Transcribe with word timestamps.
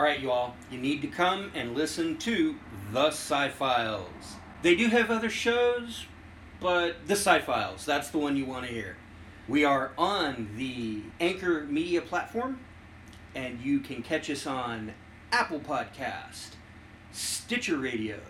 All 0.00 0.06
right, 0.06 0.18
you 0.18 0.30
all, 0.30 0.56
you 0.70 0.78
need 0.78 1.02
to 1.02 1.08
come 1.08 1.52
and 1.54 1.74
listen 1.74 2.16
to 2.20 2.56
The 2.90 3.08
Sci 3.08 3.50
Files. 3.50 4.36
They 4.62 4.74
do 4.74 4.88
have 4.88 5.10
other 5.10 5.28
shows, 5.28 6.06
but 6.58 7.06
The 7.06 7.16
Sci 7.16 7.40
Files, 7.40 7.84
that's 7.84 8.08
the 8.08 8.16
one 8.16 8.34
you 8.34 8.46
want 8.46 8.64
to 8.64 8.72
hear. 8.72 8.96
We 9.46 9.62
are 9.62 9.92
on 9.98 10.52
the 10.56 11.02
Anchor 11.20 11.64
Media 11.64 12.00
platform, 12.00 12.60
and 13.34 13.60
you 13.60 13.80
can 13.80 14.02
catch 14.02 14.30
us 14.30 14.46
on 14.46 14.94
Apple 15.32 15.60
Podcast, 15.60 16.52
Stitcher 17.12 17.76
Radio, 17.76 18.20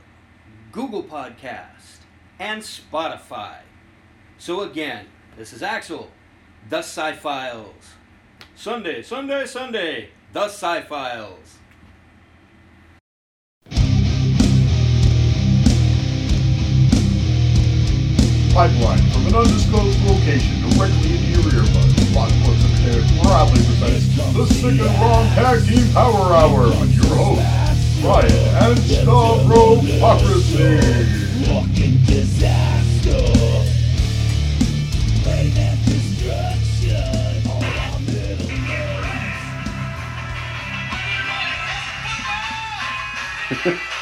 Google 0.73 1.05
Podcast, 1.05 1.99
and 2.41 2.63
Spotify. 2.63 3.59
So 4.39 4.63
again, 4.63 5.07
this 5.37 5.53
is 5.53 5.63
Axel, 5.63 6.11
The 6.69 6.79
Sci 6.79 7.13
Files. 7.13 7.93
Sunday, 8.57 9.03
Sunday, 9.03 9.47
Sunday, 9.47 10.09
The 10.33 10.47
Sci 10.47 10.83
Files. 10.83 11.59
Pipeline 18.61 19.01
from 19.11 19.25
an 19.27 19.35
undisclosed 19.37 19.99
location 20.03 20.61
directly 20.69 21.17
into 21.17 21.31
your 21.33 21.41
earbuds. 21.65 22.13
Block 22.13 22.29
Sports 22.29 22.63
Entertainment 22.63 23.23
proudly 23.23 23.63
presents 23.65 24.05
the 24.35 24.45
Sick 24.45 24.79
and 24.79 25.01
Wrong 25.01 25.25
Tag 25.29 25.65
Team 25.67 25.91
Power 25.95 26.35
Hour 26.35 26.69
with 26.69 26.95
your 26.95 27.07
hosts, 27.07 28.03
Ryan 28.05 28.31
and 28.63 28.77
Stavropocracy. 28.77 30.79
Fucking 31.47 32.05
disaster. 32.05 33.17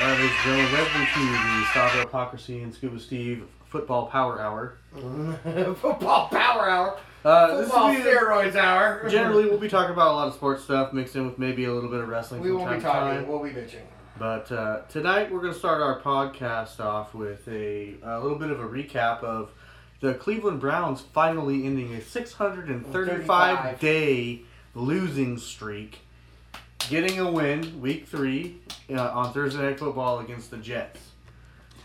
destruction. 0.00 0.08
All 0.08 0.08
our 0.08 0.16
middle 0.16 0.30
names. 0.30 0.30
Uh, 0.30 0.30
ladies 0.30 0.30
and 0.30 0.44
gentlemen, 0.44 0.72
welcome 0.72 1.60
the 1.60 1.64
Stop 1.70 1.92
Hypocrisy 1.92 2.62
and 2.62 2.74
Scuba 2.74 3.00
Steve 3.00 3.44
Football 3.66 4.06
Power 4.06 4.40
Hour. 4.40 4.78
Football 5.76 6.28
power 6.28 6.68
hour. 6.68 6.98
Uh, 7.24 7.62
Football 7.62 7.92
be 7.92 7.98
steroids 8.00 8.56
hour. 8.56 9.08
generally 9.08 9.44
we'll 9.50 9.58
be 9.58 9.68
talking 9.68 9.92
about 9.92 10.12
a 10.12 10.14
lot 10.16 10.28
of 10.28 10.34
sports 10.34 10.64
stuff 10.64 10.92
mixed 10.92 11.16
in 11.16 11.26
with 11.26 11.38
maybe 11.38 11.64
a 11.64 11.72
little 11.72 11.90
bit 11.90 12.00
of 12.00 12.08
wrestling 12.08 12.40
we 12.40 12.48
from 12.48 12.58
won't 12.58 12.70
time 12.70 12.78
be 12.78 12.82
talking. 12.84 13.18
time. 13.18 13.28
We'll 13.28 13.42
be 13.42 13.50
bitching. 13.50 13.82
But 14.18 14.50
uh, 14.52 14.80
tonight 14.88 15.30
we're 15.32 15.40
going 15.40 15.52
to 15.52 15.58
start 15.58 15.80
our 15.82 16.00
podcast 16.00 16.80
off 16.80 17.14
with 17.14 17.46
a, 17.48 17.94
a 18.02 18.20
little 18.20 18.38
bit 18.38 18.50
of 18.50 18.60
a 18.60 18.64
recap 18.68 19.22
of 19.22 19.52
the 20.00 20.14
Cleveland 20.14 20.60
Browns 20.60 21.00
finally 21.00 21.64
ending 21.66 21.92
a 21.94 22.00
635 22.00 23.58
35. 23.58 23.80
day 23.80 24.42
losing 24.74 25.38
streak, 25.38 26.00
getting 26.90 27.20
a 27.20 27.30
win 27.30 27.80
week 27.80 28.08
three 28.08 28.56
uh, 28.90 29.10
on 29.12 29.32
Thursday 29.32 29.62
Night 29.62 29.78
Football 29.78 30.18
against 30.18 30.50
the 30.50 30.56
Jets. 30.56 30.98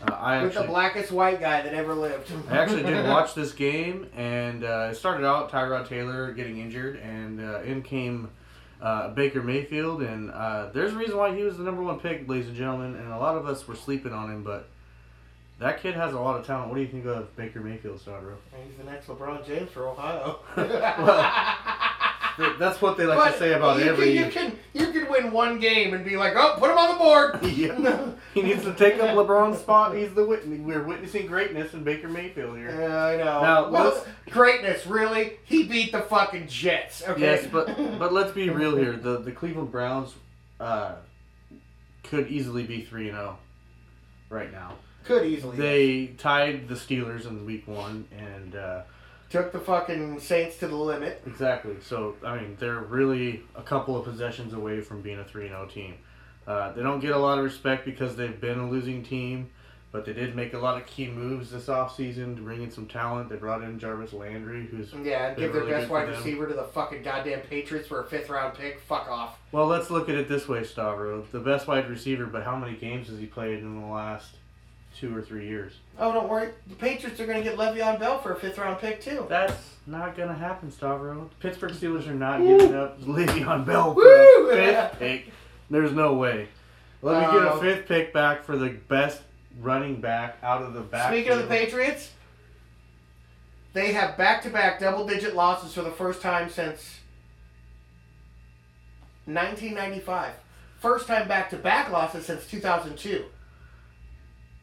Uh, 0.02 0.12
I 0.12 0.42
With 0.42 0.54
the 0.54 0.64
blackest 0.64 1.12
white 1.12 1.40
guy 1.40 1.62
that 1.62 1.72
ever 1.72 1.94
lived. 1.94 2.30
I 2.50 2.58
actually 2.58 2.82
did 2.82 3.06
watch 3.08 3.32
this 3.32 3.52
game, 3.52 4.08
and 4.16 4.64
uh, 4.64 4.88
it 4.90 4.96
started 4.96 5.24
out 5.24 5.50
Tyrod 5.50 5.88
Taylor 5.88 6.32
getting 6.32 6.58
injured, 6.58 6.96
and 6.96 7.40
uh, 7.40 7.62
in 7.62 7.82
came 7.82 8.28
uh, 8.82 9.10
Baker 9.10 9.42
Mayfield, 9.42 10.02
and 10.02 10.32
uh, 10.32 10.70
there's 10.74 10.92
a 10.92 10.96
reason 10.96 11.16
why 11.16 11.34
he 11.34 11.44
was 11.44 11.56
the 11.56 11.62
number 11.62 11.82
one 11.82 12.00
pick, 12.00 12.28
ladies 12.28 12.48
and 12.48 12.56
gentlemen, 12.56 12.96
and 12.96 13.10
a 13.12 13.16
lot 13.16 13.36
of 13.36 13.46
us 13.46 13.66
were 13.68 13.76
sleeping 13.76 14.12
on 14.12 14.28
him, 14.28 14.42
but 14.42 14.68
that 15.60 15.80
kid 15.80 15.94
has 15.94 16.12
a 16.14 16.20
lot 16.20 16.38
of 16.38 16.44
talent. 16.44 16.68
What 16.68 16.74
do 16.74 16.82
you 16.82 16.88
think 16.88 17.06
of 17.06 17.34
Baker 17.36 17.60
Mayfield, 17.60 18.00
Sandro? 18.00 18.36
He's 18.66 18.76
the 18.76 18.84
next 18.90 19.06
LeBron 19.06 19.46
James 19.46 19.70
for 19.70 19.86
Ohio. 19.88 20.40
Th- 20.56 20.68
That's 22.58 22.80
what 22.82 22.96
they 22.96 23.04
like 23.06 23.18
But 23.18 23.32
to 23.32 23.38
say 23.38 23.52
about 23.54 23.78
you 23.78 23.86
every. 23.86 24.14
Can, 24.14 24.24
you 24.24 24.30
can 24.30 24.58
you 24.74 24.92
can 24.92 25.10
win 25.10 25.30
one 25.32 25.58
game 25.58 25.94
and 25.94 26.04
be 26.04 26.16
like, 26.16 26.34
oh, 26.36 26.56
put 26.58 26.70
him 26.70 26.78
on 26.78 26.92
the 26.92 26.98
board. 26.98 27.42
Yeah. 27.56 28.10
he 28.34 28.42
needs 28.42 28.62
to 28.64 28.74
take 28.74 28.94
up 29.02 29.10
LeBron's 29.16 29.58
spot. 29.60 29.96
He's 29.96 30.12
the 30.12 30.26
wit- 30.26 30.46
we're 30.46 30.82
witnessing 30.82 31.26
greatness 31.26 31.72
in 31.72 31.82
Baker 31.84 32.08
Mayfield 32.08 32.56
here. 32.56 32.70
Yeah, 32.78 33.04
I 33.04 33.16
know. 33.16 33.42
Now, 33.42 33.70
well, 33.70 34.06
greatness, 34.30 34.86
really? 34.86 35.38
He 35.44 35.64
beat 35.64 35.92
the 35.92 36.02
fucking 36.02 36.48
Jets. 36.48 37.02
Okay. 37.08 37.20
Yes, 37.20 37.46
but 37.50 37.66
but 37.98 38.12
let's 38.12 38.32
be 38.32 38.50
real 38.50 38.76
here. 38.76 38.92
The 38.96 39.18
the 39.18 39.32
Cleveland 39.32 39.70
Browns 39.72 40.14
uh, 40.60 40.96
could 42.02 42.28
easily 42.28 42.64
be 42.64 42.82
three 42.82 43.08
and 43.08 43.16
zero 43.16 43.38
right 44.28 44.52
now. 44.52 44.74
could 45.04 45.24
easily. 45.24 45.56
They 45.56 46.06
tied 46.18 46.68
the 46.68 46.74
Steelers 46.74 47.26
in 47.26 47.46
Week 47.46 47.66
One, 47.66 48.06
and 48.16 48.54
uh, 48.54 48.82
took 49.36 49.52
the 49.52 49.58
fucking 49.60 50.20
Saints 50.20 50.56
to 50.58 50.68
the 50.68 50.76
limit. 50.76 51.22
exactly. 51.26 51.76
So 51.80 52.16
I 52.24 52.36
mean, 52.38 52.56
they're 52.58 52.80
really 52.80 53.42
a 53.54 53.62
couple 53.62 53.96
of 53.96 54.04
possessions 54.04 54.52
away 54.52 54.80
from 54.80 55.02
being 55.02 55.18
a 55.18 55.24
three 55.24 55.46
and 55.46 55.52
zero 55.52 55.66
team. 55.66 55.94
Uh, 56.46 56.72
they 56.72 56.82
don't 56.82 57.00
get 57.00 57.10
a 57.10 57.18
lot 57.18 57.38
of 57.38 57.44
respect 57.44 57.84
because 57.84 58.16
they've 58.16 58.40
been 58.40 58.58
a 58.58 58.70
losing 58.70 59.02
team, 59.02 59.50
but 59.90 60.04
they 60.04 60.12
did 60.12 60.36
make 60.36 60.54
a 60.54 60.58
lot 60.58 60.80
of 60.80 60.86
key 60.86 61.08
moves 61.08 61.50
this 61.50 61.66
offseason 61.66 62.36
to 62.36 62.42
bring 62.42 62.62
in 62.62 62.70
some 62.70 62.86
talent. 62.86 63.28
They 63.28 63.34
brought 63.36 63.62
in 63.62 63.80
Jarvis 63.80 64.12
Landry, 64.12 64.64
who's 64.66 64.92
Yeah, 64.92 65.34
give 65.34 65.52
their 65.52 65.62
really 65.62 65.72
best 65.72 65.90
wide 65.90 66.08
receiver 66.08 66.46
to 66.46 66.54
the 66.54 66.62
fucking 66.62 67.02
goddamn 67.02 67.40
Patriots 67.40 67.88
for 67.88 68.00
a 68.00 68.04
fifth 68.06 68.30
round 68.30 68.56
pick. 68.56 68.78
Fuck 68.80 69.08
off. 69.08 69.40
Well, 69.50 69.66
let's 69.66 69.90
look 69.90 70.08
at 70.08 70.14
it 70.14 70.28
this 70.28 70.46
way, 70.46 70.60
Stavro. 70.60 71.28
The 71.32 71.40
best 71.40 71.66
wide 71.66 71.90
receiver, 71.90 72.26
but 72.26 72.44
how 72.44 72.56
many 72.56 72.76
games 72.76 73.08
has 73.08 73.18
he 73.18 73.26
played 73.26 73.58
in 73.58 73.80
the 73.80 73.86
last 73.86 74.35
two 74.98 75.14
or 75.16 75.22
three 75.22 75.46
years? 75.46 75.72
Oh, 75.98 76.12
don't 76.12 76.28
worry. 76.28 76.50
The 76.68 76.74
Patriots 76.74 77.20
are 77.20 77.26
going 77.26 77.38
to 77.38 77.44
get 77.44 77.58
Le'Veon 77.58 77.98
Bell 77.98 78.18
for 78.18 78.32
a 78.32 78.36
fifth 78.36 78.58
round 78.58 78.78
pick, 78.78 79.00
too. 79.00 79.26
That's 79.28 79.74
not 79.86 80.16
gonna 80.16 80.34
happen, 80.34 80.70
Stavro. 80.72 81.28
Pittsburgh 81.40 81.72
Steelers 81.72 82.08
are 82.08 82.14
not 82.14 82.40
giving 82.40 82.74
up 82.74 83.00
Le'Veon 83.02 83.64
Bell 83.64 83.94
for 83.94 84.00
Woo! 84.00 84.50
a 84.50 84.54
fifth 84.54 84.92
pick. 84.98 85.30
There's 85.70 85.92
no 85.92 86.14
way. 86.14 86.48
Let 87.02 87.20
me 87.32 87.38
get 87.38 87.46
a 87.46 87.52
Um, 87.52 87.60
fifth 87.60 87.86
pick 87.86 88.12
back 88.12 88.44
for 88.44 88.56
the 88.56 88.70
best 88.70 89.20
running 89.60 90.00
back 90.00 90.38
out 90.42 90.62
of 90.62 90.74
the 90.74 90.80
back. 90.80 91.12
Speaking 91.12 91.32
of 91.32 91.38
the 91.38 91.46
Patriots, 91.46 92.10
they 93.74 93.92
have 93.92 94.16
back 94.16 94.42
to 94.42 94.50
back 94.50 94.80
double 94.80 95.06
digit 95.06 95.34
losses 95.36 95.72
for 95.74 95.82
the 95.82 95.90
first 95.90 96.20
time 96.20 96.48
since 96.50 96.98
1995. 99.26 100.32
First 100.80 101.06
time 101.06 101.26
back 101.28 101.50
to 101.50 101.56
back 101.56 101.90
losses 101.90 102.26
since 102.26 102.46
2002. 102.46 103.24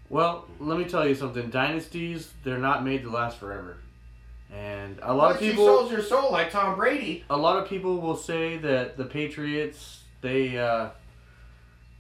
Well, 0.10 0.46
let 0.60 0.78
me 0.78 0.86
tell 0.86 1.08
you 1.08 1.16
something. 1.16 1.50
Dynasties, 1.50 2.32
they're 2.44 2.58
not 2.58 2.84
made 2.84 3.04
to 3.04 3.10
last 3.10 3.38
forever. 3.40 3.78
And 4.54 5.00
a 5.02 5.14
lot 5.14 5.32
of 5.32 5.38
Unless 5.38 5.42
you 5.42 5.52
people 5.52 5.66
sold 5.66 5.92
your 5.92 6.02
soul 6.04 6.32
like 6.32 6.52
Tom 6.52 6.76
Brady. 6.76 7.24
a 7.30 7.38
lot 7.38 7.58
of 7.58 7.68
people 7.68 8.00
will 8.00 8.16
say 8.16 8.58
that 8.58 8.98
the 8.98 9.06
Patriots 9.06 10.02
they 10.22 10.58
uh, 10.58 10.90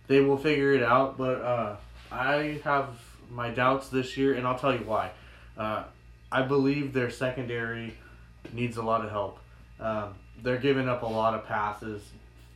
they 0.07 0.21
will 0.21 0.37
figure 0.37 0.73
it 0.73 0.83
out, 0.83 1.17
but 1.17 1.41
uh, 1.41 1.75
I 2.11 2.59
have 2.63 2.89
my 3.31 3.49
doubts 3.49 3.89
this 3.89 4.15
year, 4.17 4.35
and 4.35 4.45
I'll 4.45 4.57
tell 4.59 4.73
you 4.73 4.85
why. 4.85 5.11
Uh, 5.57 5.85
I 6.31 6.43
believe 6.43 6.93
their 6.93 7.09
secondary 7.09 7.95
needs 8.53 8.77
a 8.77 8.83
lot 8.83 9.03
of 9.03 9.09
help. 9.11 9.39
Um, 9.79 10.15
they're 10.41 10.57
giving 10.57 10.87
up 10.87 11.01
a 11.03 11.07
lot 11.07 11.33
of 11.33 11.45
passes, 11.45 12.01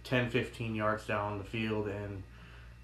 10, 0.03 0.30
15 0.30 0.75
yards 0.75 1.06
down 1.07 1.38
the 1.38 1.44
field, 1.44 1.88
and 1.88 2.22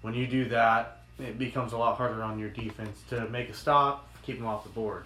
when 0.02 0.14
you 0.14 0.26
do 0.26 0.48
that, 0.48 1.03
it 1.18 1.38
becomes 1.38 1.72
a 1.72 1.78
lot 1.78 1.96
harder 1.96 2.22
on 2.22 2.38
your 2.38 2.50
defense 2.50 3.02
to 3.10 3.28
make 3.28 3.48
a 3.48 3.54
stop, 3.54 4.08
keep 4.22 4.38
them 4.38 4.46
off 4.46 4.64
the 4.64 4.70
board. 4.70 5.04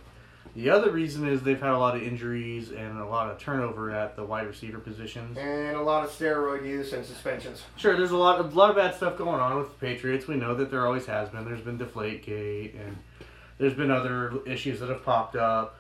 The 0.55 0.71
other 0.71 0.91
reason 0.91 1.29
is 1.29 1.43
they've 1.43 1.61
had 1.61 1.71
a 1.71 1.79
lot 1.79 1.95
of 1.95 2.03
injuries 2.03 2.71
and 2.71 2.99
a 2.99 3.05
lot 3.05 3.31
of 3.31 3.39
turnover 3.39 3.91
at 3.91 4.17
the 4.17 4.25
wide 4.25 4.47
receiver 4.47 4.79
positions. 4.79 5.37
And 5.37 5.77
a 5.77 5.83
lot 5.83 6.05
of 6.05 6.11
steroid 6.11 6.67
use 6.67 6.93
and 6.93 7.05
suspensions. 7.05 7.63
Sure, 7.77 7.97
there's 7.97 8.11
a 8.11 8.17
lot 8.17 8.41
of 8.41 8.55
a 8.55 8.59
lot 8.59 8.71
of 8.71 8.77
bad 8.77 8.95
stuff 8.95 9.19
going 9.19 9.41
on 9.41 9.59
with 9.59 9.69
the 9.69 9.87
Patriots. 9.87 10.27
We 10.27 10.37
know 10.37 10.55
that 10.55 10.71
there 10.71 10.87
always 10.87 11.07
has 11.07 11.29
been. 11.29 11.45
There's 11.45 11.61
been 11.61 11.79
Deflategate 11.79 12.75
and 12.81 12.97
there's 13.59 13.75
been 13.75 13.91
other 13.91 14.41
issues 14.47 14.81
that 14.81 14.89
have 14.89 15.05
popped 15.05 15.37
up. 15.37 15.79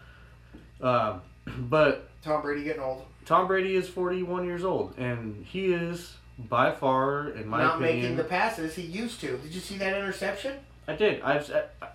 Um, 0.80 1.22
but 1.58 2.10
Tom 2.22 2.42
Brady 2.42 2.64
getting 2.64 2.82
old. 2.82 3.04
Tom 3.24 3.46
Brady 3.46 3.74
is 3.74 3.88
41 3.88 4.46
years 4.46 4.64
old, 4.64 4.94
and 4.96 5.44
he 5.44 5.66
is 5.66 6.16
by 6.38 6.72
far, 6.72 7.30
in 7.30 7.48
my 7.48 7.58
Not 7.58 7.76
opinion, 7.76 8.02
making 8.02 8.16
the 8.16 8.24
passes 8.24 8.74
he 8.74 8.82
used 8.82 9.20
to. 9.20 9.36
Did 9.38 9.54
you 9.54 9.60
see 9.60 9.76
that 9.78 9.96
interception? 9.96 10.58
I 10.86 10.94
did. 10.94 11.20
I've. 11.22 11.50
I, 11.50 11.88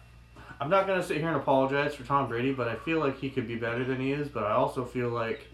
I'm 0.61 0.69
not 0.69 0.87
gonna 0.87 1.03
sit 1.03 1.17
here 1.17 1.27
and 1.27 1.35
apologize 1.35 1.93
for 1.95 2.03
Tom 2.03 2.29
Brady, 2.29 2.53
but 2.53 2.67
I 2.67 2.75
feel 2.75 2.99
like 2.99 3.19
he 3.19 3.29
could 3.29 3.47
be 3.47 3.55
better 3.55 3.83
than 3.83 3.99
he 3.99 4.13
is. 4.13 4.29
But 4.29 4.43
I 4.43 4.51
also 4.51 4.85
feel 4.85 5.09
like 5.09 5.47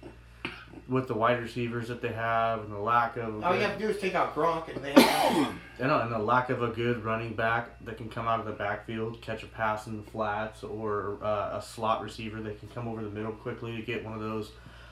with 0.87 1.07
the 1.07 1.13
wide 1.13 1.39
receivers 1.41 1.87
that 1.87 2.01
they 2.01 2.11
have 2.11 2.61
and 2.61 2.71
the 2.71 2.79
lack 2.79 3.15
of 3.15 3.43
All 3.43 3.55
you 3.55 3.61
have 3.61 3.77
to 3.77 3.79
do 3.79 3.89
is 3.89 3.99
take 3.99 4.15
out 4.15 4.35
Gronk 4.35 4.75
and 4.75 4.83
they 4.83 4.91
have 4.93 5.47
and, 5.79 5.91
and 5.91 6.11
the 6.11 6.19
lack 6.19 6.49
of 6.49 6.63
a 6.63 6.69
good 6.69 7.03
running 7.05 7.33
back 7.33 7.83
that 7.85 7.97
can 7.97 8.09
come 8.09 8.27
out 8.27 8.39
of 8.39 8.45
the 8.45 8.51
backfield, 8.51 9.21
catch 9.21 9.43
a 9.43 9.47
pass 9.47 9.87
in 9.87 9.97
the 9.97 10.11
flats, 10.11 10.63
or 10.63 11.17
uh, 11.21 11.57
a 11.57 11.61
slot 11.61 12.01
receiver 12.01 12.41
that 12.41 12.59
can 12.59 12.69
come 12.69 12.87
over 12.87 13.03
the 13.03 13.09
middle 13.09 13.31
quickly 13.31 13.75
to 13.75 13.81
get 13.83 14.03
one 14.03 14.13
of 14.13 14.19
those 14.19 14.51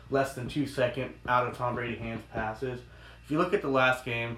less 0.10 0.34
than 0.34 0.48
two 0.48 0.68
second 0.68 1.14
out 1.28 1.48
of 1.48 1.58
Tom 1.58 1.76
Brady 1.76 1.96
hands 1.96 2.22
passes. 2.32 2.80
If 3.28 3.32
you 3.32 3.40
look 3.40 3.54
at 3.54 3.62
the 3.62 3.68
last 3.68 4.06
game, 4.06 4.38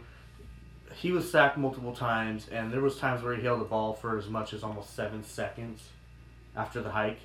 he 0.95 1.11
was 1.11 1.29
sacked 1.29 1.59
multiple 1.59 1.93
times, 1.95 2.47
and 2.51 2.73
there 2.73 2.81
was 2.81 2.97
times 2.97 3.21
where 3.21 3.35
he 3.35 3.43
held 3.43 3.61
the 3.61 3.65
ball 3.65 3.93
for 3.93 4.17
as 4.17 4.27
much 4.27 4.51
as 4.51 4.63
almost 4.63 4.95
seven 4.95 5.23
seconds 5.23 5.89
after 6.55 6.81
the 6.81 6.89
hike. 6.89 7.19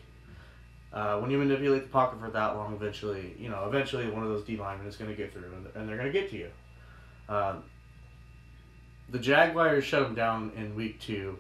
Uh, 0.93 1.19
when 1.21 1.31
you 1.31 1.39
manipulate 1.39 1.85
the 1.85 1.89
pocket 1.89 2.21
for 2.21 2.29
that 2.29 2.55
long, 2.55 2.75
eventually, 2.75 3.35
you 3.39 3.49
know, 3.49 3.65
eventually 3.67 4.11
one 4.11 4.23
of 4.23 4.29
those 4.29 4.45
D 4.45 4.59
linemen 4.59 4.87
is 4.87 4.97
going 4.97 5.11
to 5.11 5.17
get 5.17 5.33
through, 5.33 5.55
and, 5.75 5.89
they're 5.89 5.97
going 5.97 6.13
to 6.13 6.21
get 6.21 6.29
to 6.33 6.37
you. 6.37 6.51
Um, 7.31 7.63
the 9.09 9.19
Jaguars 9.19 9.85
shut 9.85 10.03
them 10.03 10.15
down 10.15 10.53
in 10.59 10.77
week 10.77 11.01
two. 11.01 11.39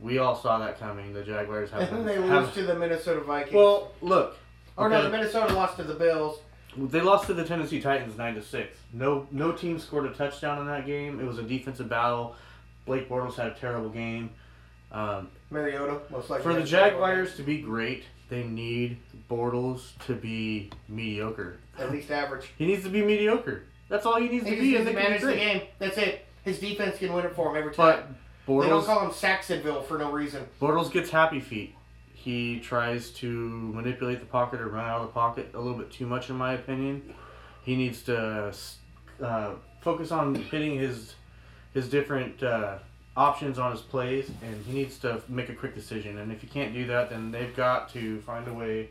We 0.00 0.16
all 0.16 0.36
saw 0.36 0.58
that 0.60 0.80
coming. 0.80 1.12
The 1.12 1.22
Jaguars 1.22 1.70
have. 1.72 1.82
And 1.82 1.98
then 1.98 2.06
they 2.06 2.18
lose 2.18 2.50
to 2.54 2.62
the 2.62 2.74
Minnesota 2.74 3.20
Vikings. 3.20 3.54
well, 3.54 3.92
look. 4.00 4.38
or 4.78 4.88
no, 4.88 5.02
the 5.02 5.10
Minnesota 5.10 5.52
lost 5.52 5.76
to 5.76 5.82
the 5.82 5.92
Bills. 5.92 6.40
They 6.76 7.00
lost 7.00 7.26
to 7.26 7.34
the 7.34 7.44
Tennessee 7.44 7.80
Titans 7.80 8.16
nine 8.16 8.34
to 8.34 8.42
six. 8.42 8.78
No, 8.92 9.26
no 9.30 9.52
team 9.52 9.78
scored 9.78 10.06
a 10.06 10.12
touchdown 10.12 10.58
in 10.60 10.66
that 10.66 10.86
game. 10.86 11.20
It 11.20 11.26
was 11.26 11.38
a 11.38 11.42
defensive 11.42 11.88
battle. 11.88 12.36
Blake 12.86 13.08
Bortles 13.08 13.34
had 13.36 13.48
a 13.48 13.54
terrible 13.54 13.88
game. 13.88 14.30
Um, 14.92 15.28
Mariota, 15.50 16.00
most 16.10 16.30
likely. 16.30 16.42
for 16.42 16.54
the 16.54 16.60
has 16.60 16.68
a 16.68 16.72
terrible 16.72 16.98
Jaguars 16.98 17.36
to 17.36 17.42
be 17.42 17.60
great, 17.60 18.04
they 18.28 18.44
need 18.44 18.98
Bortles 19.28 19.96
to 20.06 20.14
be 20.14 20.70
mediocre. 20.88 21.58
At 21.78 21.90
least 21.92 22.10
average. 22.10 22.50
He 22.58 22.66
needs 22.66 22.82
to 22.84 22.90
be 22.90 23.02
mediocre. 23.02 23.62
That's 23.88 24.06
all 24.06 24.20
he 24.20 24.28
needs 24.28 24.46
He 24.46 24.54
to 24.56 24.60
be, 24.60 24.72
needs 24.72 24.86
to 24.86 24.92
manage 24.92 25.22
the 25.22 25.34
game. 25.34 25.62
That's 25.78 25.98
it. 25.98 26.24
His 26.44 26.58
defense 26.58 26.98
can 26.98 27.12
win 27.12 27.24
it 27.26 27.34
for 27.34 27.50
him 27.50 27.56
every 27.56 27.74
time. 27.74 28.16
But 28.46 28.60
they 28.62 28.68
don't 28.68 28.84
call 28.84 29.04
him 29.04 29.10
Saxonville 29.10 29.84
for 29.84 29.98
no 29.98 30.10
reason. 30.10 30.46
Bortles 30.60 30.90
gets 30.90 31.10
happy 31.10 31.40
feet. 31.40 31.74
He 32.22 32.60
tries 32.60 33.10
to 33.12 33.26
manipulate 33.28 34.20
the 34.20 34.26
pocket 34.26 34.60
or 34.60 34.68
run 34.68 34.84
out 34.84 35.00
of 35.00 35.06
the 35.06 35.12
pocket 35.12 35.52
a 35.54 35.58
little 35.58 35.78
bit 35.78 35.90
too 35.90 36.06
much, 36.06 36.28
in 36.28 36.36
my 36.36 36.52
opinion. 36.52 37.14
He 37.62 37.76
needs 37.76 38.02
to 38.02 38.52
uh, 39.22 39.52
focus 39.80 40.12
on 40.12 40.34
hitting 40.34 40.78
his 40.78 41.14
his 41.72 41.88
different 41.88 42.42
uh, 42.42 42.76
options 43.16 43.58
on 43.58 43.72
his 43.72 43.80
plays, 43.80 44.30
and 44.42 44.62
he 44.66 44.72
needs 44.74 44.98
to 44.98 45.22
make 45.28 45.48
a 45.48 45.54
quick 45.54 45.74
decision. 45.74 46.18
And 46.18 46.30
if 46.30 46.42
he 46.42 46.46
can't 46.46 46.74
do 46.74 46.86
that, 46.88 47.08
then 47.08 47.30
they've 47.30 47.56
got 47.56 47.88
to 47.94 48.20
find 48.20 48.46
a 48.48 48.52
way 48.52 48.90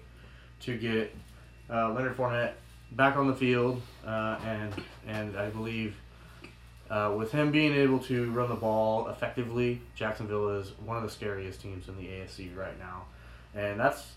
to 0.62 0.76
get 0.76 1.16
uh, 1.70 1.94
Leonard 1.94 2.18
Fournette 2.18 2.54
back 2.94 3.16
on 3.16 3.28
the 3.28 3.36
field, 3.36 3.80
uh, 4.08 4.40
and 4.44 4.74
and 5.08 5.38
I 5.38 5.50
believe. 5.50 5.96
Uh, 6.90 7.14
with 7.16 7.32
him 7.32 7.52
being 7.52 7.72
able 7.76 8.00
to 8.00 8.32
run 8.32 8.50
the 8.50 8.56
ball 8.56 9.10
effectively, 9.10 9.80
Jacksonville 9.94 10.50
is 10.50 10.72
one 10.84 10.98
of 10.98 11.04
the 11.04 11.10
scariest 11.10 11.62
teams 11.62 11.88
in 11.88 11.96
the 11.96 12.08
AFC 12.08 12.58
right 12.58 12.80
now, 12.80 13.04
and 13.56 13.80
that's 13.80 14.14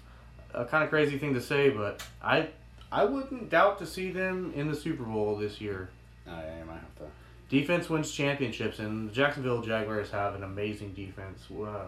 a 0.55 0.65
kind 0.65 0.85
of 0.85 0.91
crazy 0.91 1.19
thing 1.19 1.35
to 1.35 1.41
say, 1.41 1.71
but 1.71 2.03
I 2.23 2.49
I 2.91 3.05
wouldn't 3.05 3.49
doubt 3.51 3.79
to 3.79 3.87
see 3.87 4.11
them 4.11 4.53
in 4.55 4.69
the 4.69 4.77
Super 4.77 5.05
Bowl 5.05 5.37
this 5.37 5.61
year. 5.61 5.89
I, 6.27 6.31
I 6.33 6.65
might 6.65 6.75
have 6.75 6.95
to. 6.99 7.05
Defense 7.49 7.89
wins 7.91 8.11
championships, 8.11 8.79
and 8.79 9.09
the 9.11 9.13
Jacksonville 9.13 9.63
Jaguars 9.63 10.11
have 10.11 10.35
an 10.35 10.43
amazing 10.43 10.93
defense. 10.93 11.43
Uh, 11.51 11.87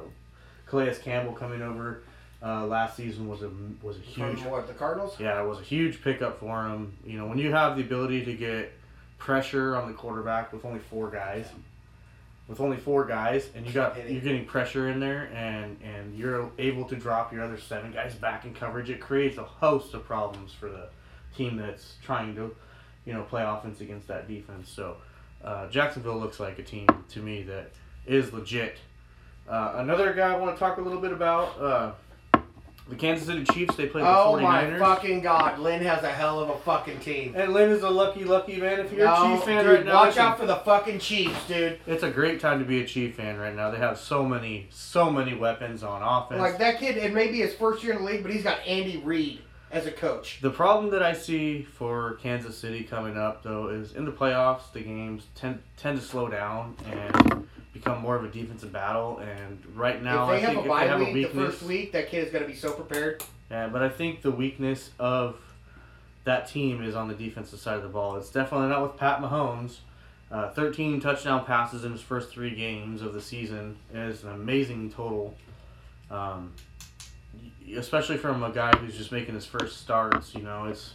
Calais 0.67 0.97
Campbell 1.03 1.33
coming 1.33 1.63
over 1.63 2.03
uh, 2.43 2.67
last 2.67 2.97
season 2.97 3.29
was 3.29 3.43
a 3.43 3.51
was 3.83 3.97
a 3.97 4.01
huge 4.01 4.41
From 4.41 4.51
what 4.51 4.67
the 4.67 4.75
Cardinals? 4.75 5.17
yeah, 5.19 5.43
it 5.43 5.47
was 5.47 5.59
a 5.61 5.63
huge 5.63 6.03
pickup 6.03 6.41
for 6.41 6.67
him. 6.67 6.93
You 7.05 7.19
know, 7.19 7.27
when 7.27 7.39
you 7.39 7.53
have 7.53 7.77
the 7.77 7.83
ability 7.83 8.25
to 8.25 8.35
get 8.35 8.73
pressure 9.19 9.77
on 9.77 9.89
the 9.89 9.95
quarterback 9.95 10.53
with 10.53 10.65
only 10.65 10.81
four 10.81 11.11
guys, 11.11 11.47
with 12.47 12.61
only 12.61 12.77
four 12.77 13.05
guys, 13.07 13.49
and 13.55 13.67
you 13.67 13.73
got 13.73 13.97
you're 14.11 14.21
getting 14.21 14.45
pressure 14.45 14.89
in 14.89 15.01
there, 15.01 15.31
and 15.35 15.79
and 15.83 16.17
you're 16.17 16.51
able 16.59 16.85
to 16.85 16.97
drop 16.97 17.33
your 17.33 17.43
other 17.43 17.59
seven 17.59 17.93
guys 17.93 18.15
back 18.15 18.45
in 18.45 18.55
coverage, 18.55 18.91
it 18.91 19.01
creates 19.01 19.39
a 19.39 19.45
host 19.45 19.95
of 19.95 20.05
problems 20.05 20.53
for 20.53 20.69
the 20.69 20.89
team 21.37 21.57
that's 21.57 21.97
trying 22.03 22.35
to, 22.35 22.55
you 23.05 23.13
know, 23.13 23.23
play 23.23 23.43
offense 23.43 23.81
against 23.81 24.07
that 24.09 24.29
defense. 24.29 24.69
So, 24.69 24.97
uh, 25.43 25.69
Jacksonville 25.69 26.19
looks 26.19 26.39
like 26.39 26.59
a 26.59 26.63
team 26.63 26.87
to 27.11 27.21
me 27.21 27.43
that 27.45 27.71
is 28.07 28.33
legit. 28.33 28.79
Uh, 29.49 29.75
another 29.77 30.13
guy 30.13 30.33
I 30.33 30.37
want 30.37 30.55
to 30.55 30.59
talk 30.59 30.79
a 30.79 30.81
little 30.81 31.01
bit 31.01 31.13
about. 31.13 31.61
Uh, 31.61 31.93
the 32.89 32.97
Kansas 32.97 33.27
City 33.27 33.45
Chiefs, 33.45 33.77
they 33.77 33.87
played 33.87 34.05
the 34.05 34.09
Oh 34.09 34.37
49ers. 34.39 34.73
my 34.73 34.79
fucking 34.79 35.21
god, 35.23 35.59
Lynn 35.59 35.83
has 35.83 36.03
a 36.05 36.11
hell 36.11 36.39
of 36.41 36.51
a 36.51 36.59
fucking 36.59 37.01
team. 37.01 37.33
And 37.35 37.53
Lynn 37.55 37.71
is 37.71 37.83
a 37.83 37.89
lucky, 37.89 38.25
lucky 38.25 38.57
man. 38.59 38.81
If 38.81 38.93
you're 38.93 39.07
a 39.07 39.11
No, 39.11 39.35
Chiefs 39.35 39.45
fan 39.47 39.65
dude, 39.65 39.75
right 39.77 39.87
now, 39.87 39.95
watch 39.95 40.17
out 40.19 40.39
for 40.39 40.45
the 40.47 40.57
fucking 40.57 40.99
Chiefs, 40.99 41.47
dude. 41.49 41.79
it's 41.87 42.03
a 42.03 42.11
great 42.11 42.41
time 42.41 42.59
to 42.59 42.65
be 42.65 42.81
a 42.83 42.87
Chief 42.87 43.15
fan 43.15 43.39
right 43.39 43.55
now. 43.57 43.71
They 43.71 43.79
have 43.79 43.99
so 43.99 44.25
many, 44.25 44.67
so 44.71 45.11
many 45.11 45.35
weapons 45.35 45.83
on 45.83 46.03
offense. 46.03 46.41
Like 46.41 46.59
that 46.59 46.79
kid, 46.79 46.97
it 46.99 47.15
may 47.15 47.29
be 47.31 47.39
his 47.41 47.55
first 47.55 47.83
year 47.83 47.95
in 47.95 48.05
the 48.05 48.11
league, 48.11 48.23
but 48.23 48.31
he's 48.33 48.43
got 48.45 48.59
Andy 48.67 48.99
Reid 48.99 49.41
as 49.71 49.87
a 49.87 49.91
coach. 49.91 50.39
the 50.41 50.51
problem 50.51 50.91
that 50.91 51.03
I 51.03 51.15
see 51.15 51.63
for 51.63 52.15
Kansas 52.23 52.57
City 52.57 52.85
coming 52.85 53.17
up, 53.17 53.43
though, 53.43 53.69
is 53.71 53.95
in 53.95 54.05
the 54.05 54.13
playoffs, 54.13 54.71
the 54.73 54.81
games 54.81 55.25
tend 55.35 55.61
tend 55.77 55.99
to 55.99 56.05
slow 56.07 56.29
down 56.29 56.77
and 56.89 57.49
become 57.75 58.01
more 58.01 58.17
of 58.17 58.25
a 58.25 58.29
defensive 58.29 58.73
battle. 58.73 59.19
And 59.19 59.63
right 59.75 60.03
now, 60.03 60.23
if 60.23 60.29
they 60.31 60.37
I 60.37 60.39
have 60.39 60.49
think 60.49 60.57
a 60.57 60.61
if 60.61 60.65
they 60.65 60.69
bye 60.69 60.85
have 60.87 61.01
a 61.01 61.05
week 61.05 61.13
the 61.13 61.21
weakness, 61.21 61.55
first 61.55 61.63
week, 61.65 61.93
that 61.93 62.09
kid 62.09 62.25
is 62.27 62.33
going 62.33 62.45
to 62.45 62.49
be 62.49 62.57
so 62.57 62.73
prepared. 62.73 63.23
Yeah, 63.51 63.69
but 63.69 63.83
I 63.83 63.91
think 63.91 64.23
the 64.23 64.31
weakness 64.31 64.91
of 64.99 65.37
that 66.25 66.49
team 66.49 66.83
is 66.83 66.95
on 66.95 67.09
the 67.09 67.15
defensive 67.15 67.59
side 67.59 67.77
of 67.77 67.83
the 67.83 67.89
ball. 67.91 68.17
It's 68.17 68.31
definitely 68.31 68.69
not 68.69 68.83
with 68.83 68.97
Pat 68.97 69.21
Mahomes. 69.21 69.79
Uh, 70.31 70.51
13 70.51 71.01
touchdown 71.01 71.45
passes 71.45 71.85
in 71.85 71.93
his 71.93 72.01
first 72.01 72.31
three 72.31 72.55
games 72.55 73.03
of 73.03 73.13
the 73.13 73.21
season 73.21 73.77
is 73.93 74.25
an 74.25 74.31
amazing 74.31 74.91
total. 74.91 75.37
Um, 76.11 76.53
especially 77.77 78.17
from 78.17 78.43
a 78.43 78.51
guy 78.51 78.75
who's 78.79 78.97
just 78.97 79.13
making 79.13 79.35
his 79.35 79.47
first 79.47 79.81
starts, 79.83 80.35
you 80.35 80.43
know, 80.43 80.67
it's 80.67 80.95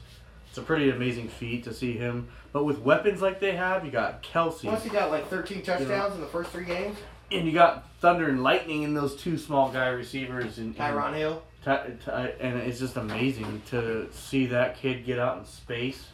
it's 0.49 0.57
a 0.57 0.61
pretty 0.61 0.89
amazing 0.89 1.27
feat 1.29 1.63
to 1.65 1.73
see 1.73 1.93
him. 1.93 2.27
But 2.51 2.65
with 2.65 2.79
weapons 2.79 3.21
like 3.21 3.39
they 3.39 3.55
have, 3.55 3.85
you 3.85 3.91
got 3.91 4.21
Kelsey, 4.23 4.67
Plus, 4.67 4.83
he 4.83 4.89
got 4.89 5.11
like 5.11 5.27
13 5.29 5.61
touchdowns 5.61 6.15
in 6.15 6.21
the 6.21 6.27
first 6.27 6.49
three 6.51 6.65
games. 6.65 6.97
and 7.31 7.45
you 7.45 7.51
got 7.53 7.87
Thunder 8.01 8.27
and 8.27 8.41
Lightning 8.43 8.83
in 8.83 8.93
those 8.93 9.15
two 9.15 9.37
small 9.37 9.69
guy 9.71 9.87
receivers, 9.89 10.57
and, 10.57 10.75
and 10.75 10.77
Tyron 10.77 11.13
Hill. 11.15 11.43
Ty- 11.63 11.91
Ty- 12.03 12.33
and 12.39 12.57
it's 12.59 12.79
just 12.79 12.95
amazing 12.97 13.61
to 13.69 14.07
see 14.11 14.47
that 14.47 14.77
kid 14.77 15.05
get 15.05 15.19
out 15.19 15.37
in 15.39 15.45
space. 15.45 16.07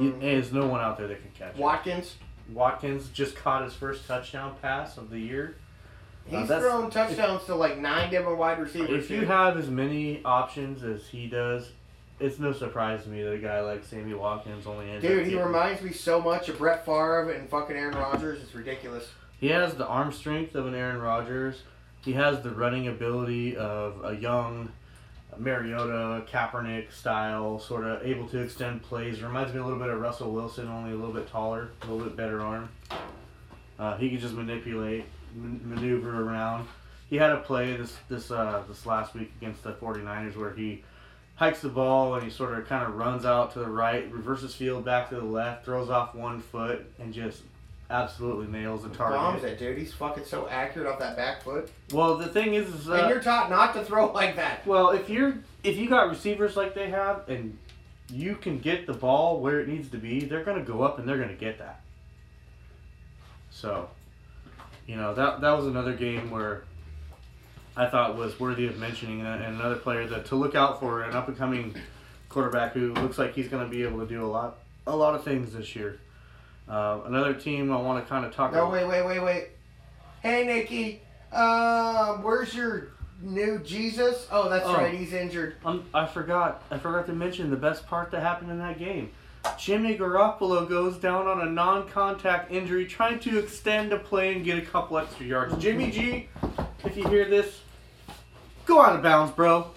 You- 0.00 0.12
Mm. 0.12 0.20
There's 0.20 0.52
no 0.52 0.66
one 0.66 0.80
out 0.80 0.98
there 0.98 1.08
that 1.08 1.20
can 1.22 1.30
catch 1.36 1.54
it. 1.56 1.60
Watkins. 1.60 2.16
Watkins 2.52 3.08
just 3.08 3.34
caught 3.36 3.64
his 3.64 3.72
first 3.74 4.06
touchdown 4.06 4.54
pass 4.60 4.96
of 4.98 5.10
the 5.10 5.18
year. 5.18 5.56
He's 6.26 6.50
Uh, 6.50 6.60
thrown 6.60 6.90
touchdowns 6.90 7.44
to 7.46 7.54
like 7.54 7.78
nine 7.78 8.10
different 8.10 8.38
wide 8.38 8.60
receivers. 8.60 8.90
If 9.04 9.10
you 9.10 9.20
dude. 9.20 9.28
have 9.28 9.56
as 9.56 9.68
many 9.70 10.20
options 10.24 10.84
as 10.84 11.06
he 11.08 11.26
does, 11.26 11.72
it's 12.22 12.38
no 12.38 12.52
surprise 12.52 13.02
to 13.04 13.08
me 13.10 13.22
that 13.22 13.32
a 13.32 13.38
guy 13.38 13.60
like 13.60 13.84
Sammy 13.84 14.14
Watkins 14.14 14.66
only 14.66 14.88
ends 14.90 15.04
up 15.04 15.10
Dude, 15.10 15.26
he 15.26 15.40
reminds 15.40 15.82
me 15.82 15.92
so 15.92 16.20
much 16.20 16.48
of 16.48 16.58
Brett 16.58 16.84
Favre 16.84 17.30
and 17.30 17.48
fucking 17.48 17.76
Aaron 17.76 17.96
Rodgers. 17.96 18.40
It's 18.42 18.54
ridiculous. 18.54 19.08
He 19.40 19.48
has 19.48 19.74
the 19.74 19.86
arm 19.86 20.12
strength 20.12 20.54
of 20.54 20.66
an 20.66 20.74
Aaron 20.74 21.00
Rodgers. 21.00 21.62
He 22.04 22.12
has 22.12 22.40
the 22.42 22.50
running 22.50 22.88
ability 22.88 23.56
of 23.56 24.04
a 24.04 24.14
young 24.16 24.70
Mariota, 25.36 26.24
Kaepernick 26.30 26.92
style, 26.92 27.58
sort 27.58 27.84
of 27.84 28.04
able 28.04 28.28
to 28.28 28.38
extend 28.40 28.82
plays. 28.82 29.22
Reminds 29.22 29.52
me 29.52 29.60
a 29.60 29.64
little 29.64 29.78
bit 29.78 29.88
of 29.88 30.00
Russell 30.00 30.30
Wilson, 30.32 30.68
only 30.68 30.92
a 30.92 30.94
little 30.94 31.12
bit 31.14 31.28
taller, 31.28 31.70
a 31.82 31.86
little 31.86 32.04
bit 32.04 32.16
better 32.16 32.40
arm. 32.40 32.68
Uh, 33.78 33.96
he 33.96 34.10
can 34.10 34.18
just 34.18 34.34
manipulate, 34.34 35.04
man- 35.34 35.60
maneuver 35.64 36.22
around. 36.22 36.68
He 37.10 37.16
had 37.16 37.30
a 37.30 37.38
play 37.38 37.76
this 37.76 37.96
this 38.08 38.30
uh, 38.30 38.62
this 38.68 38.86
last 38.86 39.14
week 39.14 39.32
against 39.40 39.62
the 39.62 39.72
49ers 39.72 40.36
where 40.36 40.54
he 40.54 40.84
hikes 41.42 41.60
the 41.60 41.68
ball 41.68 42.14
and 42.14 42.22
he 42.22 42.30
sort 42.30 42.56
of 42.56 42.68
kind 42.68 42.86
of 42.86 42.94
runs 42.94 43.24
out 43.24 43.52
to 43.52 43.58
the 43.58 43.66
right, 43.66 44.08
reverses 44.12 44.54
field 44.54 44.84
back 44.84 45.08
to 45.08 45.16
the 45.16 45.24
left, 45.24 45.64
throws 45.64 45.90
off 45.90 46.14
one 46.14 46.40
foot, 46.40 46.86
and 47.00 47.12
just 47.12 47.42
absolutely 47.90 48.46
nails 48.46 48.84
the 48.84 48.88
target. 48.90 49.18
Bombs 49.18 49.42
it, 49.42 49.58
dude. 49.58 49.76
He's 49.76 49.92
fucking 49.92 50.24
so 50.24 50.46
accurate 50.48 50.86
off 50.86 51.00
that 51.00 51.16
back 51.16 51.42
foot. 51.42 51.68
Well, 51.92 52.16
the 52.16 52.28
thing 52.28 52.54
is, 52.54 52.68
is 52.68 52.86
and 52.86 53.00
uh, 53.00 53.08
you're 53.08 53.20
taught 53.20 53.50
not 53.50 53.74
to 53.74 53.84
throw 53.84 54.12
like 54.12 54.36
that. 54.36 54.64
well, 54.64 54.90
if 54.90 55.10
you're 55.10 55.34
if 55.64 55.76
you 55.76 55.88
got 55.88 56.08
receivers 56.08 56.56
like 56.56 56.76
they 56.76 56.90
have, 56.90 57.28
and 57.28 57.58
you 58.08 58.36
can 58.36 58.60
get 58.60 58.86
the 58.86 58.94
ball 58.94 59.40
where 59.40 59.58
it 59.58 59.66
needs 59.66 59.88
to 59.88 59.98
be, 59.98 60.24
they're 60.24 60.44
gonna 60.44 60.62
go 60.62 60.82
up 60.82 61.00
and 61.00 61.08
they're 61.08 61.18
gonna 61.18 61.34
get 61.34 61.58
that. 61.58 61.80
So, 63.50 63.90
you 64.86 64.94
know 64.94 65.12
that 65.12 65.40
that 65.40 65.56
was 65.56 65.66
another 65.66 65.94
game 65.94 66.30
where 66.30 66.62
I 67.76 67.86
thought 67.86 68.16
was 68.16 68.38
worthy 68.38 68.66
of 68.66 68.78
mentioning, 68.78 69.20
and 69.20 69.42
and 69.42 69.54
another 69.58 69.76
player 69.76 70.06
that 70.08 70.26
to 70.26 70.36
look 70.36 70.54
out 70.54 70.80
for, 70.80 71.02
an 71.02 71.14
up 71.14 71.28
and 71.28 71.36
coming 71.36 71.74
quarterback 72.28 72.72
who 72.72 72.92
looks 72.94 73.18
like 73.18 73.34
he's 73.34 73.48
gonna 73.48 73.68
be 73.68 73.82
able 73.82 74.00
to 74.00 74.06
do 74.06 74.24
a 74.24 74.26
lot 74.28 74.58
a 74.86 74.94
lot 74.94 75.14
of 75.14 75.24
things 75.24 75.52
this 75.52 75.74
year. 75.76 75.98
Uh, 76.68 77.00
another 77.06 77.34
team 77.34 77.72
I 77.72 77.76
want 77.80 78.02
to 78.04 78.08
kind 78.08 78.24
of 78.24 78.34
talk 78.34 78.52
No, 78.52 78.60
about. 78.68 78.72
wait, 78.72 78.86
wait, 78.86 79.04
wait, 79.06 79.20
wait. 79.20 79.48
Hey, 80.22 80.44
Nikki. 80.46 81.02
Um, 81.36 82.22
where's 82.22 82.54
your 82.54 82.88
new 83.20 83.58
Jesus? 83.60 84.26
Oh, 84.30 84.48
that's 84.48 84.66
Oh. 84.66 84.74
right. 84.74 84.94
He's 84.94 85.12
injured. 85.12 85.56
Um, 85.64 85.84
I 85.94 86.06
forgot. 86.06 86.62
I 86.70 86.78
forgot 86.78 87.06
to 87.06 87.12
mention 87.12 87.50
the 87.50 87.56
best 87.56 87.86
part 87.86 88.10
that 88.12 88.20
happened 88.20 88.50
in 88.50 88.58
that 88.58 88.78
game. 88.78 89.10
Jimmy 89.58 89.98
Garoppolo 89.98 90.68
goes 90.68 90.96
down 90.98 91.26
on 91.26 91.40
a 91.40 91.50
non-contact 91.50 92.52
injury, 92.52 92.86
trying 92.86 93.18
to 93.20 93.38
extend 93.40 93.92
a 93.92 93.98
play 93.98 94.34
and 94.34 94.44
get 94.44 94.56
a 94.58 94.62
couple 94.62 94.98
extra 94.98 95.26
yards. 95.26 95.56
Jimmy 95.56 95.90
G, 95.90 96.28
if 96.84 96.96
you 96.96 97.06
hear 97.08 97.24
this, 97.24 97.60
go 98.66 98.80
out 98.80 98.96
of 98.96 99.02
bounds, 99.02 99.32
bro. 99.32 99.70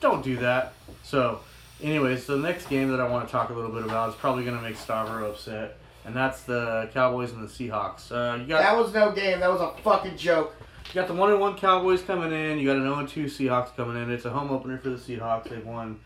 Don't 0.00 0.22
do 0.22 0.36
that. 0.38 0.74
So, 1.02 1.40
anyways, 1.82 2.26
the 2.26 2.36
next 2.36 2.66
game 2.66 2.90
that 2.90 3.00
I 3.00 3.08
want 3.08 3.26
to 3.26 3.32
talk 3.32 3.50
a 3.50 3.52
little 3.52 3.70
bit 3.70 3.84
about 3.84 4.10
is 4.10 4.14
probably 4.16 4.44
going 4.44 4.56
to 4.56 4.62
make 4.62 4.76
Stavro 4.76 5.30
upset, 5.30 5.78
and 6.04 6.14
that's 6.14 6.42
the 6.42 6.88
Cowboys 6.92 7.32
and 7.32 7.46
the 7.46 7.52
Seahawks. 7.52 8.10
Uh, 8.10 8.38
you 8.38 8.46
got 8.46 8.62
That 8.62 8.76
was 8.76 8.92
no 8.92 9.12
game. 9.12 9.40
That 9.40 9.50
was 9.50 9.60
a 9.60 9.72
fucking 9.82 10.16
joke. 10.16 10.54
You 10.88 10.94
got 10.94 11.08
the 11.08 11.14
one 11.14 11.30
and 11.30 11.40
one 11.40 11.56
Cowboys 11.56 12.02
coming 12.02 12.32
in. 12.32 12.58
You 12.58 12.66
got 12.66 12.76
an 12.76 12.82
0 12.82 12.98
and 12.98 13.08
two 13.08 13.24
Seahawks 13.24 13.74
coming 13.76 14.02
in. 14.02 14.10
It's 14.10 14.24
a 14.24 14.30
home 14.30 14.50
opener 14.50 14.78
for 14.78 14.90
the 14.90 14.96
Seahawks. 14.96 15.48
They've 15.48 15.64
won 15.64 16.00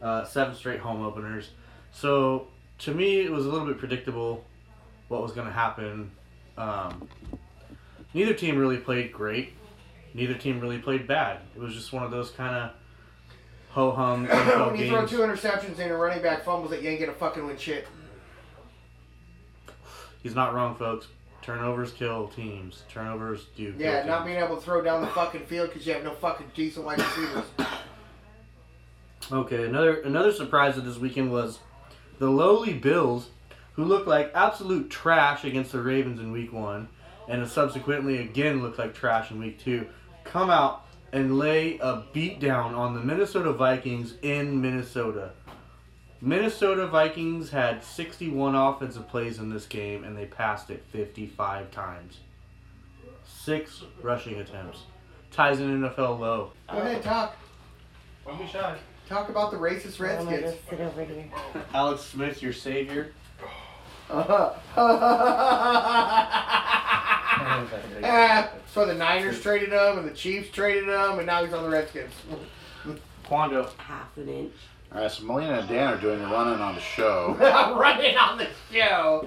uh, 0.00 0.24
seven 0.24 0.54
straight 0.54 0.80
home 0.80 1.04
openers. 1.04 1.50
So 1.92 2.48
to 2.80 2.92
me, 2.92 3.20
it 3.20 3.30
was 3.30 3.46
a 3.46 3.48
little 3.48 3.66
bit 3.66 3.78
predictable 3.78 4.44
what 5.08 5.22
was 5.22 5.32
going 5.32 5.46
to 5.46 5.52
happen. 5.52 6.10
Um, 6.58 7.08
neither 8.14 8.34
team 8.34 8.58
really 8.58 8.78
played 8.78 9.12
great. 9.12 9.52
Neither 10.14 10.34
team 10.34 10.60
really 10.60 10.78
played 10.78 11.06
bad. 11.06 11.38
It 11.54 11.60
was 11.60 11.74
just 11.74 11.92
one 11.92 12.02
of 12.02 12.10
those 12.10 12.30
kind 12.30 12.54
of 12.54 12.70
ho 13.70 13.90
hum 13.92 14.26
when 14.70 14.76
you 14.76 14.88
throw 14.88 15.06
two 15.06 15.18
interceptions 15.18 15.78
and 15.78 15.86
your 15.86 15.98
running 15.98 16.22
back 16.22 16.44
fumbles 16.44 16.70
that 16.70 16.82
you 16.82 16.90
ain't 16.90 17.00
gonna 17.00 17.12
fucking 17.12 17.46
win 17.46 17.56
shit. 17.56 17.86
He's 20.22 20.34
not 20.34 20.54
wrong, 20.54 20.76
folks. 20.76 21.08
Turnovers 21.40 21.90
kill 21.90 22.28
teams. 22.28 22.84
Turnovers 22.88 23.46
do. 23.56 23.74
Yeah, 23.76 24.04
not 24.04 24.24
being 24.24 24.38
able 24.38 24.56
to 24.56 24.62
throw 24.62 24.80
down 24.82 25.00
the 25.00 25.08
fucking 25.08 25.46
field 25.46 25.70
because 25.70 25.86
you 25.86 25.92
have 25.94 26.04
no 26.04 26.14
fucking 26.14 26.52
decent 26.54 26.86
wide 26.86 26.98
receivers. 26.98 27.44
Okay, 29.30 29.64
another 29.64 30.00
another 30.00 30.32
surprise 30.32 30.76
of 30.76 30.84
this 30.84 30.98
weekend 30.98 31.30
was 31.32 31.60
the 32.18 32.28
lowly 32.28 32.74
Bills, 32.74 33.30
who 33.74 33.84
looked 33.84 34.08
like 34.08 34.32
absolute 34.34 34.90
trash 34.90 35.44
against 35.44 35.72
the 35.72 35.80
Ravens 35.80 36.20
in 36.20 36.32
Week 36.32 36.52
One, 36.52 36.88
and 37.28 37.46
subsequently 37.48 38.18
again 38.18 38.62
looked 38.62 38.78
like 38.78 38.94
trash 38.94 39.30
in 39.30 39.38
Week 39.38 39.58
Two, 39.60 39.86
come 40.24 40.50
out 40.50 40.84
and 41.12 41.38
lay 41.38 41.78
a 41.78 42.04
beat 42.12 42.40
down 42.40 42.74
on 42.74 42.94
the 42.94 43.00
Minnesota 43.00 43.52
Vikings 43.52 44.14
in 44.22 44.60
Minnesota. 44.60 45.32
Minnesota 46.20 46.86
Vikings 46.86 47.50
had 47.50 47.82
61 47.82 48.54
offensive 48.54 49.08
plays 49.08 49.38
in 49.38 49.50
this 49.50 49.66
game, 49.66 50.04
and 50.04 50.16
they 50.16 50.26
passed 50.26 50.70
it 50.70 50.84
55 50.90 51.70
times. 51.70 52.20
Six 53.26 53.82
rushing 54.02 54.40
attempts. 54.40 54.82
Ties 55.32 55.60
an 55.60 55.82
NFL 55.82 56.20
low. 56.20 56.52
Go 56.70 56.78
ahead, 56.78 57.02
talk. 57.02 57.36
Don't 58.24 58.38
be 58.38 58.46
shy. 58.46 58.78
Talk 59.08 59.28
about 59.28 59.50
the 59.50 59.56
racist 59.56 59.98
I'm 59.98 60.28
Redskins. 60.28 60.54
just 60.54 60.70
sit 60.70 60.80
over 60.80 61.04
here. 61.04 61.24
Alex 61.74 62.02
Smith, 62.02 62.40
your 62.40 62.52
savior. 62.52 63.12
Ah, 67.44 68.50
so 68.72 68.86
the 68.86 68.94
Niners 68.94 69.40
traded 69.40 69.70
him, 69.70 69.98
and 69.98 70.06
the 70.08 70.14
Chiefs 70.14 70.50
traded 70.50 70.84
him, 70.84 71.18
and 71.18 71.26
now 71.26 71.44
he's 71.44 71.52
on 71.52 71.64
the 71.64 71.70
Redskins. 71.70 72.12
Quando. 73.24 73.68
Half 73.78 74.16
an 74.16 74.28
inch. 74.28 74.52
All 74.94 75.00
right, 75.00 75.10
so 75.10 75.24
Melina 75.24 75.60
and 75.60 75.68
Dan 75.68 75.94
are 75.94 76.00
doing 76.00 76.18
the 76.18 76.26
running 76.26 76.60
on 76.60 76.74
the 76.74 76.80
show. 76.80 77.34
Running 77.78 78.14
on 78.18 78.36
the 78.36 78.46
show. 78.70 79.26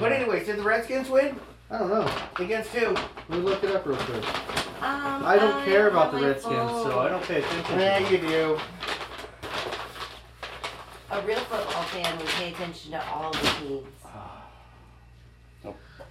But 0.00 0.12
anyways, 0.12 0.46
did 0.46 0.56
the 0.56 0.62
Redskins 0.62 1.10
win 1.10 1.38
I 1.70 1.78
don't 1.78 1.90
know. 1.90 2.10
against 2.38 2.70
who? 2.70 2.94
Let 2.94 3.30
me 3.30 3.36
look 3.38 3.62
it 3.64 3.76
up 3.76 3.84
real 3.84 3.98
quick. 3.98 4.24
Um, 4.82 5.24
I 5.26 5.36
don't 5.36 5.62
care 5.66 5.88
about 5.88 6.12
the 6.12 6.18
have 6.18 6.22
my 6.22 6.28
Redskins, 6.28 6.70
so. 6.70 6.98
I 7.00 7.08
don't 7.10 7.22
pay 7.24 7.42
attention. 7.42 7.78
Yeah, 7.78 7.98
to 7.98 8.04
them. 8.04 8.12
you 8.12 8.18
do. 8.30 8.58
A 11.10 11.22
real 11.26 11.38
football 11.40 11.82
fan 11.84 12.16
would 12.16 12.26
pay 12.28 12.52
attention 12.52 12.92
to 12.92 13.06
all 13.10 13.32
the 13.32 13.38
teams. 13.60 13.86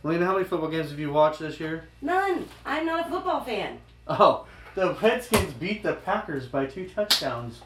Lena, 0.04 0.26
how 0.26 0.34
many 0.34 0.46
football 0.46 0.70
games 0.70 0.90
have 0.90 1.00
you 1.00 1.12
watched 1.12 1.40
this 1.40 1.60
year? 1.60 1.86
None. 2.02 2.46
I'm 2.66 2.86
not 2.86 3.08
a 3.08 3.10
football 3.10 3.44
fan. 3.44 3.80
Oh, 4.08 4.46
the 4.76 4.94
Redskins 5.02 5.54
beat 5.54 5.84
the 5.84 5.94
Packers 5.94 6.48
by 6.48 6.66
two 6.66 6.88
touchdowns. 6.88 7.62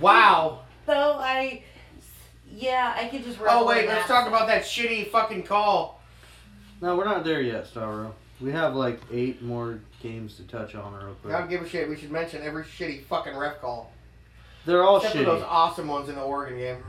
Wow. 0.00 0.60
Though 0.86 1.18
I, 1.18 1.62
yeah, 2.50 2.94
I 2.96 3.08
could 3.08 3.24
just. 3.24 3.38
Oh 3.42 3.66
wait, 3.66 3.86
let's 3.86 4.06
that. 4.06 4.08
talk 4.08 4.28
about 4.28 4.46
that 4.46 4.62
shitty 4.62 5.10
fucking 5.10 5.42
call. 5.42 6.00
No, 6.80 6.96
we're 6.96 7.04
not 7.04 7.24
there 7.24 7.42
yet, 7.42 7.66
Stavro. 7.66 8.12
We 8.40 8.50
have 8.52 8.74
like 8.74 9.00
eight 9.12 9.42
more 9.42 9.80
games 10.02 10.36
to 10.36 10.42
touch 10.44 10.74
on 10.74 10.92
real 10.92 11.14
quick. 11.14 11.34
I 11.34 11.38
quick. 11.38 11.40
don't 11.40 11.50
give 11.50 11.62
a 11.62 11.68
shit. 11.68 11.88
We 11.88 11.96
should 11.96 12.10
mention 12.10 12.42
every 12.42 12.64
shitty 12.64 13.04
fucking 13.04 13.36
ref 13.36 13.60
call. 13.60 13.92
They're 14.66 14.82
all 14.82 14.96
Except 14.96 15.16
for 15.16 15.24
those 15.24 15.42
awesome 15.42 15.88
ones 15.88 16.08
in 16.08 16.14
the 16.14 16.22
Oregon 16.22 16.58
game. 16.58 16.82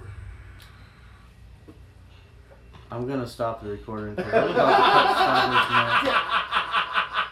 I'm 2.91 3.07
gonna 3.07 3.27
stop 3.27 3.63
the 3.63 3.69
recording. 3.71 4.15
'cause 4.15 4.25
I'm 4.33 4.49
about 4.51 6.03
to 6.03 6.09
cut 6.11 7.27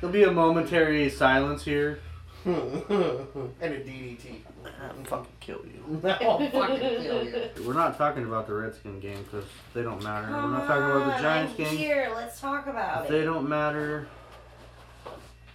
There'll 0.00 0.12
be 0.12 0.24
a 0.24 0.30
momentary 0.30 1.08
silence 1.10 1.64
here. 1.64 1.98
and 2.44 2.54
a 2.54 3.80
DDT. 3.80 4.42
I'll 4.82 5.04
fucking 5.04 5.32
kill 5.40 5.60
you. 5.64 6.00
I'll 6.20 6.38
fucking 6.50 6.78
kill 6.78 7.24
you. 7.24 7.50
We're 7.66 7.72
not 7.72 7.96
talking 7.96 8.24
about 8.24 8.46
the 8.46 8.52
Redskin 8.54 9.00
game 9.00 9.22
because 9.24 9.46
they 9.72 9.82
don't 9.82 10.02
matter. 10.02 10.26
Come 10.26 10.52
We're 10.52 10.58
not 10.58 10.66
talking 10.66 10.84
about 11.02 11.16
the 11.16 11.22
Giants 11.22 11.52
I'm 11.58 11.64
game. 11.64 11.76
Here, 11.76 12.12
let's 12.14 12.38
talk 12.40 12.66
about 12.66 13.04
If 13.04 13.10
they 13.10 13.24
don't 13.24 13.48
matter. 13.48 14.06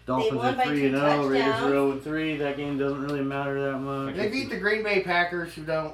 Dolphins 0.07 0.41
are 0.43 0.53
by 0.53 0.65
three 0.65 0.79
two 0.81 0.87
and 0.87 0.95
zero. 0.95 1.27
Raiders 1.27 1.45
are 1.47 1.51
touchdowns. 1.51 1.69
zero 1.71 1.91
and 1.91 2.03
three. 2.03 2.37
That 2.37 2.57
game 2.57 2.77
doesn't 2.79 3.01
really 3.03 3.21
matter 3.21 3.71
that 3.71 3.77
much. 3.77 4.15
They 4.15 4.29
beat 4.29 4.49
the 4.49 4.57
Green 4.57 4.81
Bay 4.83 5.01
Packers, 5.03 5.53
who 5.53 5.61
don't. 5.63 5.93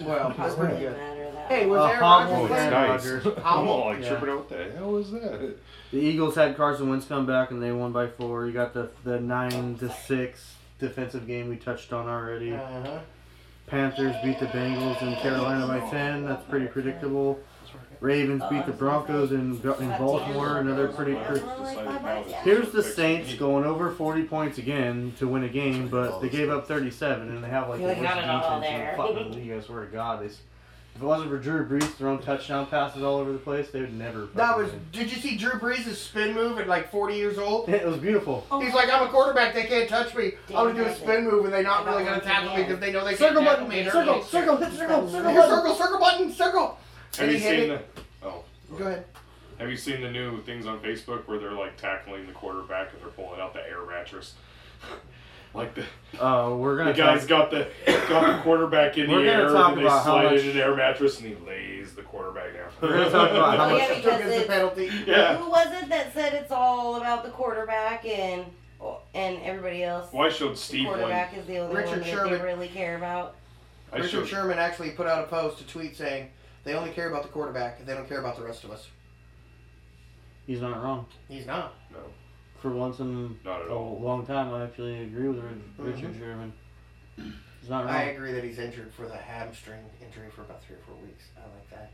Well, 0.00 0.28
that's 0.28 0.36
Doesn't 0.38 0.58
pretty 0.60 0.74
really 0.84 0.86
good. 0.94 0.96
matter 0.98 1.30
that 1.32 1.48
Hey, 1.48 1.66
was 1.66 1.80
Uh, 1.80 1.84
Aaron 1.84 1.98
Hobble 2.00 2.32
Rodgers 2.32 2.40
was 2.40 2.50
playing? 2.50 2.72
Aaron 2.72 2.88
nice. 2.88 3.06
Rodgers. 3.06 3.26
I'm 3.44 3.68
all 3.68 3.84
like 3.86 4.00
Yeah. 4.02 4.08
tripping 4.08 4.28
out. 4.30 4.36
What 4.36 4.48
the 4.48 4.72
hell 4.78 4.90
was 4.92 5.10
that? 5.12 5.56
The 5.92 5.98
Eagles 5.98 6.34
had 6.34 6.56
Carson 6.56 6.88
Wentz 6.90 7.06
come 7.06 7.26
back 7.26 7.50
and 7.50 7.62
they 7.62 7.70
won 7.72 7.92
by 7.92 8.06
four. 8.08 8.46
You 8.46 8.52
got 8.52 8.72
the 8.74 8.88
the 9.04 9.20
nine 9.20 9.76
to 9.78 9.90
six 10.06 10.54
defensive 10.78 11.26
game 11.26 11.48
we 11.48 11.56
touched 11.56 11.92
on 11.92 12.08
already. 12.08 12.52
Uh-huh. 12.52 12.98
Panthers 13.66 14.14
beat 14.22 14.38
the 14.40 14.46
Bengals 14.46 15.00
in 15.02 15.14
Carolina 15.16 15.66
by 15.66 15.80
ten. 15.90 16.24
That's 16.24 16.44
pretty 16.44 16.66
predictable. 16.66 17.38
Ravens 18.00 18.42
beat 18.50 18.66
the 18.66 18.72
Broncos 18.72 19.32
in, 19.32 19.52
in 19.80 19.88
Baltimore. 19.98 20.58
Another 20.58 20.88
pretty. 20.88 21.14
Pre- 21.14 21.40
Here's 22.42 22.70
the 22.70 22.82
Saints 22.82 23.34
going 23.34 23.64
over 23.64 23.90
40 23.90 24.24
points 24.24 24.58
again 24.58 25.14
to 25.18 25.26
win 25.26 25.44
a 25.44 25.48
game, 25.48 25.88
but 25.88 26.20
they 26.20 26.28
gave 26.28 26.50
up 26.50 26.68
37 26.68 27.28
and 27.28 27.42
they 27.42 27.48
have 27.48 27.68
like 27.68 27.78
the 27.80 27.86
worst 27.86 28.02
got 28.02 28.18
it 28.18 28.28
all 28.28 28.60
defense 28.60 28.66
in 28.66 28.80
there. 28.80 28.90
the 28.96 29.02
fucking 29.02 29.32
league. 29.32 29.52
I 29.52 29.60
swear 29.60 29.84
to 29.86 29.90
God, 29.90 30.20
they, 30.20 30.26
if 30.26 31.00
it 31.00 31.04
wasn't 31.04 31.30
for 31.30 31.38
Drew 31.38 31.66
Brees 31.66 31.84
throwing 31.94 32.18
touchdown 32.20 32.66
passes 32.66 33.02
all 33.02 33.16
over 33.16 33.32
the 33.32 33.38
place, 33.38 33.70
they 33.70 33.80
would 33.80 33.94
never. 33.98 34.26
That 34.34 34.56
was. 34.58 34.70
win. 34.70 34.80
Did 34.92 35.10
you 35.10 35.18
see 35.18 35.36
Drew 35.36 35.52
Brees' 35.52 35.92
spin 35.94 36.34
move 36.34 36.58
at 36.58 36.68
like 36.68 36.90
40 36.90 37.14
years 37.14 37.38
old? 37.38 37.68
It 37.74 37.86
was 37.86 37.96
beautiful. 37.96 38.46
Oh, 38.50 38.60
He's 38.60 38.74
like, 38.74 38.90
I'm 38.92 39.06
a 39.06 39.10
quarterback. 39.10 39.54
They 39.54 39.64
can't 39.64 39.88
touch 39.88 40.14
me. 40.14 40.32
I'm 40.48 40.54
gonna 40.68 40.74
do 40.74 40.84
a 40.84 40.94
spin 40.94 41.24
move, 41.24 41.44
and 41.46 41.54
they're 41.54 41.62
not 41.62 41.86
really 41.86 42.04
gonna 42.04 42.20
tackle 42.20 42.54
me 42.56 42.64
because 42.64 42.80
they 42.80 42.92
know 42.92 43.04
they 43.04 43.14
Circle 43.16 43.42
can't 43.42 43.58
tackle 43.58 43.66
button, 43.66 43.84
me. 43.84 43.90
circle, 43.90 44.22
circle, 44.22 44.56
hit 44.58 44.72
circle, 44.74 45.08
circle 45.10 45.30
Here, 45.30 45.40
button. 45.40 45.56
circle, 45.56 45.74
circle 45.74 45.98
button, 45.98 46.32
circle. 46.32 46.78
Have 47.18 47.30
you 47.32 47.38
seen 47.38 47.68
the? 47.68 47.80
Oh, 48.22 48.44
Go 48.76 48.84
ahead. 48.86 49.04
have 49.58 49.70
you 49.70 49.76
seen 49.76 50.00
the 50.00 50.10
new 50.10 50.42
things 50.42 50.66
on 50.66 50.80
Facebook 50.80 51.26
where 51.28 51.38
they're 51.38 51.52
like 51.52 51.76
tackling 51.76 52.26
the 52.26 52.32
quarterback 52.32 52.92
and 52.92 53.00
they're 53.02 53.08
pulling 53.10 53.40
out 53.40 53.52
the 53.54 53.60
air 53.66 53.84
mattress? 53.88 54.34
like 55.54 55.74
the 55.74 55.84
Uh, 56.24 56.50
we're 56.56 56.76
gonna 56.76 56.92
guy's 56.92 57.20
talk- 57.26 57.28
got 57.28 57.50
the 57.52 57.68
got 58.08 58.36
the 58.36 58.42
quarterback 58.42 58.98
in 58.98 59.06
the 59.06 59.12
We're 59.12 59.18
gonna 59.24 59.30
air 59.30 59.56
and 59.56 59.78
they 59.78 59.88
slide 59.88 60.24
much- 60.32 60.40
in 60.42 60.50
an 60.50 60.56
air 60.58 60.74
mattress 60.74 61.20
and 61.20 61.28
he 61.28 61.34
lays 61.46 61.94
the 61.94 62.02
quarterback 62.02 62.52
down. 62.54 62.70
We're 62.80 62.88
gonna 62.98 63.10
talk 63.10 63.30
about 63.30 63.56
how 63.58 63.68
much- 63.70 63.80
yeah, 63.80 63.94
Took 64.00 64.12
as 64.20 64.40
the 64.42 64.46
penalty. 64.48 64.90
yeah. 65.06 65.36
Who 65.36 65.48
was 65.50 65.68
it 65.82 65.88
that 65.90 66.12
said 66.14 66.34
it's 66.34 66.50
all 66.50 66.96
about 66.96 67.24
the 67.24 67.30
quarterback 67.30 68.04
and 68.06 68.44
and 69.14 69.40
everybody 69.42 69.82
else? 69.84 70.08
Why 70.12 70.28
should 70.28 70.38
showed 70.38 70.52
The 70.54 70.56
Steve 70.56 70.86
one. 70.86 70.94
quarterback 70.96 71.36
is 71.36 71.46
the 71.46 71.58
only 71.58 71.76
Richard 71.76 71.90
one 71.90 71.98
that 72.00 72.06
Sherman. 72.08 72.32
they 72.38 72.44
really 72.44 72.68
care 72.68 72.96
about. 72.96 73.36
I 73.92 73.96
Richard 73.98 74.10
showed 74.10 74.28
Sherman 74.28 74.58
actually 74.58 74.90
put 74.90 75.06
out 75.06 75.22
a 75.24 75.26
post, 75.28 75.60
a 75.60 75.66
tweet 75.66 75.96
saying 75.96 76.28
they 76.64 76.74
only 76.74 76.90
care 76.90 77.08
about 77.08 77.22
the 77.22 77.28
quarterback 77.28 77.84
they 77.84 77.94
don't 77.94 78.08
care 78.08 78.20
about 78.20 78.36
the 78.36 78.42
rest 78.42 78.64
of 78.64 78.70
us. 78.70 78.88
He's 80.46 80.60
not 80.60 80.82
wrong. 80.82 81.06
He's 81.28 81.46
not. 81.46 81.74
no, 81.90 81.98
For 82.60 82.70
once 82.70 82.98
in 82.98 83.38
not 83.44 83.62
at 83.62 83.68
a 83.68 83.70
all. 83.70 83.98
long 84.00 84.26
time, 84.26 84.52
I 84.52 84.64
actually 84.64 85.02
agree 85.04 85.28
with 85.28 85.42
Richard 85.78 86.10
mm-hmm. 86.10 86.18
Sherman. 86.20 86.52
He's 87.16 87.70
not 87.70 87.86
wrong. 87.86 87.94
I 87.94 88.02
agree 88.04 88.32
that 88.32 88.44
he's 88.44 88.58
injured 88.58 88.92
for 88.92 89.06
the 89.06 89.16
hamstring 89.16 89.80
injury 90.04 90.28
for 90.34 90.42
about 90.42 90.62
three 90.62 90.76
or 90.76 90.80
four 90.86 90.96
weeks. 90.96 91.24
I 91.36 91.40
like 91.40 91.70
that. 91.70 91.92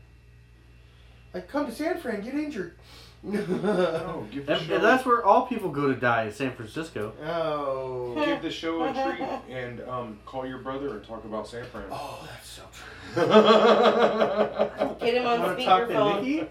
Like, 1.33 1.47
come 1.47 1.65
to 1.65 1.71
San 1.71 1.97
Fran, 1.97 2.21
get 2.21 2.33
injured. 2.33 2.75
Oh, 3.23 4.25
give 4.31 4.45
the 4.47 4.53
That- 4.53 4.61
show. 4.61 4.79
that's 4.79 5.05
where 5.05 5.23
all 5.23 5.45
people 5.45 5.69
go 5.69 5.87
to 5.87 5.95
die 5.95 6.25
is 6.25 6.35
San 6.35 6.51
Francisco. 6.53 7.13
oh. 7.23 8.15
Give 8.25 8.41
the 8.41 8.49
show 8.49 8.83
a 8.83 8.91
treat 8.93 9.27
and 9.55 9.81
um, 9.87 10.17
call 10.25 10.45
your 10.47 10.57
brother 10.59 10.89
and 10.97 11.03
talk 11.05 11.23
about 11.25 11.47
San 11.47 11.63
Fran. 11.65 11.83
Oh, 11.91 12.27
that's 12.27 12.49
so 12.49 12.63
true. 12.73 13.23
Get 15.05 15.13
him 15.15 15.27
on 15.27 15.39
Wanna 15.41 15.63
talk 15.63 15.87
to 15.87 15.93
speakerphone. 15.93 16.47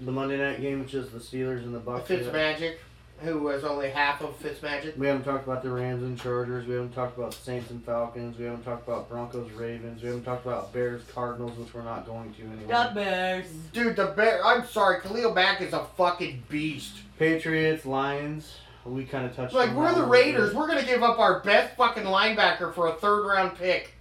The 0.00 0.10
Monday 0.12 0.36
night 0.38 0.60
game, 0.60 0.80
which 0.80 0.94
is 0.94 1.10
the 1.10 1.18
Steelers 1.18 1.62
and 1.64 1.74
the 1.74 1.78
Bucks. 1.80 2.10
yet. 2.10 2.22
Fitzmagic, 2.24 2.74
who 3.20 3.38
was 3.38 3.64
only 3.64 3.90
half 3.90 4.20
of 4.22 4.38
Fitzmagic. 4.40 4.96
We 4.96 5.06
haven't 5.06 5.24
talked 5.24 5.44
about 5.46 5.62
the 5.62 5.70
Rams 5.70 6.02
and 6.02 6.18
Chargers. 6.20 6.66
We 6.66 6.74
haven't 6.74 6.92
talked 6.92 7.16
about 7.16 7.32
Saints 7.32 7.70
and 7.70 7.82
Falcons. 7.84 8.36
We 8.38 8.44
haven't 8.44 8.64
talked 8.64 8.86
about 8.86 9.08
Broncos 9.08 9.50
Ravens. 9.52 10.02
We 10.02 10.08
haven't 10.08 10.24
talked 10.24 10.44
about 10.44 10.72
Bears 10.72 11.02
Cardinals, 11.14 11.56
which 11.58 11.72
we're 11.72 11.82
not 11.84 12.06
going 12.06 12.34
to 12.34 12.42
anymore. 12.42 12.68
God 12.68 12.94
bears. 12.94 13.46
Dude, 13.72 13.96
the 13.96 14.06
bear. 14.06 14.44
I'm 14.44 14.66
sorry, 14.66 15.00
Khalil 15.00 15.32
Mack 15.32 15.60
is 15.60 15.72
a 15.72 15.84
fucking 15.96 16.42
beast. 16.48 16.96
Patriots 17.18 17.86
Lions. 17.86 18.56
We 18.84 19.04
kind 19.04 19.24
of 19.24 19.34
touched. 19.34 19.54
Like 19.54 19.72
we're 19.74 19.94
the 19.94 20.00
one. 20.00 20.10
Raiders. 20.10 20.52
We're 20.54 20.68
gonna 20.68 20.84
give 20.84 21.02
up 21.02 21.18
our 21.18 21.40
best 21.40 21.74
fucking 21.76 22.02
linebacker 22.04 22.74
for 22.74 22.88
a 22.88 22.92
third 22.94 23.26
round 23.26 23.56
pick. 23.56 23.94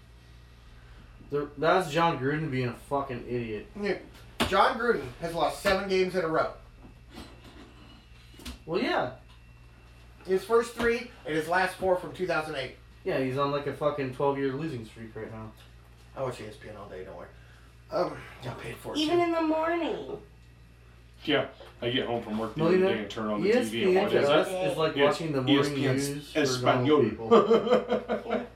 The- 1.31 1.47
That's 1.57 1.89
Jon 1.89 2.19
Gruden 2.19 2.51
being 2.51 2.67
a 2.67 2.73
fucking 2.89 3.23
idiot. 3.29 3.67
John 3.81 3.97
Jon 4.49 4.77
Gruden 4.77 5.03
has 5.21 5.33
lost 5.33 5.61
seven 5.63 5.87
games 5.87 6.15
in 6.15 6.25
a 6.25 6.27
row. 6.27 6.51
Well, 8.65 8.81
yeah. 8.81 9.11
His 10.25 10.43
first 10.43 10.73
three 10.73 11.11
and 11.25 11.35
his 11.35 11.47
last 11.47 11.75
four 11.75 11.95
from 11.97 12.13
2008. 12.13 12.75
Yeah, 13.03 13.19
he's 13.19 13.37
on 13.37 13.51
like 13.51 13.67
a 13.67 13.73
fucking 13.73 14.15
12 14.15 14.37
year 14.37 14.53
losing 14.53 14.85
streak 14.85 15.15
right 15.15 15.31
now. 15.31 15.51
I 16.15 16.23
watch 16.23 16.37
ESPN 16.37 16.77
all 16.79 16.87
day. 16.87 17.03
Don't 17.03 17.17
worry. 17.17 17.27
Um, 17.91 18.15
got 18.43 18.59
paid 18.61 18.75
for 18.77 18.93
it. 18.95 18.99
Even 18.99 19.17
too. 19.17 19.23
in 19.25 19.31
the 19.33 19.41
morning. 19.41 20.17
Yeah, 21.25 21.45
I 21.81 21.89
get 21.89 22.05
home 22.07 22.21
from 22.23 22.37
work 22.37 22.53
the 22.55 22.61
Well, 22.61 22.69
other 22.69 22.77
you 22.77 22.85
day 22.85 22.99
and 22.99 23.09
turn 23.09 23.27
on 23.27 23.41
the 23.41 23.49
TV 23.49 23.85
and 23.87 23.95
watch 23.95 24.11
to 24.11 24.17
it. 24.17 24.23
it? 24.23 24.71
is 24.71 24.77
like 24.77 24.95
Yes, 24.95 25.13
watching 25.13 25.31
the 25.31 25.41
morning 25.41 25.73
ESPN 25.73 26.35
news 26.35 26.61
for 26.61 26.65
normal 26.65 27.09
people. 27.09 28.45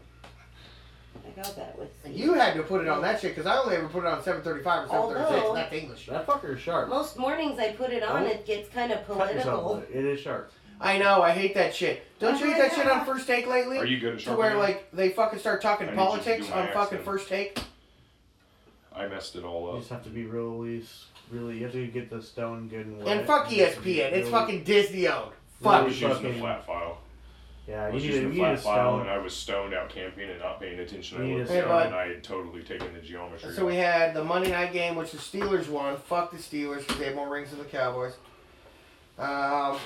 I 1.37 1.41
got 1.43 1.55
that 1.55 1.77
with 1.77 1.89
You 2.09 2.33
had 2.33 2.55
to 2.55 2.63
put 2.63 2.81
it 2.81 2.87
on 2.87 3.01
that 3.01 3.21
shit 3.21 3.35
because 3.35 3.45
I 3.45 3.57
only 3.57 3.75
ever 3.75 3.87
put 3.87 3.99
it 3.99 4.07
on 4.07 4.23
735 4.23 4.85
or 4.85 4.87
736. 4.87 5.43
Although- 5.45 5.55
That's 5.55 5.73
English. 5.73 6.05
That 6.07 6.25
fucker 6.25 6.55
is 6.55 6.59
sharp. 6.61 6.89
Most 6.89 7.17
mornings 7.17 7.59
I 7.59 7.73
put 7.73 7.91
it 7.91 8.01
on, 8.03 8.23
it 8.23 8.45
gets 8.45 8.69
kind 8.69 8.91
of 8.91 9.05
Cut 9.05 9.33
yourself 9.35 9.61
political. 9.63 9.75
with 9.75 9.89
it. 9.91 9.95
It 9.99 10.05
is 10.05 10.19
sharp. 10.19 10.51
I 10.79 10.97
know. 10.97 11.21
I 11.21 11.31
hate 11.31 11.53
that 11.55 11.75
shit. 11.75 12.03
Don't 12.19 12.39
you 12.39 12.47
hate 12.51 12.57
that 12.57 12.73
shit 12.73 12.87
on 12.87 13.05
First 13.05 13.27
Take 13.27 13.47
lately? 13.47 13.77
Are 13.77 13.85
you 13.85 13.99
good 13.99 14.13
at 14.13 14.19
to 14.19 14.25
sharpening? 14.25 14.51
where 14.51 14.57
like 14.59 14.89
they 14.91 15.09
fucking 15.09 15.39
start 15.39 15.61
talking 15.61 15.87
I 15.89 15.91
need 15.91 15.97
you 15.97 16.03
to 16.03 16.07
politics 16.09 16.45
do 16.47 16.51
my 16.51 16.59
on 16.61 16.67
fucking 16.67 16.81
accent. 16.99 17.03
First 17.03 17.29
Take? 17.29 17.59
I 18.95 19.07
messed 19.07 19.35
it 19.35 19.43
all 19.43 19.65
up. 19.67 19.71
You 19.73 19.77
up. 19.77 19.79
just 19.79 19.89
have 19.91 20.03
to 20.05 20.09
be 20.09 20.25
really, 20.25 20.81
s- 20.81 21.05
really. 21.31 21.57
You 21.57 21.63
have 21.65 21.71
to 21.73 21.85
get 21.87 22.09
the 22.09 22.21
stone 22.21 22.67
good 22.67 22.85
and 22.87 22.97
wet. 23.03 23.07
And 23.17 23.27
fuck 23.27 23.51
You 23.51 23.65
have 23.65 23.75
to 23.75 23.81
be 23.81 23.95
ESPN. 23.97 24.05
It's 24.07 24.15
really- 24.17 24.31
fucking 24.31 24.63
Disney 24.63 25.07
owned. 25.07 25.31
I 25.61 25.63
Fuck. 25.63 25.85
was 25.85 26.01
using 26.01 26.23
the 26.33 26.39
flat 26.39 26.65
file. 26.65 26.97
Yeah, 27.67 27.83
I 27.83 27.87
you 27.89 27.93
was 27.95 28.03
need, 28.03 28.09
a, 28.09 28.13
using 28.13 28.23
you 28.23 28.29
the 28.29 28.35
need 28.35 28.53
a 28.53 28.57
flat 28.57 28.75
file, 28.75 28.99
and. 29.01 29.09
I 29.09 29.17
was 29.17 29.33
stoned 29.35 29.73
out 29.73 29.89
camping 29.89 30.29
and 30.29 30.39
not 30.39 30.59
paying 30.61 30.79
attention. 30.79 31.17
I 31.17 31.21
You 31.25 31.27
need 31.33 31.37
looked 31.39 31.51
a 31.51 31.53
down 31.59 31.67
bud. 31.67 31.85
and 31.87 31.95
I 31.95 32.07
had 32.07 32.23
totally 32.23 32.63
taken 32.63 32.93
the 32.93 33.01
geometry. 33.01 33.51
So 33.53 33.65
we 33.65 33.75
had 33.75 34.13
the 34.13 34.23
Monday 34.23 34.51
night 34.51 34.71
game, 34.71 34.95
which 34.95 35.11
the 35.11 35.17
Steelers 35.17 35.67
won. 35.67 35.97
Fuck 35.97 36.31
the 36.31 36.37
Steelers 36.37 36.79
because 36.79 36.97
they 36.97 37.05
have 37.05 37.15
more 37.15 37.29
rings 37.29 37.49
than 37.49 37.59
the 37.59 37.65
Cowboys. 37.65 38.13
Um, 39.19 39.77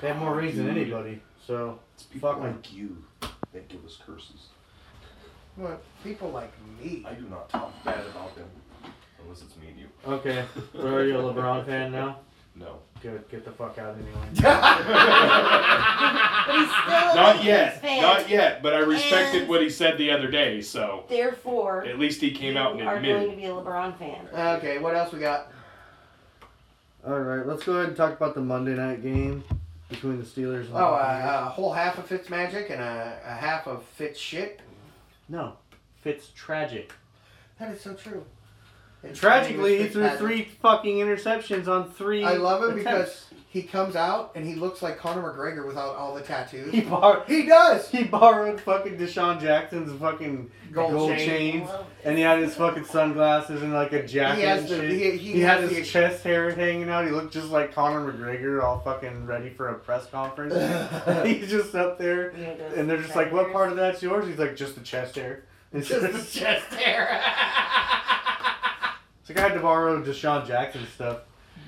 They 0.00 0.08
have 0.08 0.18
more 0.18 0.34
rings 0.36 0.56
than 0.56 0.68
anybody. 0.68 1.20
So 1.46 1.78
It's 1.94 2.04
people 2.04 2.30
Fuck 2.30 2.40
me. 2.42 2.46
like 2.48 2.72
you 2.72 3.04
that 3.52 3.68
give 3.68 3.84
us 3.84 3.98
curses. 4.04 4.48
what 5.56 5.82
people 6.04 6.30
like 6.30 6.52
me. 6.80 7.04
I 7.08 7.14
do 7.14 7.22
not 7.28 7.48
talk 7.48 7.72
bad 7.84 8.06
about 8.06 8.34
them 8.36 8.46
unless 9.22 9.42
it's 9.42 9.56
me 9.56 9.68
and 9.68 9.78
you. 9.80 9.86
okay, 10.06 10.44
so 10.72 10.86
are 10.86 11.04
you 11.04 11.16
a 11.18 11.22
LeBron 11.22 11.64
fan 11.66 11.90
now? 11.92 12.18
No. 12.56 12.78
Good, 13.02 13.28
get 13.28 13.44
the 13.44 13.50
fuck 13.50 13.76
out 13.78 13.96
anyway. 13.96 14.12
But 16.46 16.56
he's 16.56 16.68
Not 17.16 17.44
yet, 17.44 17.82
not 17.82 18.28
yet. 18.28 18.62
But 18.62 18.74
I 18.74 18.78
respected 18.78 19.40
And- 19.42 19.48
what 19.48 19.60
he 19.62 19.70
said 19.70 19.98
the 19.98 20.10
other 20.10 20.30
day, 20.30 20.60
so 20.60 21.04
Therefore, 21.08 21.84
at 21.84 21.98
least 21.98 22.20
he 22.20 22.30
came 22.32 22.56
out 22.56 22.72
and 22.72 22.80
you 22.80 22.86
are 22.86 23.00
going 23.00 23.10
admitted. 23.10 23.30
to 23.30 23.36
be 23.36 23.44
a 23.46 23.48
LeBron 23.50 23.98
fan. 23.98 24.28
Okay, 24.58 24.78
what 24.78 24.94
else 24.94 25.12
we 25.12 25.20
got? 25.20 25.50
All 27.06 27.18
right, 27.20 27.46
let's 27.46 27.64
go 27.64 27.74
ahead 27.74 27.88
and 27.88 27.96
talk 27.96 28.12
about 28.12 28.34
the 28.34 28.40
Monday 28.40 28.74
night 28.74 29.02
game 29.02 29.42
between 29.88 30.18
the 30.18 30.24
Steelers. 30.24 30.66
and 30.66 30.74
Oh, 30.76 30.92
Buccaneers. 30.92 31.24
uh, 31.24 31.44
a 31.46 31.48
whole 31.50 31.72
half 31.72 31.98
of 31.98 32.06
Fitz 32.06 32.30
magic 32.30 32.70
and 32.70 32.80
a, 32.80 33.18
a 33.24 33.32
half 33.34 33.66
of 33.66 33.82
Fitz 33.84 34.18
shit. 34.18 34.60
no, 35.28 35.54
Fitz 36.02 36.28
tragic. 36.34 36.92
That 37.58 37.70
is 37.72 37.80
so 37.80 37.94
true. 37.94 38.24
It's 39.04 39.18
Tragically, 39.20 39.82
he 39.82 39.88
threw 39.88 40.02
magic. 40.02 40.18
three 40.18 40.44
fucking 40.62 40.96
interceptions 40.98 41.68
on 41.68 41.90
three. 41.92 42.24
I 42.24 42.34
love 42.34 42.62
him 42.62 42.78
attempts. 42.78 42.84
because 42.84 43.24
he 43.48 43.62
comes 43.62 43.94
out 43.94 44.32
and 44.34 44.44
he 44.44 44.54
looks 44.56 44.82
like 44.82 44.98
Conor 44.98 45.22
McGregor 45.32 45.64
without 45.66 45.94
all 45.94 46.14
the 46.14 46.22
tattoos. 46.22 46.72
he 46.72 46.80
borrowed. 46.80 47.22
He 47.28 47.44
does. 47.46 47.88
He 47.88 48.02
borrowed 48.04 48.60
fucking 48.60 48.96
DeSean 48.98 49.40
Jackson's 49.40 49.96
fucking 50.00 50.50
Gold 50.72 50.90
gold, 50.92 51.10
chain. 51.10 51.28
chains, 51.28 51.70
and 52.04 52.16
he 52.16 52.24
had 52.24 52.40
his 52.40 52.56
fucking 52.56 52.84
sunglasses 52.86 53.62
and 53.62 53.72
like 53.72 53.92
a 53.92 54.04
jacket 54.04 54.40
He 54.40 54.44
has 54.46 54.60
and 54.62 54.68
the- 54.70 54.76
shit. 54.88 54.90
he- 54.90 55.10
He, 55.18 55.32
he 55.34 55.40
had 55.40 55.60
his 55.60 55.70
the- 55.70 55.84
chest 55.84 56.24
hair 56.24 56.50
hanging 56.52 56.88
out. 56.88 57.04
He 57.04 57.12
looked 57.12 57.32
just 57.32 57.50
like 57.50 57.72
Conor 57.72 58.12
McGregor, 58.12 58.60
all 58.64 58.80
fucking 58.80 59.24
ready 59.26 59.50
for 59.50 59.68
a 59.68 59.74
press 59.74 60.06
conference. 60.06 60.54
He's 61.24 61.48
just 61.48 61.76
up 61.76 61.96
there, 61.98 62.32
You 62.36 62.44
and 62.74 62.90
they're 62.90 63.00
just 63.02 63.14
like, 63.14 63.30
"What 63.32 63.52
part 63.52 63.70
of 63.70 63.76
that's 63.76 64.02
yours?" 64.02 64.26
He's 64.26 64.38
like, 64.38 64.56
"Just 64.56 64.74
the 64.74 64.80
chest 64.80 65.14
hair." 65.14 65.44
It's 65.72 65.88
Just 65.88 66.02
the 66.32 66.40
chest 66.40 66.72
hair. 66.74 67.20
It's 69.24 69.30
like 69.30 69.38
I 69.38 69.48
had 69.48 69.54
to 69.54 69.60
borrow 69.60 70.02
DeSean 70.02 70.46
Jackson 70.46 70.86
stuff. 70.94 71.20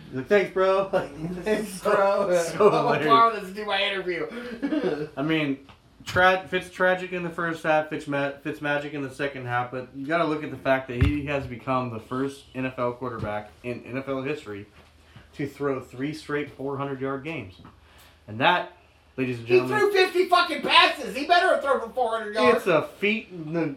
He's 0.09 0.16
like, 0.19 0.27
thanks, 0.27 0.53
bro. 0.53 0.90
Like, 0.92 1.11
Thanks, 1.42 1.81
bro. 1.81 2.38
so 2.55 2.66
I'm 2.71 2.99
gonna 2.99 3.07
borrow 3.07 3.40
this 3.40 3.49
to 3.49 3.55
do 3.55 3.64
my 3.64 3.83
interview. 3.83 4.27
I 5.16 5.23
mean, 5.23 5.66
tra- 6.05 6.47
Fitz 6.49 6.69
tragic 6.69 7.12
in 7.12 7.23
the 7.23 7.31
first 7.31 7.62
half, 7.62 7.88
Fitz, 7.88 8.07
ma- 8.07 8.33
Fitz 8.42 8.61
magic 8.61 8.92
in 8.92 9.01
the 9.01 9.11
second 9.11 9.47
half, 9.47 9.71
but 9.71 9.88
you 9.97 10.07
got 10.07 10.19
to 10.19 10.25
look 10.27 10.45
at 10.45 10.51
the 10.51 10.57
fact 10.59 10.87
that 10.88 11.03
he 11.03 11.25
has 11.25 11.47
become 11.47 11.90
the 11.90 11.99
first 11.99 12.53
NFL 12.53 12.99
quarterback 12.99 13.51
in 13.64 13.81
NFL 13.85 14.27
history 14.27 14.66
to 15.37 15.47
throw 15.49 15.81
three 15.81 16.12
straight 16.12 16.51
400 16.51 17.01
yard 17.01 17.25
games. 17.25 17.55
And 18.29 18.38
that, 18.38 18.77
ladies 19.16 19.38
and 19.38 19.47
gentlemen. 19.47 19.77
he 19.77 19.81
threw 19.81 19.92
50 19.92 20.29
fucking 20.29 20.61
passes. 20.61 21.16
He 21.16 21.27
better 21.27 21.49
have 21.49 21.62
thrown 21.62 21.81
for 21.81 21.88
400 21.88 22.35
yards. 22.35 22.57
it's 22.59 22.66
a 22.66 22.83
feat, 22.99 23.29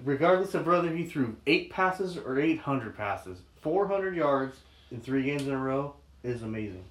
regardless 0.03 0.53
of 0.53 0.67
whether 0.67 0.93
he 0.93 1.05
threw 1.05 1.37
eight 1.47 1.69
passes 1.71 2.17
or 2.17 2.39
800 2.39 2.97
passes. 2.97 3.39
400 3.61 4.15
yards 4.15 4.57
in 4.91 4.99
three 5.01 5.23
games 5.23 5.43
in 5.43 5.53
a 5.53 5.57
row 5.57 5.95
is 6.23 6.43
amazing. 6.43 6.83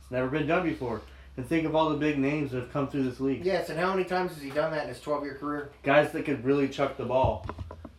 It's 0.00 0.10
never 0.10 0.28
been 0.28 0.46
done 0.46 0.64
before. 0.64 1.02
And 1.36 1.46
think 1.46 1.66
of 1.66 1.76
all 1.76 1.90
the 1.90 1.96
big 1.98 2.18
names 2.18 2.52
that 2.52 2.60
have 2.60 2.72
come 2.72 2.88
through 2.88 3.02
this 3.02 3.20
league. 3.20 3.44
Yes, 3.44 3.68
and 3.68 3.78
how 3.78 3.92
many 3.92 4.04
times 4.04 4.32
has 4.32 4.42
he 4.42 4.50
done 4.50 4.70
that 4.72 4.84
in 4.84 4.88
his 4.88 5.00
12 5.00 5.24
year 5.24 5.34
career? 5.34 5.70
Guys 5.82 6.10
that 6.12 6.24
could 6.24 6.42
really 6.44 6.66
chuck 6.68 6.96
the 6.96 7.04
ball. 7.04 7.46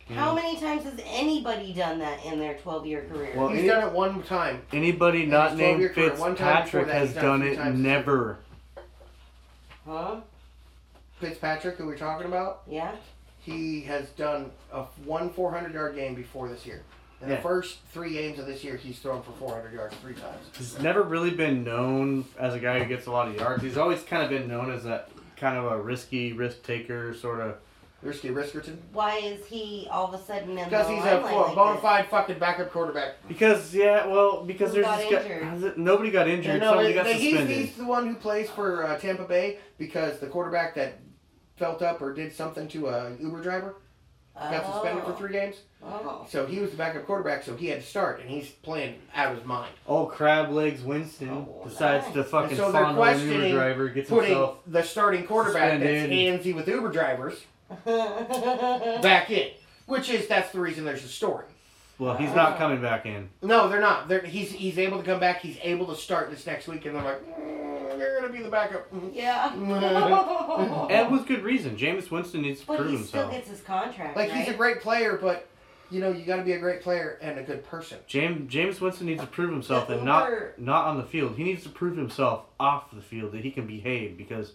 you 0.08 0.16
How 0.16 0.30
know? 0.30 0.34
many 0.42 0.58
times 0.58 0.82
has 0.84 0.98
anybody 1.06 1.72
done 1.72 2.00
that 2.00 2.24
in 2.24 2.40
their 2.40 2.54
12 2.54 2.86
year 2.86 3.04
career? 3.08 3.32
Well, 3.36 3.48
He's 3.48 3.60
any- 3.60 3.68
done 3.68 3.86
it 3.88 3.92
one 3.92 4.22
time. 4.24 4.62
Anybody 4.72 5.22
In 5.24 5.30
not 5.30 5.56
named 5.56 5.78
career, 5.94 6.14
one 6.16 6.34
time 6.34 6.64
before 6.64 6.80
Fitzpatrick 6.84 6.88
has 6.88 7.14
done 7.14 7.42
it 7.42 7.56
done 7.56 7.74
it 7.74 7.78
never. 7.78 8.38
huh? 9.86 10.16
Fitzpatrick, 11.20 11.76
who 11.76 11.86
we're 11.86 11.96
talking 11.98 12.26
about, 12.26 12.62
Yeah? 12.66 12.94
he 13.40 13.82
has 13.82 14.08
done 14.10 14.50
a 14.72 14.82
one 15.04 15.30
400 15.30 15.72
yard 15.72 15.94
game 15.94 16.14
before 16.16 16.48
this 16.48 16.66
year. 16.66 16.82
In 17.20 17.28
Yeah. 17.28 17.36
the 17.36 17.42
first 17.42 17.78
three 17.92 18.12
games 18.12 18.38
of 18.38 18.46
this 18.46 18.62
year, 18.62 18.76
he's 18.76 18.98
thrown 19.00 19.22
for 19.22 19.32
400 19.32 19.72
yards 19.72 19.96
three 19.96 20.14
times. 20.14 20.46
He's 20.56 20.78
never 20.78 21.02
really 21.02 21.30
been 21.30 21.64
known 21.64 22.24
as 22.38 22.54
a 22.54 22.60
guy 22.60 22.78
who 22.78 22.84
gets 22.84 23.06
a 23.06 23.10
lot 23.10 23.26
of 23.28 23.34
yards. 23.34 23.62
He's 23.62 23.76
always 23.76 24.02
kind 24.04 24.22
of 24.22 24.30
been 24.30 24.46
known 24.46 24.70
as 24.70 24.84
that 24.84 25.10
kind 25.36 25.56
of 25.56 25.64
a 25.64 25.80
risky 25.80 26.32
risk 26.32 26.62
taker 26.62 27.14
sort 27.14 27.40
of. 27.40 27.56
Risky 28.00 28.28
Riskerton. 28.28 28.76
Why 28.92 29.16
is 29.16 29.44
he 29.46 29.88
all 29.90 30.04
of 30.06 30.14
a 30.14 30.24
sudden 30.24 30.50
in 30.50 30.54
the 30.54 30.64
Because 30.66 30.86
he's 30.88 31.00
a 31.02 31.04
limelight 31.04 31.34
like 31.34 31.54
bona 31.56 31.72
this? 31.72 31.82
fide 31.82 32.06
fucking 32.06 32.38
backup 32.38 32.70
quarterback. 32.70 33.14
Because 33.26 33.74
yeah, 33.74 34.06
well, 34.06 34.44
because 34.44 34.68
Who 34.68 34.74
there's 34.74 34.86
got 34.86 34.98
this 34.98 35.10
guy. 35.10 35.20
injured? 35.22 35.42
has 35.42 35.62
it- 35.64 35.78
Nobody 35.78 36.12
got 36.12 36.28
injured. 36.28 36.52
And 36.52 36.60
no, 36.60 36.68
somebody 36.68 36.90
it- 36.90 36.94
got 36.94 37.06
he's, 37.06 37.30
suspended. 37.32 37.56
he's 37.58 37.74
the 37.76 37.84
one 37.84 38.06
who 38.06 38.14
plays 38.14 38.48
for 38.50 38.84
uh, 38.86 38.96
Tampa 39.00 39.24
Bay 39.24 39.58
because 39.78 40.20
the 40.20 40.28
quarterback 40.28 40.76
that 40.76 41.00
felt 41.56 41.82
up 41.82 42.00
or 42.00 42.14
did 42.14 42.32
something 42.32 42.68
to 42.68 42.86
a 42.86 43.16
Uber 43.18 43.42
driver 43.42 43.74
got 44.36 44.64
suspended 44.64 45.02
for 45.02 45.10
Oh. 45.10 45.16
three 45.16 45.32
games. 45.32 45.62
Oh. 45.82 46.26
So 46.28 46.44
he 46.46 46.58
was 46.58 46.70
the 46.72 46.76
backup 46.76 47.06
quarterback, 47.06 47.44
so 47.44 47.56
he 47.56 47.68
had 47.68 47.80
to 47.80 47.86
start, 47.86 48.20
and 48.20 48.28
he's 48.28 48.48
playing 48.48 48.96
out 49.14 49.30
of 49.32 49.38
his 49.38 49.46
mind. 49.46 49.72
Oh, 49.86 50.06
crab 50.06 50.50
legs 50.50 50.82
Winston 50.82 51.28
Oh, 51.30 51.62
decides 51.64 52.12
to 52.12 52.24
fucking 52.24 52.50
And 52.50 52.56
so 52.58 52.72
fondle 52.72 53.04
an 53.04 53.20
Uber 53.20 53.50
driver, 53.52 53.88
gets 53.88 54.08
Putting 54.10 54.30
himself. 54.30 54.58
the 54.66 54.82
starting 54.82 55.24
quarterback 55.26 55.78
that's 55.80 56.00
suspended. 56.00 56.42
handsy 56.42 56.54
with 56.54 56.66
Uber 56.68 56.90
drivers 56.90 57.40
back 59.02 59.30
in, 59.30 59.50
which 59.86 60.10
is 60.10 60.26
that's 60.26 60.50
the 60.52 60.60
reason 60.60 60.84
there's 60.84 61.04
a 61.04 61.08
story. 61.08 61.44
Well, 61.98 62.16
he's 62.16 62.32
not 62.34 62.58
coming 62.58 62.80
back 62.80 63.06
in. 63.06 63.28
No, 63.42 63.68
they're 63.68 63.80
not. 63.80 64.08
They're, 64.08 64.20
he's 64.20 64.52
he's 64.52 64.78
able 64.78 64.98
to 64.98 65.04
come 65.04 65.18
back. 65.20 65.40
He's 65.40 65.58
able 65.62 65.86
to 65.86 65.96
start 65.96 66.30
this 66.30 66.46
next 66.46 66.68
week, 66.68 66.86
and 66.86 66.94
they're 66.94 67.02
like, 67.02 67.38
mm, 67.38 67.98
you're 67.98 68.20
gonna 68.20 68.32
be 68.32 68.40
the 68.42 68.48
backup. 68.50 68.86
yeah. 69.12 69.52
And 70.90 71.10
with 71.12 71.26
good 71.26 71.42
reason. 71.42 71.76
Jameis 71.76 72.10
Winston 72.10 72.42
needs 72.42 72.60
to 72.60 72.66
but 72.66 72.78
prove 72.78 72.90
he 72.90 72.96
still 73.04 73.22
himself. 73.22 73.32
gets 73.32 73.48
his 73.48 73.60
contract. 73.62 74.16
Like 74.16 74.30
right? 74.30 74.38
he's 74.40 74.48
a 74.48 74.56
great 74.56 74.80
player, 74.80 75.18
but 75.20 75.48
you 75.90 76.00
know 76.00 76.10
you 76.10 76.24
got 76.24 76.36
to 76.36 76.42
be 76.42 76.52
a 76.52 76.58
great 76.58 76.82
player 76.82 77.18
and 77.22 77.38
a 77.38 77.42
good 77.42 77.64
person. 77.64 77.98
Jameis 78.08 78.48
Jameis 78.48 78.80
Winston 78.80 79.06
needs 79.06 79.20
to 79.20 79.26
prove 79.26 79.50
himself, 79.50 79.88
and 79.88 80.04
not 80.04 80.58
not 80.58 80.86
on 80.86 80.96
the 80.96 81.04
field. 81.04 81.36
He 81.36 81.44
needs 81.44 81.62
to 81.64 81.68
prove 81.68 81.96
himself 81.96 82.44
off 82.60 82.90
the 82.92 83.00
field 83.02 83.32
that 83.32 83.42
he 83.42 83.50
can 83.50 83.66
behave 83.66 84.16
because 84.16 84.52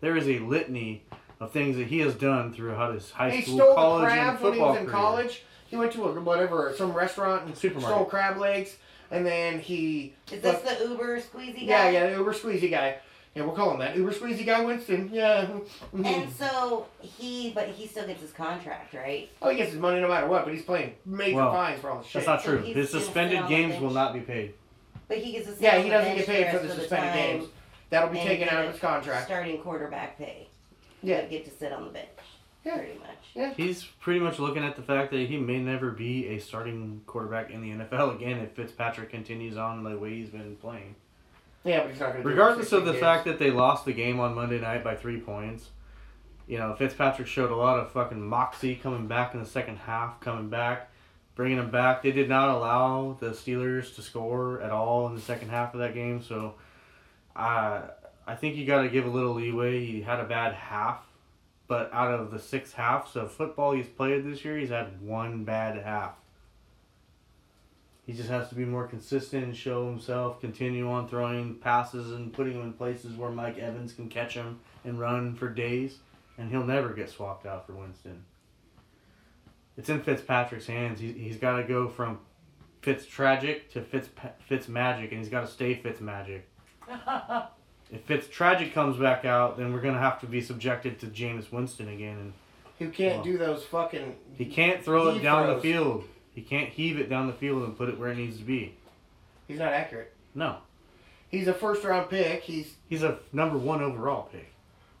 there 0.00 0.16
is 0.16 0.26
a 0.28 0.38
litany 0.40 1.04
of 1.40 1.52
things 1.52 1.76
that 1.76 1.86
he 1.88 1.98
has 2.00 2.14
done 2.14 2.52
throughout 2.52 2.94
his 2.94 3.10
high 3.10 3.30
he 3.30 3.42
school, 3.42 3.56
stole 3.56 3.68
the 3.70 3.74
college, 3.74 4.02
and 4.12 4.12
crabs 4.38 4.42
when 4.42 4.52
he 4.54 4.60
was 4.60 4.76
in 4.76 4.82
career. 4.84 4.92
college. 4.94 5.42
He 5.68 5.76
went 5.76 5.92
to 5.92 6.04
a 6.04 6.20
whatever 6.20 6.74
some 6.76 6.92
restaurant 6.92 7.46
and 7.46 7.56
Supermarket. 7.56 7.94
stole 7.96 8.04
crab 8.04 8.36
legs, 8.36 8.76
and 9.10 9.24
then 9.24 9.58
he 9.60 10.14
Is 10.30 10.42
this 10.42 10.60
the 10.60 10.88
Uber 10.88 11.20
squeezy 11.20 11.60
guy? 11.60 11.64
yeah 11.66 11.90
yeah 11.90 12.06
the 12.10 12.16
Uber 12.16 12.32
squeezy 12.34 12.70
guy. 12.70 12.96
Yeah, 13.34 13.44
we'll 13.44 13.54
call 13.54 13.72
him 13.72 13.78
that. 13.80 13.96
Uber 13.96 14.12
squeezy 14.12 14.44
guy 14.44 14.62
Winston. 14.62 15.08
Yeah. 15.10 15.48
And 15.94 16.30
so 16.32 16.86
he, 17.00 17.50
but 17.54 17.68
he 17.68 17.86
still 17.86 18.06
gets 18.06 18.20
his 18.20 18.32
contract, 18.32 18.92
right? 18.92 19.30
oh, 19.40 19.48
he 19.48 19.56
gets 19.56 19.72
his 19.72 19.80
money 19.80 20.00
no 20.00 20.08
matter 20.08 20.26
what, 20.26 20.44
but 20.44 20.52
he's 20.52 20.64
playing 20.64 20.94
major 21.06 21.36
Well, 21.36 21.52
fines 21.52 21.80
for 21.80 21.90
all 21.90 21.98
the 21.98 22.04
shit. 22.04 22.24
That's 22.24 22.26
not 22.26 22.44
true. 22.44 22.62
he's 22.62 22.76
His 22.76 22.90
suspended 22.90 23.38
sitting 23.38 23.44
on 23.44 23.50
the 23.50 23.56
games 23.56 23.80
will 23.80 23.90
not 23.90 24.12
be 24.12 24.20
paid. 24.20 24.54
But 25.08 25.18
he 25.18 25.32
gets 25.32 25.46
to 25.46 25.52
sit 25.52 25.62
yeah, 25.62 25.78
he 25.78 25.88
doesn't 25.88 26.16
get 26.16 26.26
paid 26.26 26.50
for 26.50 26.56
rest 26.58 26.68
the 26.68 26.74
suspended 26.80 27.12
time 27.12 27.38
games. 27.38 27.50
That'll 27.90 28.10
be 28.10 28.18
taken 28.18 28.48
out 28.48 28.64
of 28.64 28.72
his 28.72 28.80
contract. 28.80 29.26
Starting 29.26 29.58
quarterback 29.58 30.18
pay. 30.18 30.48
Yeah. 31.02 31.22
He'd 31.22 31.30
get 31.30 31.44
to 31.44 31.50
sit 31.50 31.72
on 31.72 31.84
the 31.84 31.90
bench. 31.90 32.08
Yeah. 32.64 32.76
Pretty 32.76 32.98
much. 32.98 33.08
Yeah. 33.34 33.52
He's 33.54 33.84
pretty 33.84 34.20
much 34.20 34.38
looking 34.38 34.64
at 34.64 34.76
the 34.76 34.82
fact 34.82 35.10
that 35.10 35.28
he 35.28 35.36
may 35.36 35.58
never 35.58 35.90
be 35.90 36.28
a 36.28 36.38
starting 36.38 37.02
quarterback 37.06 37.50
in 37.50 37.60
the 37.60 37.84
NFL 37.84 38.14
again 38.16 38.38
if 38.38 38.52
Fitzpatrick 38.52 39.10
continues 39.10 39.56
on 39.56 39.84
the 39.84 39.98
way 39.98 40.14
he's 40.16 40.30
been 40.30 40.56
playing. 40.56 40.94
Yeah, 41.64 41.80
but 41.80 41.90
he's 41.90 42.00
not 42.00 42.12
going 42.12 42.22
to. 42.22 42.28
Regardless 42.28 42.72
of 42.72 42.84
the 42.84 42.94
fact 42.94 43.24
that 43.26 43.38
they 43.38 43.50
lost 43.50 43.84
the 43.84 43.92
game 43.92 44.18
on 44.18 44.34
Monday 44.34 44.60
night 44.60 44.82
by 44.82 44.96
three 44.96 45.20
points, 45.20 45.70
you 46.46 46.58
know, 46.58 46.74
Fitzpatrick 46.74 47.28
showed 47.28 47.50
a 47.50 47.56
lot 47.56 47.78
of 47.78 47.92
fucking 47.92 48.20
moxie 48.20 48.74
coming 48.74 49.06
back 49.06 49.34
in 49.34 49.40
the 49.40 49.46
second 49.46 49.76
half, 49.78 50.20
coming 50.20 50.48
back, 50.48 50.90
bringing 51.34 51.58
them 51.58 51.70
back. 51.70 52.02
They 52.02 52.12
did 52.12 52.28
not 52.28 52.48
allow 52.48 53.16
the 53.20 53.30
Steelers 53.30 53.94
to 53.94 54.02
score 54.02 54.60
at 54.60 54.70
all 54.70 55.06
in 55.06 55.14
the 55.14 55.20
second 55.20 55.50
half 55.50 55.72
of 55.74 55.80
that 55.80 55.94
game, 55.94 56.22
so 56.22 56.54
I 57.36 57.82
I 58.26 58.34
think 58.34 58.56
you 58.56 58.66
got 58.66 58.82
to 58.82 58.88
give 58.88 59.06
a 59.06 59.10
little 59.10 59.34
leeway. 59.34 59.84
He 59.84 60.02
had 60.02 60.20
a 60.20 60.24
bad 60.24 60.54
half, 60.54 61.06
but 61.68 61.92
out 61.92 62.12
of 62.12 62.30
the 62.30 62.38
six 62.38 62.72
halves 62.72 63.16
of 63.16 63.32
football 63.32 63.72
he's 63.72 63.86
played 63.86 64.24
this 64.24 64.44
year, 64.44 64.58
he's 64.58 64.68
had 64.70 65.00
one 65.00 65.44
bad 65.44 65.82
half. 65.82 66.16
He 68.06 68.12
just 68.12 68.28
has 68.28 68.48
to 68.48 68.54
be 68.56 68.64
more 68.64 68.86
consistent 68.88 69.44
and 69.44 69.56
show 69.56 69.86
himself, 69.86 70.40
continue 70.40 70.90
on 70.90 71.08
throwing 71.08 71.54
passes 71.56 72.10
and 72.12 72.32
putting 72.32 72.54
him 72.54 72.62
in 72.62 72.72
places 72.72 73.16
where 73.16 73.30
Mike 73.30 73.58
Evans 73.58 73.92
can 73.92 74.08
catch 74.08 74.34
him 74.34 74.58
and 74.84 74.98
run 74.98 75.34
for 75.36 75.48
days, 75.48 75.98
and 76.36 76.50
he'll 76.50 76.64
never 76.64 76.90
get 76.90 77.08
swapped 77.10 77.46
out 77.46 77.64
for 77.66 77.74
Winston. 77.74 78.24
It's 79.76 79.88
in 79.88 80.02
Fitzpatrick's 80.02 80.66
hands. 80.66 80.98
He, 81.00 81.12
he's 81.12 81.36
got 81.36 81.56
to 81.58 81.62
go 81.62 81.88
from 81.88 82.18
Fitz 82.82 83.06
tragic 83.06 83.70
to 83.72 83.80
Fitz 83.82 84.08
Fitz 84.48 84.68
magic, 84.68 85.12
and 85.12 85.20
he's 85.20 85.28
got 85.30 85.42
to 85.42 85.46
stay 85.46 85.74
Fitz 85.74 86.00
magic. 86.00 86.48
If 87.90 88.04
Fitz 88.04 88.26
tragic 88.26 88.72
comes 88.72 88.96
back 88.96 89.26
out, 89.26 89.58
then 89.58 89.70
we're 89.70 89.82
gonna 89.82 89.98
have 89.98 90.18
to 90.20 90.26
be 90.26 90.40
subjected 90.40 90.98
to 91.00 91.08
Jameis 91.08 91.52
Winston 91.52 91.88
again, 91.88 92.16
and 92.16 92.32
who 92.78 92.88
can't 92.88 93.16
Well. 93.16 93.24
do 93.24 93.36
those 93.36 93.64
fucking. 93.64 94.16
he 94.34 94.46
can't 94.46 94.82
throw 94.82 95.08
it 95.10 95.12
Heave 95.14 95.22
down 95.24 95.54
the 95.54 95.60
field. 95.60 96.04
He 96.34 96.42
can't 96.42 96.70
heave 96.70 96.98
it 96.98 97.08
down 97.10 97.26
the 97.26 97.32
field 97.32 97.62
and 97.64 97.76
put 97.76 97.88
it 97.88 97.98
where 97.98 98.10
it 98.10 98.16
needs 98.16 98.38
to 98.38 98.44
be. 98.44 98.74
He's 99.48 99.58
not 99.58 99.72
accurate. 99.72 100.14
No, 100.34 100.56
He's 101.28 101.46
a 101.48 101.52
first 101.54 101.82
round 101.84 102.08
pick. 102.10 102.42
He's 102.42 102.74
he's 102.88 103.02
a 103.02 103.18
number 103.32 103.56
one 103.58 103.82
overall 103.82 104.28
pick. 104.32 104.52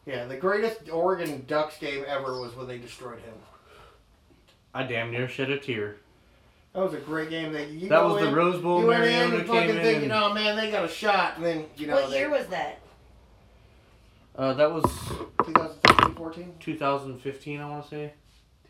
yeah. 0.06 0.24
The 0.26 0.36
greatest 0.36 0.90
Oregon 0.90 1.44
Ducks 1.46 1.78
game 1.78 2.04
ever 2.06 2.40
was 2.40 2.54
when 2.56 2.66
they 2.66 2.78
destroyed 2.78 3.20
him. 3.20 3.34
I 4.74 4.82
damn 4.84 5.10
near 5.10 5.28
shed 5.28 5.50
a 5.50 5.58
tear. 5.58 5.96
That 6.74 6.80
was 6.80 6.94
a 6.94 6.98
great 7.00 7.28
game. 7.28 7.52
That 7.52 7.68
you 7.68 7.88
That 7.90 8.00
go 8.00 8.14
was 8.14 8.24
the 8.24 8.34
Rose 8.34 8.62
Bowl. 8.62 8.80
You 8.80 8.86
went 8.86 9.04
in 9.04 9.10
Mariota 9.10 9.36
and 9.40 9.46
fucking 9.46 9.70
in. 9.76 9.82
thinking, 9.82 10.02
and- 10.04 10.12
oh 10.12 10.32
man, 10.32 10.56
they 10.56 10.70
got 10.70 10.84
a 10.84 10.88
shot, 10.88 11.36
and 11.36 11.44
then 11.44 11.66
you 11.76 11.86
know 11.86 11.94
what 11.96 12.10
they, 12.10 12.18
year 12.20 12.30
was 12.30 12.46
that? 12.46 12.78
uh, 14.36 14.54
that 14.54 14.72
was 14.72 14.84
2015, 15.44 16.14
14. 16.14 16.54
2015, 16.60 17.60
I 17.60 17.68
want 17.68 17.84
to 17.84 17.90
say. 17.90 18.12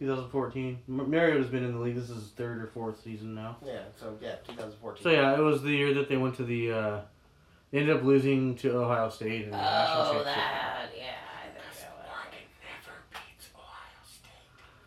2014. 0.06 0.78
M- 0.88 1.10
Mariota's 1.10 1.48
been 1.48 1.64
in 1.64 1.72
the 1.74 1.78
league. 1.80 1.94
This 1.94 2.10
is 2.10 2.16
his 2.16 2.28
third 2.30 2.60
or 2.62 2.66
fourth 2.68 3.02
season 3.02 3.34
now. 3.34 3.56
Yeah, 3.64 3.80
so 3.98 4.16
yeah, 4.20 4.36
2014. 4.46 5.02
So 5.02 5.10
yeah, 5.10 5.34
it 5.36 5.40
was 5.40 5.62
the 5.62 5.70
year 5.70 5.94
that 5.94 6.08
they 6.08 6.16
went 6.16 6.36
to 6.36 6.44
the. 6.44 6.72
Uh, 6.72 7.00
they 7.70 7.78
ended 7.78 7.96
up 7.96 8.02
losing 8.02 8.54
to 8.56 8.76
Ohio 8.76 9.08
State 9.08 9.44
in 9.44 9.50
the 9.50 9.56
national 9.56 10.00
Oh, 10.02 10.04
championship. 10.12 10.24
that. 10.34 10.90
Yeah, 10.96 11.04
I 11.04 11.48
think 11.54 11.64
so. 11.72 11.86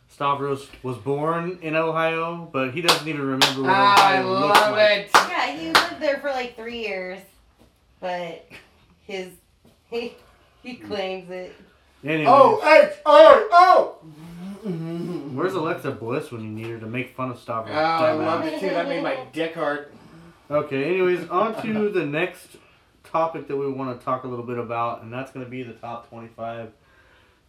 Stavros 0.10 0.69
was 0.84 0.97
born 0.97 1.60
in 1.62 1.75
Ohio, 1.75 2.47
but 2.54 2.73
he 2.73 2.82
doesn't 2.82 3.08
even 3.08 3.21
remember 3.21 3.63
what 3.63 3.71
I 3.71 4.19
Ohio 4.19 4.30
looks 4.47 4.62
love 4.62 4.71
like. 4.73 4.91
it. 4.91 5.10
Yeah, 5.13 5.51
he 5.58 5.65
lived 5.71 5.99
there 5.99 6.19
for 6.19 6.30
like 6.30 6.56
three 6.56 6.80
years, 6.80 7.19
but 7.99 8.47
his 9.06 9.32
he 9.89 10.13
he 10.63 10.75
claims 10.75 11.30
it. 11.30 11.54
Anyways, 12.04 12.28
Oh, 12.30 12.62
H 12.63 12.93
O 13.06 13.97
O. 14.65 14.69
where's 15.34 15.54
Alexa 15.54 15.91
Bliss 15.91 16.32
when 16.32 16.41
you 16.41 16.49
need 16.49 16.67
her 16.67 16.80
to 16.80 16.88
make 16.88 17.15
fun 17.15 17.32
of 17.32 17.39
Stavros? 17.39 17.71
Oh, 17.75 17.80
I 17.80 18.12
Dumbass. 18.12 18.25
love 18.25 18.45
it 18.45 18.60
too. 18.60 18.69
That 18.69 18.88
made 18.88 19.04
my 19.04 19.17
dick 19.32 19.54
hard. 19.54 19.88
Okay, 20.49 20.86
anyways, 20.86 21.28
on 21.30 21.62
to 21.63 21.89
the 21.89 22.06
next 22.06 22.58
topic 23.04 23.47
that 23.47 23.56
we 23.58 23.71
want 23.71 23.97
to 23.99 24.04
talk 24.06 24.23
a 24.23 24.28
little 24.28 24.45
bit 24.45 24.58
about, 24.58 25.01
and 25.01 25.12
that's 25.12 25.32
going 25.32 25.45
to 25.45 25.49
be 25.49 25.63
the 25.63 25.73
top 25.73 26.10
25 26.10 26.71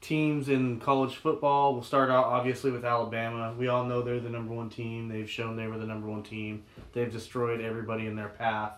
teams 0.00 0.48
in 0.48 0.79
college 0.79 1.16
football. 1.16 1.74
We'll 1.74 1.83
start 1.83 2.11
out 2.11 2.24
obviously 2.26 2.70
with 2.70 2.85
Alabama. 2.85 3.55
We 3.59 3.68
all 3.68 3.85
know 3.85 4.02
they're 4.02 4.20
the 4.20 4.31
number 4.31 4.55
one 4.55 4.70
team. 4.70 5.09
They've 5.09 5.29
shown 5.29 5.57
they 5.57 5.66
were 5.66 5.79
the 5.79 5.87
number 5.87 6.07
one 6.07 6.22
team. 6.22 6.64
They've 6.92 7.11
destroyed 7.11 7.61
everybody 7.61 8.07
in 8.07 8.14
their 8.16 8.29
path. 8.29 8.72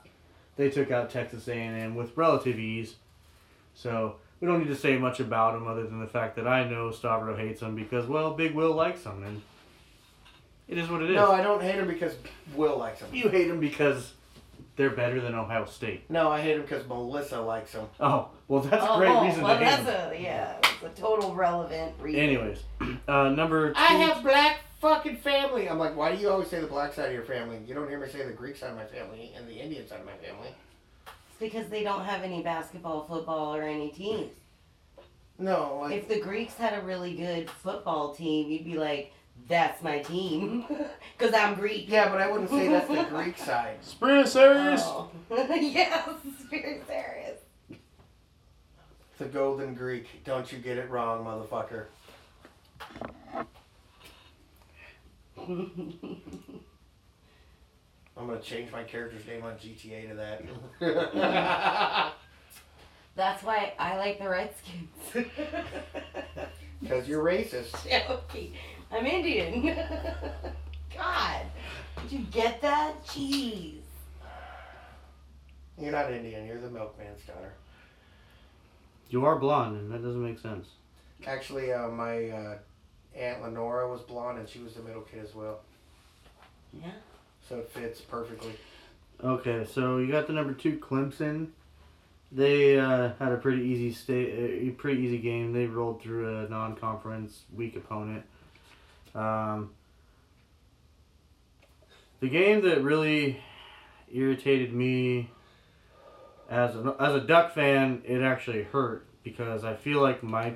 They 0.56 0.70
took 0.70 0.90
out 0.90 1.10
Texas 1.10 1.46
A&M 1.48 1.94
with 1.94 2.16
relative 2.16 2.58
ease. 2.58 2.96
So 3.74 4.16
we 4.40 4.46
don't 4.46 4.60
need 4.60 4.68
to 4.68 4.76
say 4.76 4.96
much 4.96 5.20
about 5.20 5.54
them 5.54 5.66
other 5.66 5.84
than 5.84 6.00
the 6.00 6.06
fact 6.06 6.36
that 6.36 6.46
I 6.46 6.68
know 6.68 6.90
Stavro 6.90 7.36
hates 7.36 7.60
them 7.60 7.74
because, 7.74 8.06
well, 8.06 8.34
Big 8.34 8.54
Will 8.54 8.72
likes 8.72 9.02
them, 9.02 9.22
and 9.24 9.42
it 10.68 10.78
is 10.78 10.88
what 10.88 11.02
it 11.02 11.10
is. 11.10 11.16
No, 11.16 11.32
I 11.32 11.42
don't 11.42 11.62
hate 11.62 11.76
him 11.76 11.88
because 11.88 12.14
Will 12.54 12.78
likes 12.78 13.00
him. 13.00 13.08
You 13.12 13.28
hate 13.28 13.48
them 13.48 13.58
because 13.58 14.12
they're 14.76 14.90
better 14.90 15.20
than 15.20 15.34
Ohio 15.34 15.64
State. 15.64 16.08
No, 16.08 16.30
I 16.30 16.40
hate 16.40 16.56
him 16.56 16.62
because 16.62 16.86
Melissa 16.86 17.40
likes 17.40 17.72
him. 17.72 17.86
Oh, 17.98 18.28
well, 18.46 18.62
that's 18.62 18.84
a 18.84 18.90
oh, 18.90 18.98
great 18.98 19.26
reason 19.26 19.42
well, 19.42 19.58
to 19.58 19.64
hate 19.64 19.70
that's 19.70 19.84
them. 19.84 20.12
a 20.12 20.22
yeah, 20.22 20.56
it's 20.62 20.82
a 20.82 21.00
total 21.00 21.34
relevant 21.34 21.94
reason. 22.00 22.20
Anyways, 22.20 22.62
uh, 23.08 23.30
number 23.30 23.72
two. 23.72 23.78
I 23.78 23.94
have 23.94 24.22
black 24.22 24.60
fucking 24.80 25.16
family. 25.16 25.68
I'm 25.68 25.78
like, 25.78 25.96
why 25.96 26.14
do 26.14 26.22
you 26.22 26.30
always 26.30 26.48
say 26.48 26.60
the 26.60 26.68
black 26.68 26.94
side 26.94 27.06
of 27.06 27.12
your 27.12 27.24
family? 27.24 27.60
You 27.66 27.74
don't 27.74 27.88
hear 27.88 27.98
me 27.98 28.08
say 28.08 28.24
the 28.24 28.32
Greek 28.32 28.56
side 28.56 28.70
of 28.70 28.76
my 28.76 28.84
family 28.84 29.32
and 29.36 29.48
the 29.48 29.58
Indian 29.58 29.86
side 29.88 30.00
of 30.00 30.06
my 30.06 30.12
family. 30.12 30.54
It's 31.40 31.54
because 31.54 31.70
they 31.70 31.84
don't 31.84 32.04
have 32.04 32.22
any 32.24 32.42
basketball, 32.42 33.04
football, 33.06 33.54
or 33.54 33.62
any 33.62 33.90
teams. 33.90 34.32
No, 35.38 35.78
like, 35.82 35.94
If 35.94 36.08
the 36.08 36.18
Greeks 36.18 36.54
had 36.54 36.76
a 36.76 36.84
really 36.84 37.14
good 37.14 37.48
football 37.48 38.12
team, 38.12 38.50
you'd 38.50 38.64
be 38.64 38.76
like, 38.76 39.12
"That's 39.48 39.80
my 39.82 40.00
team," 40.00 40.64
because 41.16 41.32
I'm 41.32 41.54
Greek. 41.54 41.84
yeah, 41.88 42.08
but 42.08 42.20
I 42.20 42.28
wouldn't 42.28 42.50
say 42.50 42.66
that's 42.66 42.88
the 42.88 43.04
Greek 43.10 43.38
side. 43.38 43.76
Spirit 43.84 44.26
serious. 44.26 44.82
Oh. 44.84 45.10
yes, 45.30 46.08
very 46.50 46.80
serious. 46.88 47.38
The 49.18 49.26
golden 49.26 49.74
Greek. 49.74 50.24
Don't 50.24 50.50
you 50.50 50.58
get 50.58 50.76
it 50.76 50.90
wrong, 50.90 51.24
motherfucker. 51.24 51.86
I'm 58.18 58.26
gonna 58.26 58.40
change 58.40 58.72
my 58.72 58.82
character's 58.82 59.26
name 59.26 59.44
on 59.44 59.54
GTA 59.54 60.08
to 60.08 60.14
that. 60.16 60.42
That's 63.14 63.42
why 63.42 63.72
I 63.78 63.96
like 63.96 64.18
the 64.18 64.28
Redskins. 64.28 64.88
Because 66.80 67.08
you're 67.08 67.24
racist. 67.24 67.74
Joking. 68.08 68.52
I'm 68.90 69.04
Indian. 69.04 69.76
God, 70.96 71.46
did 72.00 72.12
you 72.12 72.18
get 72.30 72.62
that? 72.62 73.04
Jeez. 73.04 73.80
You're 75.76 75.92
not 75.92 76.12
Indian. 76.12 76.46
You're 76.46 76.60
the 76.60 76.68
milkman's 76.68 77.22
daughter. 77.26 77.54
You 79.10 79.24
are 79.24 79.38
blonde, 79.38 79.76
and 79.76 79.90
that 79.90 80.02
doesn't 80.02 80.22
make 80.22 80.38
sense. 80.38 80.68
Actually, 81.26 81.72
uh, 81.72 81.88
my 81.88 82.30
uh, 82.30 82.58
aunt 83.16 83.42
Lenora 83.42 83.90
was 83.90 84.02
blonde, 84.02 84.38
and 84.38 84.48
she 84.48 84.60
was 84.60 84.74
the 84.74 84.82
middle 84.82 85.02
kid 85.02 85.24
as 85.24 85.34
well. 85.34 85.60
Yeah. 86.72 86.90
So 87.48 87.56
it 87.58 87.70
fits 87.70 88.00
perfectly. 88.00 88.52
Okay, 89.24 89.66
so 89.72 89.98
you 89.98 90.10
got 90.10 90.26
the 90.26 90.32
number 90.32 90.52
two 90.52 90.78
Clemson. 90.78 91.48
They 92.30 92.78
uh, 92.78 93.12
had 93.18 93.32
a 93.32 93.36
pretty 93.38 93.62
easy 93.62 93.92
sta- 93.92 94.68
a 94.68 94.70
pretty 94.70 95.02
easy 95.02 95.18
game. 95.18 95.52
They 95.52 95.66
rolled 95.66 96.02
through 96.02 96.44
a 96.44 96.48
non-conference 96.48 97.44
weak 97.54 97.74
opponent. 97.74 98.24
Um, 99.14 99.70
the 102.20 102.28
game 102.28 102.60
that 102.62 102.82
really 102.82 103.40
irritated 104.12 104.74
me 104.74 105.30
as 106.50 106.74
a, 106.76 106.96
as 107.00 107.14
a 107.14 107.20
Duck 107.20 107.54
fan, 107.54 108.02
it 108.04 108.20
actually 108.20 108.62
hurt 108.64 109.06
because 109.22 109.64
I 109.64 109.74
feel 109.74 110.00
like 110.00 110.22
my 110.22 110.54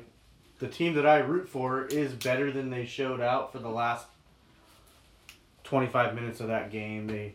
the 0.59 0.69
team 0.69 0.95
that 0.95 1.07
I 1.07 1.19
root 1.19 1.49
for 1.49 1.87
is 1.87 2.13
better 2.13 2.53
than 2.53 2.71
they 2.71 2.85
showed 2.85 3.21
out 3.21 3.51
for 3.51 3.59
the 3.59 3.69
last 3.69 4.07
25 5.65 6.15
minutes 6.15 6.41
of 6.41 6.49
that 6.49 6.71
game. 6.71 7.07
They 7.07 7.35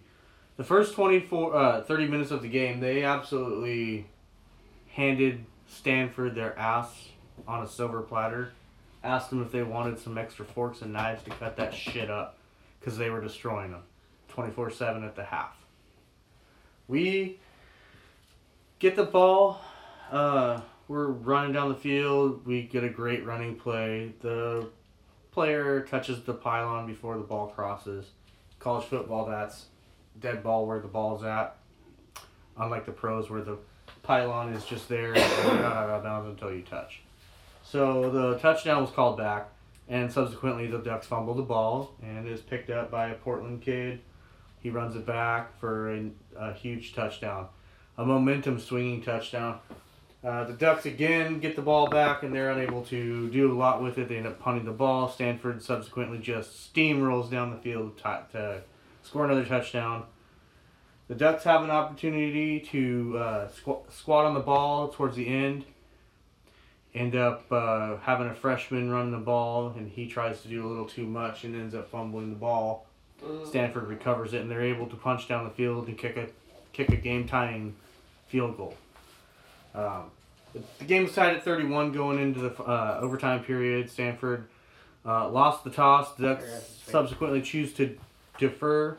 the 0.58 0.64
first 0.64 0.96
24 0.96 1.56
uh, 1.56 1.82
30 1.84 2.08
minutes 2.08 2.32
of 2.32 2.42
the 2.42 2.50
game, 2.50 2.80
they 2.80 3.04
absolutely 3.04 4.08
handed 4.90 5.46
Stanford 5.68 6.36
their 6.36 6.58
ass 6.58 7.10
on 7.48 7.64
a 7.64 7.68
silver 7.68 8.02
platter. 8.02 8.52
Asked 9.04 9.30
them 9.30 9.42
if 9.44 9.52
they 9.52 9.64
wanted 9.64 10.00
some 10.00 10.18
extra 10.18 10.44
forks 10.44 10.82
and 10.82 10.92
knives 10.92 11.24
to 11.24 11.30
cut 11.30 11.56
that 11.58 11.74
shit 11.74 12.10
up 12.10 12.38
because 12.80 12.98
they 12.98 13.10
were 13.10 13.22
destroying 13.22 13.72
them 13.72 13.84
24 14.30 14.72
7 14.72 15.04
at 15.04 15.16
the 15.16 15.24
half. 15.24 15.56
We 16.88 17.40
get 18.80 18.96
the 18.96 19.04
ball. 19.04 19.62
Uh, 20.12 20.62
we're 20.88 21.08
running 21.08 21.54
down 21.54 21.70
the 21.70 21.76
field. 21.76 22.46
We 22.46 22.64
get 22.64 22.84
a 22.84 22.90
great 22.90 23.26
running 23.26 23.56
play. 23.56 24.14
The 24.22 24.70
player 25.38 25.82
touches 25.82 26.24
the 26.24 26.34
pylon 26.34 26.88
before 26.88 27.16
the 27.16 27.24
ball 27.24 27.46
crosses. 27.46 28.08
College 28.58 28.86
football, 28.86 29.24
that's 29.28 29.66
dead 30.20 30.42
ball 30.42 30.66
where 30.66 30.80
the 30.80 30.88
ball's 30.88 31.24
at. 31.24 31.58
Unlike 32.58 32.88
the 32.88 32.92
pros 32.92 33.30
where 33.30 33.44
the 33.44 33.60
pylon 34.02 34.52
is 34.52 34.66
just 34.66 34.90
there 34.90 35.14
and 35.14 35.64
out 35.64 36.26
until 36.26 36.52
you 36.52 36.64
touch. 36.64 37.02
So 37.62 38.10
the 38.10 38.40
touchdown 38.40 38.82
was 38.82 38.90
called 38.90 39.20
back. 39.20 39.50
and 39.88 40.12
subsequently 40.12 40.66
the 40.66 40.80
Ducks 40.80 41.06
fumble 41.06 41.36
the 41.36 41.44
ball 41.44 41.94
and 42.02 42.28
is 42.28 42.42
picked 42.42 42.72
up 42.72 42.90
by 42.90 43.10
a 43.10 43.14
Portland 43.14 43.62
kid. 43.62 44.00
He 44.60 44.72
runs 44.72 44.96
it 44.96 45.06
back 45.06 45.60
for 45.60 45.94
a, 45.94 46.10
a 46.36 46.54
huge 46.54 46.96
touchdown, 46.96 47.46
a 47.96 48.04
momentum 48.04 48.60
swinging 48.60 49.04
touchdown. 49.04 49.60
Uh, 50.24 50.44
the 50.46 50.54
Ducks 50.54 50.86
again 50.86 51.40
get 51.40 51.56
the 51.56 51.62
ball 51.62 51.90
back 51.90 52.24
and 52.24 52.34
they're 52.34 52.50
unable 52.52 52.84
to 52.86 53.30
do 53.30 53.52
a 53.52 53.56
lot 53.56 53.82
with 53.82 53.98
it. 53.98 54.10
They 54.10 54.18
end 54.18 54.28
up 54.28 54.40
punting 54.40 54.66
the 54.66 54.72
ball. 54.72 55.10
Stanford 55.10 55.62
subsequently 55.62 56.18
just 56.18 56.74
steamrolls 56.74 57.30
down 57.30 57.52
the 57.52 57.58
field 57.58 57.98
to, 58.00 58.24
to 58.32 58.62
score 59.04 59.26
another 59.26 59.46
touchdown. 59.46 60.06
The 61.08 61.16
Ducks 61.16 61.44
have 61.46 61.64
an 61.64 61.70
opportunity 61.70 62.60
to 62.60 63.18
uh, 63.18 63.48
squ- 63.50 63.90
squat 63.92 64.26
on 64.26 64.34
the 64.34 64.42
ball 64.42 64.90
towards 64.90 65.16
the 65.16 65.28
end. 65.28 65.64
End 66.94 67.16
up 67.16 67.46
uh, 67.52 67.98
having 67.98 68.28
a 68.28 68.34
freshman 68.34 68.90
run 68.90 69.12
the 69.12 69.18
ball, 69.18 69.74
and 69.78 69.90
he 69.90 70.08
tries 70.08 70.42
to 70.42 70.48
do 70.48 70.66
a 70.66 70.68
little 70.68 70.88
too 70.88 71.06
much 71.06 71.44
and 71.44 71.56
ends 71.56 71.76
up 71.76 71.90
fumbling 71.90 72.32
the 72.32 72.36
ball. 72.36 72.88
Stanford 73.46 73.88
recovers 73.88 74.34
it, 74.34 74.42
and 74.42 74.52
they're 74.52 74.64
able 74.64 74.88
to 74.88 74.96
punch 74.96 75.28
down 75.28 75.44
the 75.44 75.50
field 75.52 75.88
and 75.88 75.98
kick 75.98 76.18
a 76.18 76.28
kick 76.74 76.90
a 76.90 76.96
game 76.96 77.28
tying 77.28 77.76
field 78.28 78.58
goal. 78.58 78.76
Um, 79.76 80.12
the, 80.54 80.86
game 80.86 81.04
was 81.04 81.14
tied 81.14 81.36
at 81.36 81.44
31 81.44 81.92
going 81.92 82.20
into 82.20 82.40
the 82.40 82.64
uh, 82.64 83.00
overtime 83.02 83.44
period. 83.44 83.90
Stanford 83.90 84.48
uh, 85.06 85.30
lost 85.30 85.64
the 85.64 85.70
toss. 85.70 86.16
Ducks 86.18 86.46
subsequently 86.86 87.42
choose 87.42 87.74
to 87.74 87.98
defer. 88.38 88.98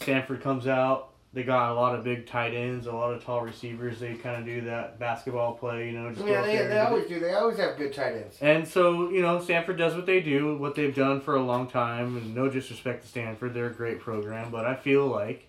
Stanford 0.00 0.42
comes 0.42 0.66
out. 0.66 1.10
They 1.34 1.42
got 1.42 1.72
a 1.72 1.74
lot 1.74 1.96
of 1.96 2.04
big 2.04 2.28
tight 2.28 2.54
ends, 2.54 2.86
a 2.86 2.92
lot 2.92 3.12
of 3.12 3.24
tall 3.24 3.40
receivers. 3.40 3.98
They 3.98 4.14
kind 4.14 4.36
of 4.36 4.44
do 4.44 4.60
that 4.66 5.00
basketball 5.00 5.54
play, 5.54 5.90
you 5.90 5.98
know. 5.98 6.12
Just 6.12 6.24
Yeah, 6.24 6.42
they, 6.42 6.58
they 6.58 6.78
always 6.78 7.08
do. 7.08 7.18
They 7.18 7.32
always 7.32 7.58
have 7.58 7.76
good 7.76 7.92
tight 7.92 8.14
ends. 8.14 8.38
and 8.40 8.66
so, 8.66 9.10
you 9.10 9.20
know, 9.20 9.40
Stanford 9.40 9.76
does 9.76 9.96
what 9.96 10.06
they 10.06 10.20
do, 10.20 10.56
what 10.56 10.76
they've 10.76 10.94
done 10.94 11.20
for 11.20 11.34
a 11.34 11.42
long 11.42 11.66
time, 11.66 12.16
and 12.16 12.36
no 12.36 12.48
disrespect 12.48 13.02
to 13.02 13.08
Stanford, 13.08 13.52
they're 13.52 13.66
a 13.66 13.74
great 13.74 13.98
program, 13.98 14.52
but 14.52 14.64
I 14.64 14.76
feel 14.76 15.08
like 15.08 15.48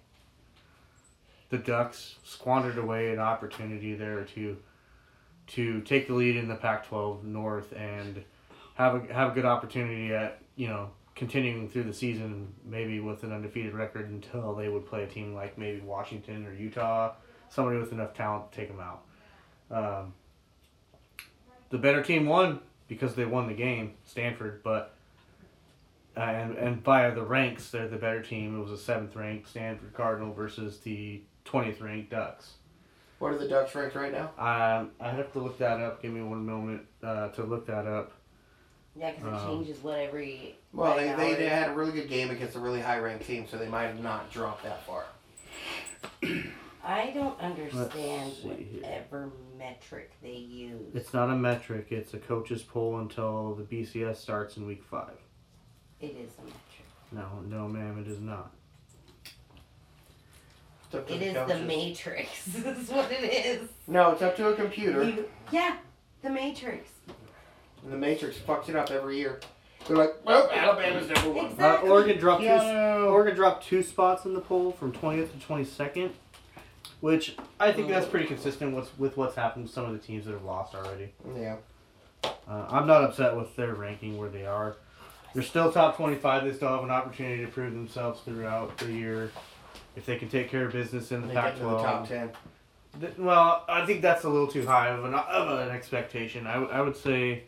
the 1.49 1.57
Ducks 1.57 2.15
squandered 2.23 2.77
away 2.77 3.11
an 3.11 3.19
opportunity 3.19 3.95
there 3.95 4.23
to 4.35 4.57
to 5.47 5.81
take 5.81 6.07
the 6.07 6.13
lead 6.13 6.35
in 6.35 6.47
the 6.47 6.55
Pac-12 6.55 7.23
North 7.23 7.71
and 7.73 8.23
have 8.75 8.95
a 8.95 9.13
have 9.13 9.31
a 9.31 9.35
good 9.35 9.45
opportunity 9.45 10.13
at, 10.13 10.39
you 10.55 10.67
know, 10.67 10.89
continuing 11.15 11.69
through 11.69 11.83
the 11.83 11.93
season 11.93 12.53
maybe 12.65 12.99
with 12.99 13.23
an 13.23 13.31
undefeated 13.31 13.73
record 13.73 14.09
until 14.09 14.53
they 14.55 14.69
would 14.69 14.85
play 14.85 15.03
a 15.03 15.07
team 15.07 15.33
like 15.33 15.57
maybe 15.57 15.79
Washington 15.81 16.45
or 16.45 16.53
Utah, 16.53 17.13
somebody 17.49 17.77
with 17.77 17.91
enough 17.91 18.13
talent 18.13 18.51
to 18.51 18.57
take 18.57 18.67
them 18.67 18.79
out. 18.79 19.01
Um, 19.71 20.13
the 21.69 21.77
better 21.77 22.03
team 22.03 22.25
won 22.25 22.59
because 22.87 23.15
they 23.15 23.25
won 23.25 23.47
the 23.47 23.53
game, 23.53 23.93
Stanford, 24.03 24.61
but 24.63 24.93
uh, 26.17 26.21
and 26.21 26.57
and 26.57 26.83
via 26.83 27.13
the 27.13 27.23
ranks, 27.23 27.69
they're 27.69 27.87
the 27.87 27.97
better 27.97 28.21
team. 28.21 28.57
It 28.57 28.63
was 28.63 28.71
a 28.71 28.77
seventh 28.77 29.15
ranked 29.15 29.49
Stanford 29.49 29.93
Cardinal 29.93 30.33
versus 30.33 30.79
the 30.79 31.21
twentieth 31.45 31.79
ranked 31.81 32.11
Ducks. 32.11 32.53
What 33.19 33.33
are 33.33 33.37
the 33.37 33.47
Ducks 33.47 33.73
ranked 33.73 33.95
right 33.95 34.11
now? 34.11 34.31
Um, 34.37 34.91
I 34.99 35.09
have 35.11 35.31
to 35.33 35.39
look 35.39 35.57
that 35.59 35.79
up. 35.79 36.01
Give 36.01 36.11
me 36.11 36.21
one 36.21 36.45
moment 36.45 36.81
uh, 37.01 37.29
to 37.29 37.43
look 37.43 37.65
that 37.67 37.87
up. 37.87 38.11
Yeah, 38.97 39.11
because 39.11 39.41
it 39.41 39.45
Um, 39.45 39.57
changes 39.65 39.81
what 39.83 39.99
every. 39.99 40.57
Well, 40.73 40.95
they, 40.97 41.13
they, 41.13 41.35
they 41.35 41.47
had 41.49 41.69
a 41.69 41.73
really 41.73 41.93
good 41.93 42.09
game 42.09 42.29
against 42.29 42.55
a 42.55 42.59
really 42.59 42.81
high 42.81 42.99
ranked 42.99 43.25
team, 43.25 43.45
so 43.49 43.57
they 43.57 43.67
might 43.69 43.87
have 43.87 44.01
not 44.01 44.29
dropped 44.31 44.63
that 44.63 44.85
far. 44.85 45.05
I 46.83 47.11
don't 47.11 47.39
understand 47.39 48.33
whatever 48.43 49.31
metric 49.57 50.11
they 50.21 50.33
use. 50.35 50.93
It's 50.93 51.13
not 51.13 51.29
a 51.29 51.35
metric. 51.35 51.87
It's 51.89 52.13
a 52.13 52.19
coach's 52.19 52.61
poll 52.61 52.99
until 52.99 53.55
the 53.55 53.63
BCS 53.63 54.17
starts 54.17 54.57
in 54.57 54.67
week 54.67 54.83
five. 54.83 55.17
It 55.99 56.15
is 56.17 56.31
a 56.37 56.43
metric. 56.43 56.61
No, 57.11 57.27
no, 57.47 57.67
ma'am, 57.67 57.99
it 57.99 58.07
is 58.09 58.19
not. 58.19 58.51
It's 60.97 61.01
up 61.01 61.07
to 61.07 61.13
It 61.25 61.33
the 61.33 61.41
is 61.41 61.47
the 61.59 61.65
matrix. 61.65 62.45
this 62.45 62.77
is 62.83 62.89
what 62.89 63.11
it 63.11 63.23
is. 63.23 63.69
No, 63.87 64.11
it's 64.11 64.21
up 64.21 64.35
to 64.37 64.49
a 64.49 64.55
computer, 64.55 65.03
You- 65.03 65.29
yeah, 65.51 65.77
the 66.21 66.29
matrix. 66.29 66.89
and 67.83 67.91
the 67.93 67.97
Matrix 67.97 68.37
fucks 68.37 68.69
it 68.69 68.75
up 68.75 68.89
every 68.91 69.17
year. 69.17 69.39
They're 69.87 69.97
like, 69.97 70.15
well, 70.25 70.49
Alabama's 70.51 71.07
number 71.09 71.29
one. 71.29 71.45
Uh, 71.45 71.49
Exactly. 71.49 71.89
Oregon 71.91 72.17
dropped 72.17 72.41
two. 72.41 72.47
Oregon 72.49 73.35
dropped 73.35 73.67
two 73.67 73.83
spots 73.83 74.25
in 74.25 74.33
the 74.33 74.41
poll 74.41 74.71
from 74.71 74.91
20th 74.91 75.29
to 75.39 75.47
22nd, 75.47 76.09
which 77.01 77.35
I 77.59 77.71
think 77.71 77.89
that's 77.89 78.07
pretty 78.07 78.25
consistent 78.25 78.75
with 78.75 78.97
with 78.97 79.15
what's 79.17 79.35
happened 79.35 79.65
with 79.65 79.73
some 79.73 79.85
of 79.85 79.91
the 79.91 79.99
teams 79.99 80.25
that 80.25 80.31
have 80.31 80.43
lost 80.43 80.73
already. 80.73 81.13
Yeah. 81.37 81.57
Uh, 82.23 82.65
I'm 82.69 82.87
not 82.87 83.03
upset 83.03 83.35
with 83.37 83.55
their 83.55 83.75
ranking 83.75 84.17
where 84.17 84.29
they 84.29 84.47
are. 84.47 84.77
They're 85.35 85.43
still 85.43 85.71
top 85.71 85.97
25. 85.97 86.45
They 86.45 86.53
still 86.53 86.69
have 86.69 86.83
an 86.83 86.89
opportunity 86.89 87.45
to 87.45 87.51
prove 87.51 87.73
themselves 87.73 88.21
throughout 88.21 88.75
the 88.79 88.91
year 88.91 89.29
if 89.95 90.05
they 90.05 90.17
can 90.17 90.29
take 90.29 90.49
care 90.49 90.65
of 90.65 90.73
business 90.73 91.11
in 91.11 91.21
the 91.21 91.27
They 91.27 91.33
get 91.33 91.55
to 91.57 91.63
the 91.63 91.77
top 91.77 92.07
Pac-12. 92.07 92.07
ten. 92.07 92.31
Th- 93.01 93.17
Well, 93.17 93.63
I 93.67 93.85
think 93.85 94.01
that's 94.01 94.23
a 94.23 94.29
little 94.29 94.47
too 94.47 94.65
high 94.65 94.89
of 94.89 95.03
an, 95.05 95.13
of 95.13 95.59
an 95.59 95.69
expectation. 95.69 96.47
I, 96.47 96.53
w- 96.53 96.71
I 96.71 96.81
would 96.81 96.95
say. 96.97 97.43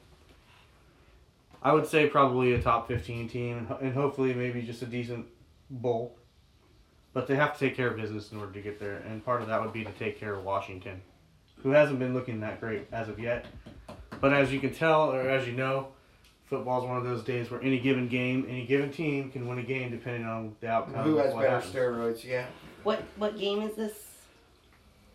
I 1.63 1.73
would 1.73 1.87
say 1.87 2.07
probably 2.07 2.53
a 2.53 2.61
top 2.61 2.87
15 2.87 3.27
team, 3.29 3.67
and 3.81 3.93
hopefully 3.93 4.33
maybe 4.33 4.61
just 4.61 4.81
a 4.83 4.85
decent 4.85 5.25
bowl. 5.69 6.15
But 7.13 7.27
they 7.27 7.35
have 7.35 7.53
to 7.53 7.59
take 7.59 7.75
care 7.75 7.87
of 7.89 7.97
business 7.97 8.31
in 8.31 8.37
order 8.37 8.51
to 8.53 8.61
get 8.61 8.79
there, 8.79 8.97
and 9.07 9.25
part 9.25 9.41
of 9.41 9.47
that 9.47 9.59
would 9.61 9.73
be 9.73 9.83
to 9.83 9.91
take 9.93 10.19
care 10.19 10.35
of 10.35 10.43
Washington, 10.43 11.01
who 11.63 11.71
hasn't 11.71 11.97
been 11.99 12.13
looking 12.13 12.39
that 12.41 12.59
great 12.61 12.87
as 12.91 13.09
of 13.09 13.19
yet. 13.19 13.45
But 14.21 14.33
as 14.33 14.53
you 14.53 14.59
can 14.59 14.73
tell, 14.73 15.11
or 15.11 15.21
as 15.29 15.47
you 15.47 15.53
know, 15.53 15.87
football's 16.47 16.85
one 16.85 16.97
of 16.97 17.03
those 17.03 17.23
days 17.23 17.51
where 17.51 17.61
any 17.61 17.79
given 17.79 18.07
game, 18.07 18.45
any 18.49 18.65
given 18.65 18.91
team 18.91 19.31
can 19.31 19.47
win 19.47 19.59
a 19.59 19.63
game 19.63 19.91
depending 19.91 20.25
on 20.25 20.55
the 20.61 20.67
outcome. 20.67 21.03
Who 21.03 21.17
has 21.17 21.33
better 21.33 21.49
happens. 21.49 21.73
steroids? 21.73 22.23
Yeah. 22.23 22.45
What 22.83 23.03
what 23.17 23.37
game 23.37 23.61
is 23.61 23.75
this 23.75 23.93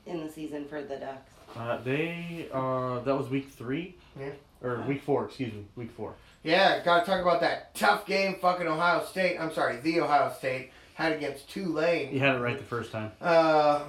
in 0.07 0.25
the 0.25 0.31
season 0.33 0.67
for 0.69 0.83
the 0.83 0.97
Ducks? 0.97 1.31
Uh, 1.57 1.79
they 1.83 2.49
uh, 2.53 3.01
that 3.01 3.17
was 3.17 3.29
week 3.29 3.51
three. 3.51 3.97
Yeah. 4.19 4.31
Or 4.63 4.81
week 4.83 5.03
four, 5.03 5.27
excuse 5.27 5.53
me, 5.53 5.67
week 5.75 5.91
four. 5.91 6.15
Yeah, 6.45 6.85
gotta 6.85 7.05
talk 7.05 7.21
about 7.21 7.41
that 7.41 7.75
tough 7.75 8.07
game 8.07 8.37
fucking 8.41 8.67
Ohio 8.67 9.05
State. 9.05 9.39
I'm 9.39 9.53
sorry, 9.53 9.79
the 9.79 10.01
Ohio 10.01 10.33
State 10.39 10.71
had 10.95 11.13
against 11.13 11.51
Tulane. 11.51 12.13
You 12.13 12.21
had 12.21 12.37
it 12.37 12.39
right 12.39 12.57
the 12.59 12.65
first 12.65 12.93
time. 12.93 13.11
Uh, 13.21 13.83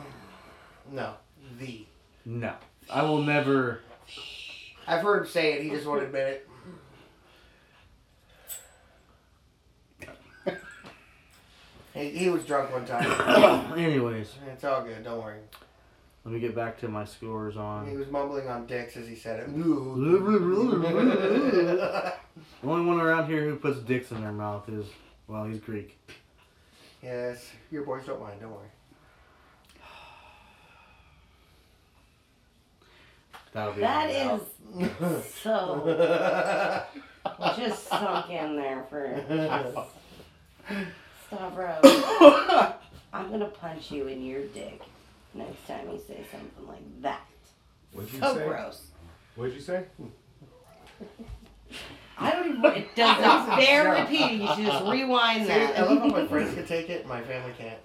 no, 0.92 1.14
the. 1.60 1.86
No, 2.26 2.54
I 2.90 3.04
will 3.04 3.22
never. 3.22 3.82
I've 4.88 5.02
heard 5.02 5.24
him 5.24 5.28
say 5.28 5.54
it. 5.54 5.64
He 5.64 5.70
just 5.70 5.86
won't 5.86 6.04
admit 6.04 6.28
it. 6.28 6.50
He, 11.94 12.10
he 12.10 12.30
was 12.30 12.44
drunk 12.46 12.72
one 12.72 12.86
time. 12.86 13.74
Anyways, 13.78 14.34
It's 14.52 14.64
all 14.64 14.84
good. 14.84 15.04
Don't 15.04 15.22
worry. 15.24 15.40
let 16.26 16.34
me 16.34 16.40
get 16.40 16.56
back 16.56 16.80
to 16.82 16.88
my 16.88 17.06
scores 17.06 17.56
on. 17.58 17.88
He 17.90 17.96
was 17.96 18.10
mumbling 18.10 18.48
on 18.48 18.66
dicks 18.66 18.98
as 18.98 19.08
he 19.08 19.16
said 19.16 19.40
it. 19.42 19.56
the 19.56 19.62
only 22.64 22.86
one 22.86 23.00
around 23.00 23.28
here 23.30 23.44
who 23.46 23.56
puts 23.58 23.80
dicks 23.80 24.12
in 24.12 24.22
their 24.22 24.32
mouth 24.32 24.68
is 24.70 24.86
well, 25.28 25.46
he's 25.46 25.60
Greek. 25.60 25.98
yes, 27.02 27.50
your 27.72 27.84
boys 27.84 28.06
don't 28.06 28.22
mind. 28.22 28.40
Don't 28.42 28.52
worry. 28.52 28.68
That'll 33.54 33.74
be 33.74 33.82
That 33.82 34.28
all 34.28 34.42
is 34.82 34.90
out. 35.06 35.44
so 35.44 36.84
just 37.58 37.88
sunk 37.88 38.30
in 38.32 38.56
there 38.56 38.84
for 38.90 39.86
Stavros. 41.36 42.74
I'm 43.14 43.30
gonna 43.30 43.46
punch 43.46 43.92
you 43.92 44.08
in 44.08 44.24
your 44.26 44.42
dick 44.48 44.82
next 45.34 45.68
time 45.68 45.90
you 45.92 46.00
say 46.08 46.24
something 46.32 46.68
like 46.68 47.02
that. 47.02 47.22
What'd 47.94 48.12
you 48.12 48.20
say? 48.20 48.26
So 48.26 48.36
say? 48.36 48.48
gross. 48.48 48.88
What'd 49.36 49.54
you 49.56 49.62
say? 49.62 49.86
I 52.18 52.32
don't 52.32 52.50
even. 52.50 52.66
It 52.66 52.96
does 52.96 53.22
not 53.22 53.58
bear 53.58 53.92
repeating. 54.02 54.42
You 54.42 54.48
should 54.56 54.66
just 54.66 54.86
rewind 54.86 55.48
that. 55.48 55.78
I 55.78 55.84
love 55.84 56.00
how 56.00 56.08
my 56.08 56.28
friends 56.28 56.54
can 56.54 56.66
take 56.66 56.90
it. 56.90 57.08
My 57.08 57.22
family 57.22 57.54
can't. 57.58 57.80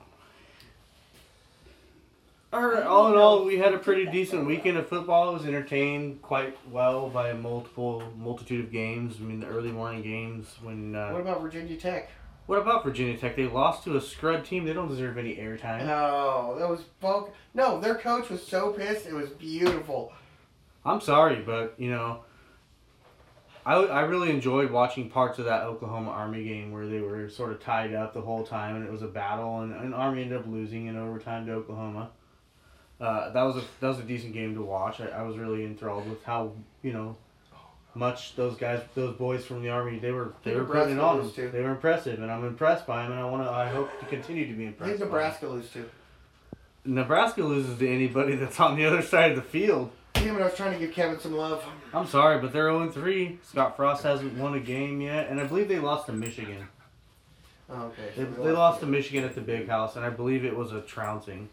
All, 2.51 2.67
right, 2.67 2.83
all 2.83 3.13
in 3.13 3.19
all, 3.19 3.45
we 3.45 3.59
had 3.59 3.75
a 3.75 3.79
pretty 3.79 4.07
decent 4.07 4.47
weekend 4.47 4.79
of 4.79 4.89
football. 4.89 5.29
I 5.29 5.33
was 5.35 5.45
entertained 5.45 6.23
quite 6.23 6.57
well 6.71 7.11
by 7.11 7.29
a 7.29 7.35
multiple 7.35 8.03
multitude 8.17 8.65
of 8.65 8.73
games. 8.73 9.17
I 9.21 9.25
mean, 9.25 9.41
the 9.41 9.47
early 9.47 9.71
morning 9.71 10.01
games 10.03 10.55
when. 10.63 10.95
Uh, 10.95 11.11
What 11.11 11.21
about 11.21 11.43
Virginia 11.43 11.77
Tech? 11.77 12.11
What 12.49 12.59
about 12.59 12.83
Virginia 12.83 13.15
Tech? 13.15 13.37
They 13.37 13.47
lost 13.47 13.85
to 13.85 13.99
a 13.99 14.01
scrub 14.01 14.43
team. 14.43 14.65
They 14.65 14.73
don't 14.73 14.89
deserve 14.89 15.19
any 15.19 15.37
airtime. 15.37 15.85
No, 15.85 16.57
that 16.59 16.67
was 16.67 16.81
folk. 16.99 17.35
No, 17.53 17.79
their 17.79 17.95
coach 17.95 18.31
was 18.31 18.45
so 18.45 18.73
pissed. 18.73 19.07
It 19.07 19.13
was 19.13 19.29
beautiful. 19.29 20.15
I'm 20.83 21.03
sorry, 21.03 21.43
but 21.43 21.75
you 21.77 21.91
know, 21.91 22.21
I, 23.67 23.75
I 23.75 24.01
really 24.01 24.31
enjoyed 24.31 24.71
watching 24.71 25.11
parts 25.11 25.39
of 25.39 25.45
that 25.45 25.65
Oklahoma 25.65 26.11
Army 26.11 26.43
game 26.43 26.73
where 26.73 26.87
they 26.87 27.01
were 27.01 27.29
sort 27.29 27.53
of 27.53 27.61
tied 27.61 27.93
up 27.93 28.15
the 28.15 28.23
whole 28.23 28.45
time 28.45 28.77
and 28.77 28.85
it 28.87 28.91
was 28.91 29.03
a 29.03 29.09
battle 29.09 29.61
and, 29.61 29.75
and 29.75 29.95
Army 29.95 30.23
ended 30.23 30.39
up 30.39 30.47
losing 30.47 30.87
in 30.87 30.97
overtime 30.97 31.45
to 31.45 31.53
Oklahoma. 31.53 32.09
Uh, 32.99 33.31
that 33.31 33.43
was 33.43 33.59
a 33.59 33.65
that 33.81 33.89
was 33.89 33.99
a 33.99 34.05
decent 34.05 34.33
game 34.33 34.55
to 34.55 34.63
watch. 34.63 35.03
I, 35.03 35.09
I 35.09 35.23
was 35.23 35.37
really 35.37 35.67
enthralled 35.67 36.09
with 36.09 36.25
how 36.25 36.53
you 36.83 36.95
know 36.95 37.19
much 37.99 38.37
those 38.37 38.57
guys, 38.57 38.81
those 38.95 39.17
boys 39.17 39.45
from 39.45 39.63
the 39.63 39.69
army, 39.71 39.99
they 39.99 40.13
were 40.13 40.33
they 40.45 40.53
think 40.53 40.69
were 40.69 40.75
putting 40.75 40.97
it 40.97 41.01
on 41.01 41.19
them. 41.19 41.31
too. 41.33 41.51
They 41.51 41.61
were 41.63 41.71
impressive, 41.71 42.21
and 42.23 42.31
I'm 42.31 42.45
impressed 42.47 42.87
by 42.87 43.03
them, 43.03 43.13
and 43.13 43.21
I 43.21 43.25
want 43.25 43.43
to. 43.45 43.51
I 43.51 43.69
hope 43.69 43.91
to 44.01 44.07
continue 44.07 44.47
to 44.47 44.53
be 44.55 44.65
I 44.65 44.69
impressed. 44.69 44.99
think 44.99 45.01
by 45.01 45.05
'em. 45.07 45.11
Nebraska 45.25 45.47
loses 45.49 45.71
too. 45.73 45.85
Nebraska 46.85 47.43
loses 47.43 47.79
to 47.79 47.89
anybody 47.89 48.37
that's 48.37 48.59
on 48.61 48.77
the 48.77 48.85
other 48.87 49.03
side 49.03 49.31
of 49.33 49.37
the 49.37 49.43
field. 49.43 49.91
Damn 50.15 50.37
it, 50.37 50.41
I 50.41 50.45
was 50.47 50.55
trying 50.57 50.73
to 50.73 50.79
give 50.79 50.93
Kevin 50.95 51.19
some 51.21 51.35
love. 51.37 51.63
I'm 51.93 52.07
sorry, 52.07 52.41
but 52.41 52.53
they're 52.53 52.71
0 52.71 52.91
3. 52.91 53.39
Scott 53.43 53.77
Frost 53.77 54.03
hasn't 54.05 54.37
won 54.37 54.55
a 54.55 54.61
game 54.61 55.01
yet, 55.01 55.29
and 55.29 55.41
I 55.41 55.45
believe 55.45 55.69
they 55.69 55.79
lost 55.79 56.07
to 56.07 56.13
Michigan. 56.13 56.67
Oh, 57.71 57.83
okay. 57.87 58.03
They, 58.17 58.25
they 58.25 58.51
lost 58.53 58.81
to 58.81 58.87
Michigan 58.87 59.25
at 59.25 59.35
the 59.35 59.43
Big 59.43 59.69
House, 59.69 59.97
and 59.97 60.05
I 60.05 60.09
believe 60.11 60.45
it 60.45 60.57
was 60.57 60.73
a 60.73 60.81
trouncing. 60.81 61.49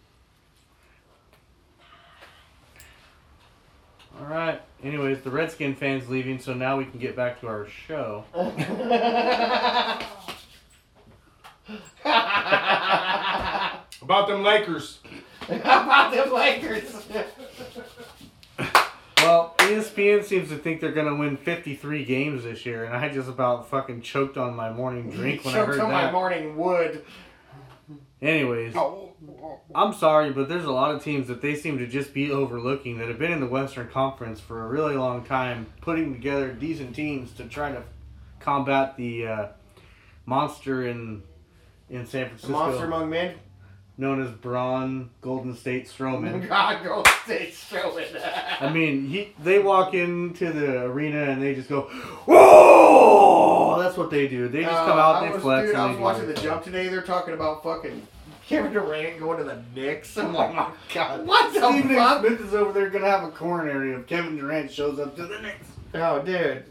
All 4.19 4.27
right. 4.27 4.61
Anyways, 4.83 5.21
the 5.21 5.29
Redskin 5.31 5.75
fans 5.75 6.07
leaving, 6.09 6.39
so 6.39 6.53
now 6.53 6.77
we 6.77 6.85
can 6.85 6.99
get 6.99 7.15
back 7.15 7.41
to 7.41 7.47
our 7.47 7.67
show. 7.67 8.23
About 14.01 14.27
them 14.27 14.43
Lakers. 14.43 14.99
About 15.49 16.13
them 16.13 16.31
Lakers? 16.31 17.07
Well, 19.17 19.55
ESPN 19.57 20.23
seems 20.23 20.49
to 20.49 20.57
think 20.57 20.79
they're 20.81 20.91
gonna 20.91 21.15
win 21.15 21.37
53 21.37 22.05
games 22.05 22.43
this 22.43 22.63
year, 22.63 22.83
and 22.83 22.95
I 22.95 23.09
just 23.09 23.27
about 23.27 23.67
fucking 23.69 24.01
choked 24.01 24.37
on 24.37 24.55
my 24.55 24.71
morning 24.71 25.09
drink 25.09 25.43
when 25.43 25.55
I 25.55 25.57
Choked 25.57 25.71
heard 25.71 25.79
on 25.79 25.91
my 25.91 26.11
morning 26.11 26.55
wood. 26.55 27.03
Anyways, 28.21 28.75
oh. 28.75 29.13
I'm 29.73 29.93
sorry, 29.93 30.31
but 30.31 30.47
there's 30.49 30.65
a 30.65 30.71
lot 30.71 30.93
of 30.95 31.03
teams 31.03 31.27
that 31.27 31.41
they 31.41 31.55
seem 31.55 31.77
to 31.79 31.87
just 31.87 32.13
be 32.13 32.31
overlooking 32.31 32.97
that 32.99 33.07
have 33.07 33.19
been 33.19 33.31
in 33.31 33.39
the 33.39 33.47
Western 33.47 33.87
Conference 33.89 34.39
for 34.39 34.63
a 34.63 34.67
really 34.67 34.95
long 34.95 35.23
time, 35.23 35.67
putting 35.81 36.13
together 36.13 36.51
decent 36.51 36.95
teams 36.95 37.31
to 37.33 37.45
try 37.45 37.71
to 37.71 37.83
combat 38.39 38.95
the 38.97 39.27
uh, 39.27 39.47
monster 40.25 40.87
in 40.87 41.23
in 41.89 42.05
San 42.05 42.23
The 42.23 42.29
Francisco, 42.29 42.51
monster 42.53 42.85
among 42.85 43.09
men. 43.09 43.35
known 43.97 44.21
as 44.21 44.29
Braun 44.31 45.09
Golden 45.21 45.55
State 45.55 45.87
Strowman. 45.87 46.47
God, 46.49 46.83
go 46.83 47.03
stay 47.23 47.51
showing. 47.51 48.05
I 48.59 48.69
mean, 48.71 49.07
he 49.07 49.33
they 49.43 49.59
walk 49.59 49.93
into 49.93 50.51
the 50.51 50.83
arena 50.83 51.23
and 51.31 51.41
they 51.41 51.53
just 51.55 51.69
go, 51.69 51.81
"Whoa!" 52.25 53.81
That's 53.81 53.97
what 53.97 54.09
they 54.09 54.27
do. 54.27 54.47
They 54.47 54.63
just 54.63 54.73
come 54.73 54.97
out, 54.97 55.15
Uh, 55.15 55.19
I 55.19 55.27
they 55.27 55.33
was, 55.33 55.41
flex. 55.41 55.65
Dude, 55.67 55.75
and 55.75 55.83
I 55.83 55.91
was 55.91 55.99
watching 55.99 56.27
the 56.27 56.33
jump 56.33 56.63
today. 56.63 56.87
They're 56.87 57.01
talking 57.01 57.33
about 57.33 57.63
fucking 57.63 58.07
Kevin 58.47 58.73
Durant 58.73 59.19
going 59.19 59.37
to 59.39 59.43
the 59.43 59.61
Knicks. 59.75 60.17
I'm 60.17 60.33
like, 60.33 60.53
my 60.53 60.69
God, 60.93 61.25
what 61.25 61.53
the 61.53 61.59
Stephen 61.71 61.95
fuck? 61.95 62.19
Smith 62.25 62.41
is 62.41 62.53
over 62.53 62.71
there 62.71 62.89
gonna 62.89 63.09
have 63.09 63.23
a 63.23 63.31
coronary 63.31 63.93
if 63.93 64.05
Kevin 64.07 64.37
Durant 64.37 64.71
shows 64.71 64.99
up 64.99 65.15
to 65.15 65.25
the 65.25 65.39
Knicks. 65.41 65.67
Oh, 65.95 66.21
dude. 66.21 66.63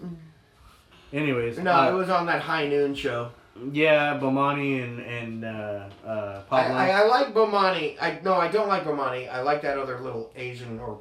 Anyways, 1.13 1.59
No, 1.59 1.73
uh, 1.73 1.91
it 1.91 1.95
was 1.95 2.11
on 2.11 2.27
that 2.27 2.43
high 2.43 2.67
noon 2.69 2.95
show. 2.95 3.31
yeah, 3.73 4.19
Bomani 4.19 4.83
and 4.83 5.01
and 5.01 5.45
uh, 5.45 5.89
uh, 6.07 6.43
I, 6.51 6.63
Pablo. 6.63 6.77
I, 6.77 6.89
I 6.91 7.05
like 7.07 7.35
Bomani. 7.35 7.97
I 8.01 8.19
no, 8.25 8.35
I 8.35 8.49
don't 8.49 8.69
like 8.69 8.85
Bomani. 8.85 9.29
I 9.33 9.43
like 9.43 9.63
that 9.63 9.79
other 9.79 10.01
little 10.01 10.33
Asian 10.37 10.79
or 10.81 11.01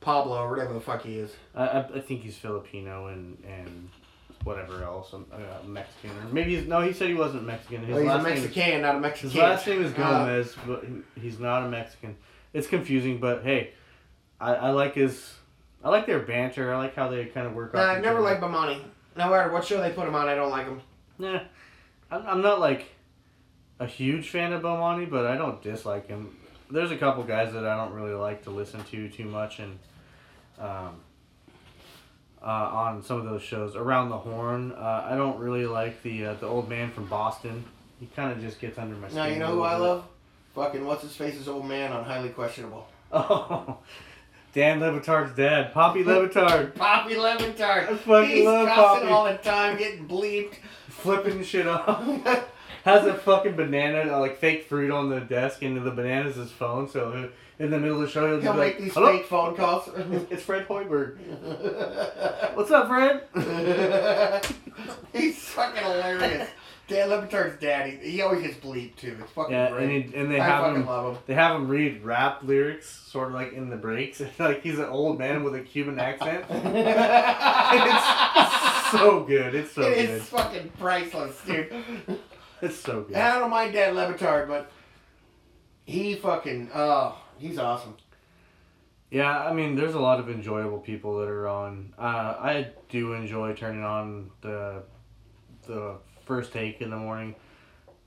Pablo 0.00 0.38
or 0.38 0.48
whatever 0.50 0.72
the 0.72 0.80
fuck 0.80 1.02
he 1.02 1.18
is. 1.18 1.32
I, 1.54 1.66
I, 1.66 1.78
I 1.96 2.00
think 2.00 2.22
he's 2.22 2.36
Filipino 2.36 3.08
and 3.08 3.36
and 3.46 3.90
whatever 4.44 4.82
else, 4.82 5.12
um, 5.12 5.26
uh, 5.32 5.38
Mexican 5.66 6.10
or 6.18 6.32
maybe 6.32 6.56
he's 6.56 6.66
no. 6.66 6.80
He 6.80 6.92
said 6.92 7.08
he 7.08 7.14
wasn't 7.14 7.44
Mexican. 7.44 7.84
His 7.84 7.96
he's 7.96 8.04
a 8.06 8.08
last 8.08 8.24
name 8.24 8.36
is- 8.36 8.42
Mexican, 8.44 8.82
not 8.82 8.94
a 8.96 9.00
Mexican. 9.00 9.30
His 9.30 9.38
last 9.38 9.66
name 9.66 9.84
is 9.84 9.92
Uh, 9.92 9.96
Gomez, 9.96 10.56
but 10.66 10.84
he- 10.84 11.20
he's 11.20 11.38
not 11.38 11.64
a 11.64 11.68
Mexican. 11.68 12.16
It's 12.52 12.66
confusing, 12.66 13.18
but 13.18 13.42
hey, 13.42 13.72
I, 14.40 14.54
I 14.54 14.70
like 14.70 14.94
his, 14.94 15.34
I 15.84 15.90
like 15.90 16.06
their 16.06 16.20
banter. 16.20 16.72
I 16.74 16.78
like 16.78 16.94
how 16.96 17.08
they 17.08 17.26
kind 17.26 17.46
of 17.46 17.54
work. 17.54 17.74
Nah, 17.74 17.82
I've 17.92 18.02
never 18.02 18.20
liked 18.20 18.40
Bomani. 18.42 18.80
No 19.16 19.28
matter 19.28 19.52
what 19.52 19.64
show 19.64 19.80
they 19.80 19.90
put 19.90 20.06
him 20.08 20.14
on, 20.14 20.28
I 20.28 20.34
don't 20.34 20.50
like 20.50 20.66
him. 20.66 20.80
Nah, 21.18 21.40
I'm, 22.10 22.26
I'm 22.26 22.40
not 22.42 22.60
like 22.60 22.86
a 23.78 23.86
huge 23.86 24.30
fan 24.30 24.52
of 24.52 24.62
Bomani, 24.62 25.08
but 25.08 25.26
I 25.26 25.36
don't 25.36 25.60
dislike 25.62 26.08
him. 26.08 26.36
There's 26.70 26.90
a 26.90 26.96
couple 26.96 27.22
guys 27.24 27.52
that 27.52 27.66
I 27.66 27.76
don't 27.76 27.92
really 27.92 28.14
like 28.14 28.42
to 28.44 28.50
listen 28.50 28.82
to 28.84 29.08
too 29.10 29.24
much, 29.24 29.58
and 29.58 29.78
um, 30.58 31.00
uh, 32.42 32.46
on 32.46 33.02
some 33.02 33.18
of 33.18 33.24
those 33.24 33.42
shows 33.42 33.76
around 33.76 34.08
the 34.10 34.16
horn, 34.18 34.72
uh, 34.72 35.06
I 35.10 35.16
don't 35.16 35.38
really 35.38 35.66
like 35.66 36.02
the 36.02 36.26
uh, 36.26 36.34
the 36.34 36.46
old 36.46 36.68
man 36.68 36.90
from 36.90 37.06
Boston. 37.06 37.64
He 37.98 38.06
kind 38.06 38.32
of 38.32 38.40
just 38.40 38.60
gets 38.60 38.78
under 38.78 38.96
my 38.96 39.08
skin. 39.08 39.16
Now 39.18 39.26
you 39.26 39.36
know 39.38 39.48
who 39.54 39.62
I 39.62 39.74
bit. 39.74 39.82
love? 39.82 40.04
Fucking 40.54 40.84
what's 40.84 41.02
his 41.02 41.14
face's 41.14 41.48
old 41.48 41.66
man 41.66 41.92
on 41.92 42.04
Highly 42.04 42.30
Questionable. 42.30 42.86
Oh, 43.12 43.78
Dan 44.54 44.78
Le 44.80 44.92
Batard's 44.92 45.34
dad, 45.36 45.72
Papi 45.74 46.04
Levitard, 46.04 46.72
Papi 46.74 47.14
Levitard. 47.16 47.88
I 47.88 47.96
fucking 47.96 48.30
He's 48.30 48.44
love 48.46 48.68
Papi. 48.68 49.10
all 49.10 49.24
the 49.24 49.34
time, 49.38 49.76
getting 49.78 50.06
bleeped. 50.08 50.54
flipping 50.88 51.42
shit 51.42 51.66
off. 51.66 52.04
Has 52.84 53.04
a 53.06 53.14
fucking 53.14 53.56
banana, 53.56 54.18
like 54.18 54.38
fake 54.38 54.64
fruit 54.68 54.90
on 54.90 55.08
the 55.10 55.20
desk, 55.20 55.62
and 55.62 55.76
the 55.84 55.90
banana's 55.90 56.36
his 56.36 56.50
phone. 56.52 56.88
So 56.88 57.30
in 57.60 57.70
the 57.70 57.78
middle 57.78 57.96
of 57.96 58.02
the 58.02 58.08
show, 58.08 58.26
he'll, 58.26 58.40
He'll 58.40 58.54
make 58.54 58.74
like, 58.74 58.82
these 58.82 58.94
"Hello, 58.94 59.12
fake 59.16 59.26
phone 59.26 59.54
calls. 59.54 59.88
it's 60.30 60.42
Fred 60.42 60.66
Hoiberg. 60.66 61.18
What's 62.56 62.70
up, 62.72 62.88
Fred?" 62.88 63.22
He's 65.12 65.38
fucking 65.50 65.82
hilarious. 65.82 66.48
Dan 66.88 67.08
Le 67.10 67.22
Batard's 67.22 67.60
daddy. 67.60 67.98
He 68.02 68.20
always 68.20 68.42
gets 68.42 68.56
bleeped 68.56 68.96
too. 68.96 69.16
It's 69.20 69.30
fucking 69.30 69.52
Yeah, 69.54 69.70
great. 69.70 69.82
and, 69.84 69.92
he, 69.92 70.14
and 70.16 70.28
they 70.30 70.40
I 70.40 70.44
have 70.44 70.64
fucking 70.64 70.80
him. 70.82 70.86
love 70.88 71.14
him. 71.14 71.22
They 71.26 71.34
have 71.34 71.54
him 71.54 71.68
read 71.68 72.02
rap 72.02 72.40
lyrics, 72.42 72.88
sort 72.88 73.28
of 73.28 73.34
like 73.34 73.52
in 73.52 73.70
the 73.70 73.76
breaks. 73.76 74.20
like 74.40 74.62
he's 74.62 74.78
an 74.80 74.86
old 74.86 75.16
man 75.18 75.44
with 75.44 75.54
a 75.54 75.60
Cuban 75.60 76.00
accent. 76.00 76.44
it's 76.50 78.06
so 78.90 79.22
good. 79.22 79.54
It's 79.54 79.70
so 79.72 79.82
It 79.82 79.94
good. 80.06 80.10
is 80.10 80.22
fucking 80.24 80.70
priceless, 80.80 81.40
dude. 81.46 81.72
It's 82.62 82.76
so 82.76 83.02
good. 83.02 83.14
And 83.16 83.22
I 83.22 83.38
don't 83.38 83.50
mind 83.50 83.72
Dan 83.72 83.94
Le 83.94 84.12
Batard, 84.12 84.48
but 84.48 84.70
he 85.84 86.16
fucking 86.16 86.70
oh, 86.74 87.19
he's 87.40 87.58
awesome. 87.58 87.96
Yeah, 89.10 89.40
I 89.40 89.52
mean, 89.52 89.74
there's 89.74 89.94
a 89.94 90.00
lot 90.00 90.20
of 90.20 90.30
enjoyable 90.30 90.78
people 90.78 91.18
that 91.18 91.28
are 91.28 91.48
on. 91.48 91.92
Uh, 91.98 92.02
I 92.38 92.68
do 92.88 93.14
enjoy 93.14 93.54
turning 93.54 93.82
on 93.82 94.30
the 94.40 94.82
the 95.66 95.96
first 96.24 96.52
take 96.52 96.80
in 96.80 96.90
the 96.90 96.96
morning. 96.96 97.34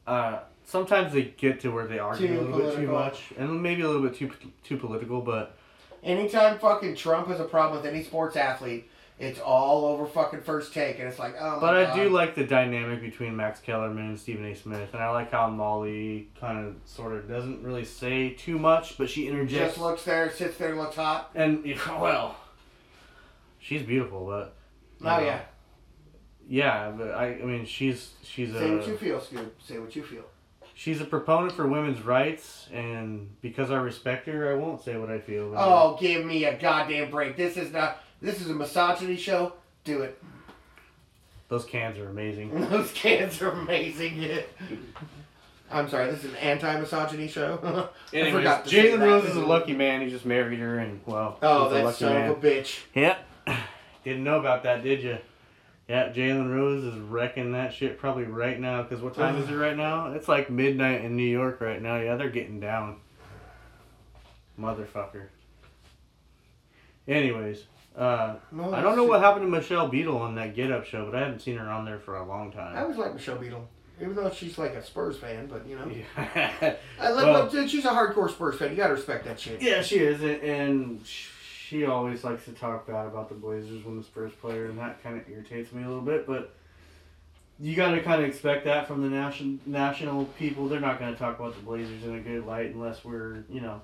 Uh, 0.08 0.40
sometimes 0.64 1.14
they 1.14 1.24
get 1.24 1.60
to 1.62 1.70
where 1.72 1.88
they 1.88 2.00
argue 2.00 2.28
Too 2.28 2.40
a 2.40 2.42
little 2.42 2.60
bit 2.60 2.76
too 2.78 2.88
much, 2.88 3.34
and 3.38 3.62
maybe 3.62 3.82
a 3.82 3.88
little 3.88 4.02
bit 4.02 4.16
too 4.16 4.32
too 4.64 4.78
political. 4.78 5.20
But 5.22 5.58
Anytime 6.04 6.60
fucking 6.60 6.96
Trump 6.96 7.28
has 7.28 7.40
a 7.40 7.46
problem 7.46 7.82
with 7.82 7.90
any 7.90 8.04
sports 8.04 8.36
athlete, 8.36 8.90
it's 9.20 9.40
all 9.40 9.86
over 9.86 10.06
fucking 10.06 10.42
first 10.42 10.74
take, 10.74 11.00
and 11.00 11.08
it's 11.08 11.20
like, 11.20 11.36
oh 11.40 11.56
my 11.56 11.60
but 11.60 11.76
I 11.76 11.84
god. 11.86 11.96
do 11.96 12.10
like 12.10 12.36
the 12.36 12.46
dynamic 12.46 13.02
between 13.02 13.36
Max 13.36 13.60
Kellerman 13.60 14.10
and 14.10 14.20
Stephen 14.20 14.46
A. 14.46 14.56
Smith, 14.56 14.90
and 14.94 15.02
I 15.02 15.10
like 15.12 15.32
how 15.32 15.48
Molly 15.50 16.30
kind 16.40 16.66
of 16.66 16.76
sort 16.86 17.14
of 17.14 17.28
doesn't 17.28 17.64
really 17.64 17.86
say 17.86 18.32
too 18.32 18.58
much, 18.58 18.98
but 18.98 19.10
she 19.10 19.28
interjects. 19.28 19.76
Just 19.76 19.78
looks 19.78 20.04
there, 20.04 20.32
sits 20.32 20.58
there, 20.58 20.76
looks 20.76 20.96
hot. 20.96 21.32
and 21.36 21.64
well, 21.88 22.36
she's 23.60 23.84
beautiful, 23.84 24.26
but 24.26 24.56
Oh 25.04 25.18
know, 25.18 25.26
yeah. 25.26 25.42
yeah. 26.48 26.92
But 26.92 27.12
I, 27.12 27.26
I 27.34 27.44
mean, 27.44 27.66
she's 27.66 28.14
she's 28.24 28.54
a 28.54 28.60
Say 28.60 28.76
what 28.76 28.88
you 28.88 28.98
feel, 28.98 29.22
Scoop. 29.22 29.62
Say 29.62 29.80
what 29.80 29.96
you 29.96 30.04
feel. 30.04 30.24
She's 30.76 31.02
a 31.02 31.06
proponent 31.06 31.54
for 31.54 31.68
women's 31.68 32.02
rights, 32.02 32.68
and 32.74 33.30
because 33.42 33.70
I 33.70 33.78
respect 33.78 34.28
her, 34.28 34.52
I 34.52 34.56
won't 34.56 34.82
say 34.82 34.98
what 34.98 35.10
I 35.10 35.20
feel. 35.20 35.50
about 35.50 35.62
oh, 35.62 35.70
her. 35.70 35.96
Oh, 35.96 35.98
give 36.00 36.26
me 36.26 36.46
a 36.46 36.58
goddamn 36.58 37.12
break. 37.12 37.38
This 37.38 37.58
is 37.58 37.72
not. 37.72 38.03
This 38.24 38.40
is 38.42 38.50
a 38.50 38.54
misogyny 38.54 39.18
show. 39.18 39.54
Do 39.84 40.02
it. 40.02 40.18
those 41.50 41.66
cans 41.66 42.00
are 42.00 42.08
amazing. 42.10 42.58
Those 42.70 42.90
cans 42.94 43.42
are 43.42 43.50
amazing. 43.52 44.30
I'm 45.72 45.90
sorry. 45.90 46.10
This 46.10 46.24
is 46.24 46.30
an 46.32 46.38
anti-misogyny 46.38 47.28
show. 47.28 47.60
I 48.14 48.16
Anyways, 48.16 48.34
forgot 48.34 48.64
to 48.64 48.70
say 48.70 48.92
Jalen 48.92 49.00
that. 49.00 49.06
Rose 49.08 49.26
is 49.26 49.36
a 49.36 49.46
lucky 49.46 49.74
man. 49.74 50.02
He 50.02 50.10
just 50.10 50.26
married 50.26 50.60
her, 50.60 50.80
and 50.80 51.02
well, 51.06 51.38
Oh, 51.42 51.64
he's 51.66 51.72
a 51.72 51.76
that 51.76 51.86
lucky 51.86 51.98
son 51.98 52.14
man. 52.14 52.30
of 52.30 52.38
a 52.44 52.48
bitch. 52.48 52.80
Yep. 52.96 53.26
Didn't 54.06 54.24
know 54.24 54.40
about 54.40 54.64
that, 54.64 54.84
did 54.84 55.04
you? 55.04 55.18
Yeah, 55.90 56.10
Jalen 56.14 56.50
Rose 56.54 56.84
is 56.86 56.98
wrecking 56.98 57.52
that 57.52 57.74
shit 57.74 57.98
probably 58.00 58.24
right 58.24 58.58
now. 58.58 58.82
Cause 58.84 59.02
what 59.02 59.16
time 59.16 59.36
is 59.36 59.50
it 59.50 59.54
right 59.56 59.76
now? 59.76 60.14
It's 60.14 60.30
like 60.30 60.50
midnight 60.50 61.04
in 61.04 61.18
New 61.18 61.28
York 61.30 61.60
right 61.60 61.82
now. 61.82 61.98
Yeah, 62.00 62.16
they're 62.16 62.30
getting 62.30 62.62
down. 62.62 62.98
Motherfucker. 64.58 65.26
Anyways, 67.06 67.64
uh, 67.96 68.36
No, 68.52 68.74
I 68.74 68.82
don't 68.82 68.96
know 68.96 69.04
what 69.06 69.22
happened 69.22 69.46
to 69.46 69.50
Michelle 69.50 69.88
Beadle 69.88 70.18
on 70.18 70.36
that 70.36 70.56
Get 70.56 70.72
Up 70.72 70.86
show, 70.86 71.06
but 71.06 71.16
I 71.16 71.20
haven't 71.22 71.42
seen 71.42 71.58
her 71.58 71.70
on 71.70 71.86
there 71.86 72.00
for 72.00 72.18
a 72.18 72.26
long 72.28 72.52
time. 72.52 72.76
I 72.76 72.82
always 72.82 72.98
like 72.98 73.14
Michelle 73.14 73.38
Beadle, 73.38 73.68
even 74.02 74.16
though 74.16 74.30
she's 74.32 74.58
like 74.58 74.74
a 74.74 74.84
Spurs 74.84 75.18
fan. 75.18 75.48
But 75.48 75.68
you 75.68 75.78
know, 75.78 75.88
yeah, 75.88 76.76
I 77.00 77.10
love. 77.12 77.54
Well- 77.54 77.68
she's 77.68 77.86
a 77.86 77.90
hardcore 77.90 78.30
Spurs 78.30 78.58
fan. 78.58 78.72
You 78.72 78.78
gotta 78.78 78.94
respect 78.94 79.26
that 79.26 79.40
shit. 79.40 79.62
yeah, 79.62 79.82
she 79.82 79.98
is, 80.00 80.22
and- 80.24 81.02
she 81.06 81.86
always 81.86 82.24
likes 82.24 82.46
to 82.46 82.52
talk 82.52 82.86
bad 82.86 83.08
about 83.08 83.30
the 83.30 83.36
Blazers 83.36 83.84
when 83.84 83.98
the 83.98 84.04
Spurs 84.04 84.32
player, 84.34 84.66
and 84.66 84.78
that 84.78 85.02
kind 85.02 85.20
of 85.20 85.28
irritates 85.28 85.72
me 85.74 85.82
a 85.84 85.88
little 85.88 86.04
bit. 86.04 86.28
But 86.28 86.54
you 87.60 87.76
got 87.76 87.92
to 87.92 88.02
kind 88.04 88.22
of 88.22 88.28
expect 88.28 88.66
that 88.66 88.88
from 88.88 89.02
the 89.02 89.10
national 89.10 89.58
national 89.66 90.26
people. 90.26 90.68
They're 90.68 90.80
not 90.80 91.00
going 91.00 91.14
to 91.14 91.18
talk 91.18 91.40
about 91.40 91.56
the 91.56 91.62
Blazers 91.64 92.04
in 92.04 92.14
a 92.16 92.20
good 92.20 92.46
light 92.46 92.76
unless 92.76 93.04
we're, 93.04 93.44
you 93.50 93.62
know, 93.62 93.82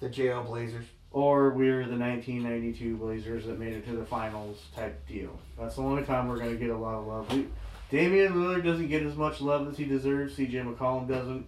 The 0.00 0.08
Jail 0.10 0.42
Blazers. 0.42 0.84
Or 1.12 1.50
we're 1.50 1.86
the 1.86 1.96
1992 1.96 2.96
Blazers 2.96 3.46
that 3.46 3.58
made 3.58 3.72
it 3.72 3.84
to 3.86 3.96
the 3.96 4.04
finals 4.04 4.62
type 4.76 5.06
deal. 5.08 5.36
That's 5.58 5.76
the 5.76 5.82
only 5.82 6.04
time 6.04 6.28
we're 6.28 6.38
going 6.38 6.52
to 6.52 6.56
get 6.56 6.70
a 6.70 6.76
lot 6.76 6.94
of 6.94 7.06
love. 7.06 7.32
We, 7.32 7.48
Damian 7.90 8.34
Lillard 8.34 8.64
doesn't 8.64 8.88
get 8.88 9.02
as 9.02 9.16
much 9.16 9.40
love 9.40 9.68
as 9.68 9.76
he 9.76 9.84
deserves. 9.84 10.36
CJ 10.36 10.72
McCollum 10.72 11.08
doesn't. 11.08 11.46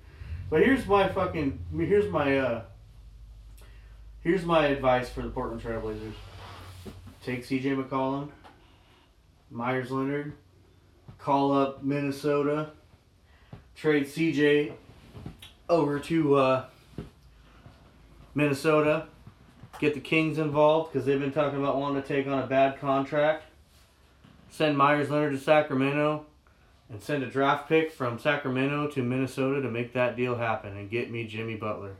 But 0.50 0.62
here's 0.62 0.86
my 0.86 1.08
fucking 1.08 1.58
here's 1.76 2.10
my 2.10 2.38
uh 2.38 2.62
here's 4.22 4.44
my 4.44 4.66
advice 4.66 5.08
for 5.08 5.22
the 5.22 5.30
Portland 5.30 5.62
Trailblazers. 5.62 6.12
Take 7.24 7.46
CJ 7.46 7.82
McCollum, 7.82 8.30
Meyers 9.50 9.92
Leonard, 9.92 10.32
call 11.18 11.52
up 11.52 11.84
Minnesota, 11.84 12.70
trade 13.76 14.06
CJ 14.06 14.72
over 15.68 15.98
to 16.00 16.34
uh, 16.34 16.64
Minnesota, 18.34 19.06
get 19.82 19.94
the 19.94 20.00
Kings 20.00 20.38
involved 20.38 20.92
because 20.92 21.04
they've 21.04 21.18
been 21.18 21.32
talking 21.32 21.58
about 21.58 21.76
wanting 21.76 22.00
to 22.00 22.06
take 22.06 22.28
on 22.28 22.38
a 22.38 22.46
bad 22.46 22.78
contract. 22.78 23.46
Send 24.48 24.78
Meyers 24.78 25.10
Leonard 25.10 25.32
to 25.32 25.38
Sacramento 25.38 26.24
and 26.88 27.02
send 27.02 27.24
a 27.24 27.26
draft 27.26 27.68
pick 27.68 27.90
from 27.90 28.16
Sacramento 28.16 28.86
to 28.92 29.02
Minnesota 29.02 29.60
to 29.60 29.68
make 29.68 29.92
that 29.92 30.14
deal 30.16 30.36
happen 30.36 30.76
and 30.76 30.88
get 30.88 31.10
me 31.10 31.26
Jimmy 31.26 31.56
Butler. 31.56 31.96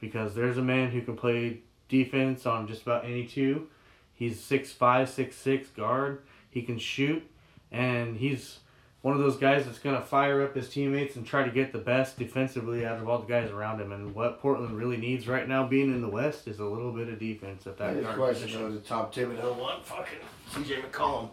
Because 0.00 0.34
there's 0.34 0.56
a 0.56 0.62
man 0.62 0.92
who 0.92 1.02
can 1.02 1.14
play 1.14 1.58
defense 1.90 2.46
on 2.46 2.66
just 2.66 2.80
about 2.80 3.04
any 3.04 3.26
two. 3.26 3.66
He's 4.14 4.40
6'5, 4.40 4.78
6'6 4.78 5.74
guard. 5.76 6.22
He 6.48 6.62
can 6.62 6.78
shoot. 6.78 7.22
And 7.70 8.16
he's 8.16 8.60
one 9.04 9.12
of 9.12 9.20
those 9.20 9.36
guys 9.36 9.66
that's 9.66 9.78
going 9.78 9.94
to 9.94 10.00
fire 10.00 10.40
up 10.42 10.54
his 10.56 10.70
teammates 10.70 11.14
and 11.16 11.26
try 11.26 11.44
to 11.44 11.50
get 11.50 11.72
the 11.72 11.78
best 11.78 12.18
defensively 12.18 12.86
out 12.86 12.96
of 12.98 13.06
all 13.06 13.18
the 13.18 13.26
guys 13.26 13.50
around 13.50 13.78
him. 13.78 13.92
And 13.92 14.14
what 14.14 14.40
Portland 14.40 14.74
really 14.78 14.96
needs 14.96 15.28
right 15.28 15.46
now, 15.46 15.66
being 15.66 15.92
in 15.92 16.00
the 16.00 16.08
West, 16.08 16.48
is 16.48 16.58
a 16.58 16.64
little 16.64 16.90
bit 16.90 17.10
of 17.10 17.18
defense 17.18 17.66
at 17.66 17.76
that 17.76 17.96
His 17.96 18.04
guard 18.06 18.16
question 18.16 18.46
position. 18.48 18.74
the 18.74 18.80
top 18.80 19.14
Thibodeau 19.14 19.56
one 19.58 19.82
fucking 19.82 20.18
CJ 20.52 20.90
McCollum. 20.90 21.28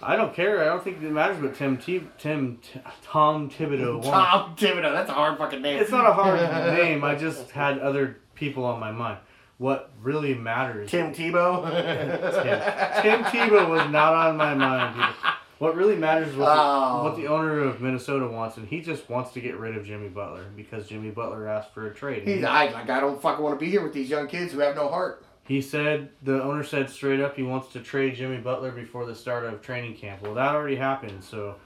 I 0.00 0.14
don't 0.14 0.32
care. 0.32 0.62
I 0.62 0.66
don't 0.66 0.84
think 0.84 1.02
it 1.02 1.10
matters. 1.10 1.38
But 1.40 1.56
Tim, 1.56 1.76
T- 1.76 2.06
Tim, 2.16 2.58
T- 2.58 2.80
Tom 3.02 3.50
Thibodeau. 3.50 3.96
won. 4.02 4.12
Tom 4.12 4.54
Thibodeau, 4.56 4.92
that's 4.92 5.10
a 5.10 5.14
hard 5.14 5.36
fucking 5.36 5.60
name. 5.60 5.80
It's 5.80 5.90
not 5.90 6.08
a 6.08 6.12
hard 6.12 6.38
name. 6.78 7.02
I 7.02 7.16
just 7.16 7.50
had 7.50 7.80
other 7.80 8.18
people 8.36 8.64
on 8.64 8.78
my 8.78 8.92
mind. 8.92 9.18
What 9.58 9.90
really 10.00 10.34
matters. 10.36 10.90
Tim 10.92 11.12
Tebow. 11.12 11.64
Tim, 11.72 13.02
Tim 13.02 13.24
Tebow 13.24 13.68
was 13.68 13.90
not 13.90 14.14
on 14.14 14.36
my 14.36 14.54
mind. 14.54 14.94
People. 14.94 15.14
What 15.60 15.76
really 15.76 15.94
matters 15.94 16.28
is 16.28 16.36
what, 16.36 16.48
Oh. 16.48 16.96
the, 16.96 17.04
what 17.10 17.16
the 17.16 17.26
owner 17.26 17.60
of 17.60 17.82
Minnesota 17.82 18.26
wants, 18.26 18.56
and 18.56 18.66
he 18.66 18.80
just 18.80 19.10
wants 19.10 19.32
to 19.32 19.42
get 19.42 19.58
rid 19.58 19.76
of 19.76 19.84
Jimmy 19.84 20.08
Butler 20.08 20.46
because 20.56 20.88
Jimmy 20.88 21.10
Butler 21.10 21.46
asked 21.46 21.74
for 21.74 21.86
a 21.86 21.92
trade. 21.94 22.26
He's 22.26 22.42
I 22.44 22.70
like 22.70 22.88
I 22.88 22.98
don't 22.98 23.20
fucking 23.20 23.44
want 23.44 23.60
to 23.60 23.62
be 23.62 23.70
here 23.70 23.82
with 23.82 23.92
these 23.92 24.08
young 24.08 24.26
kids 24.26 24.52
who 24.54 24.60
have 24.60 24.74
no 24.74 24.88
heart. 24.88 25.22
He 25.44 25.60
said 25.60 26.08
the 26.22 26.42
owner 26.42 26.64
said 26.64 26.88
straight 26.88 27.20
up 27.20 27.36
he 27.36 27.42
wants 27.42 27.72
to 27.74 27.80
trade 27.80 28.14
Jimmy 28.14 28.38
Butler 28.38 28.70
before 28.70 29.04
the 29.04 29.14
start 29.14 29.44
of 29.44 29.60
training 29.60 29.96
camp. 29.96 30.22
Well, 30.22 30.32
that 30.32 30.54
already 30.54 30.76
happened, 30.76 31.22
so 31.22 31.56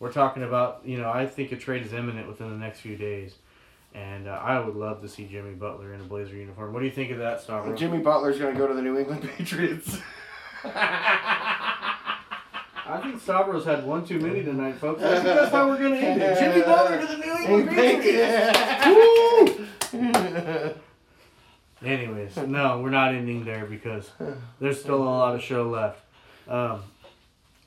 we're 0.00 0.12
talking 0.12 0.42
about 0.42 0.82
you 0.84 0.98
know 0.98 1.08
I 1.10 1.24
think 1.26 1.50
a 1.52 1.56
trade 1.56 1.82
is 1.86 1.94
imminent 1.94 2.28
within 2.28 2.50
the 2.50 2.58
next 2.58 2.80
few 2.80 2.96
days, 2.96 3.36
and 3.94 4.28
uh, 4.28 4.32
I 4.32 4.60
would 4.60 4.76
love 4.76 5.00
to 5.00 5.08
see 5.08 5.24
Jimmy 5.26 5.54
Butler 5.54 5.94
in 5.94 6.02
a 6.02 6.04
Blazer 6.04 6.36
uniform. 6.36 6.74
What 6.74 6.80
do 6.80 6.84
you 6.84 6.92
think 6.92 7.10
of 7.10 7.16
that, 7.20 7.40
Stavros? 7.40 7.78
Jimmy 7.80 8.00
Butler's 8.00 8.38
gonna 8.38 8.52
go 8.58 8.66
to 8.66 8.74
the 8.74 8.82
New 8.82 8.98
England 8.98 9.26
Patriots. 9.38 9.96
I 12.90 13.00
think 13.00 13.20
Stavros 13.20 13.64
had 13.64 13.86
one 13.86 14.04
too 14.04 14.18
many 14.18 14.42
tonight, 14.42 14.76
folks. 14.76 15.02
I 15.02 15.14
think 15.14 15.24
that's 15.24 15.52
how 15.52 15.68
we're 15.68 15.78
gonna 15.78 15.96
end 15.96 16.20
it. 16.22 16.38
Jimmy 16.38 16.62
Butler 16.62 17.00
to 17.00 17.06
the 17.06 17.16
New 17.16 17.36
England 17.38 17.70
Patriots. 17.70 18.58
Anyways, 21.82 22.36
no, 22.36 22.80
we're 22.80 22.90
not 22.90 23.14
ending 23.14 23.44
there 23.44 23.64
because 23.64 24.10
there's 24.60 24.80
still 24.80 25.02
a 25.02 25.04
lot 25.04 25.34
of 25.34 25.42
show 25.42 25.68
left. 25.68 26.00
Um, 26.48 26.82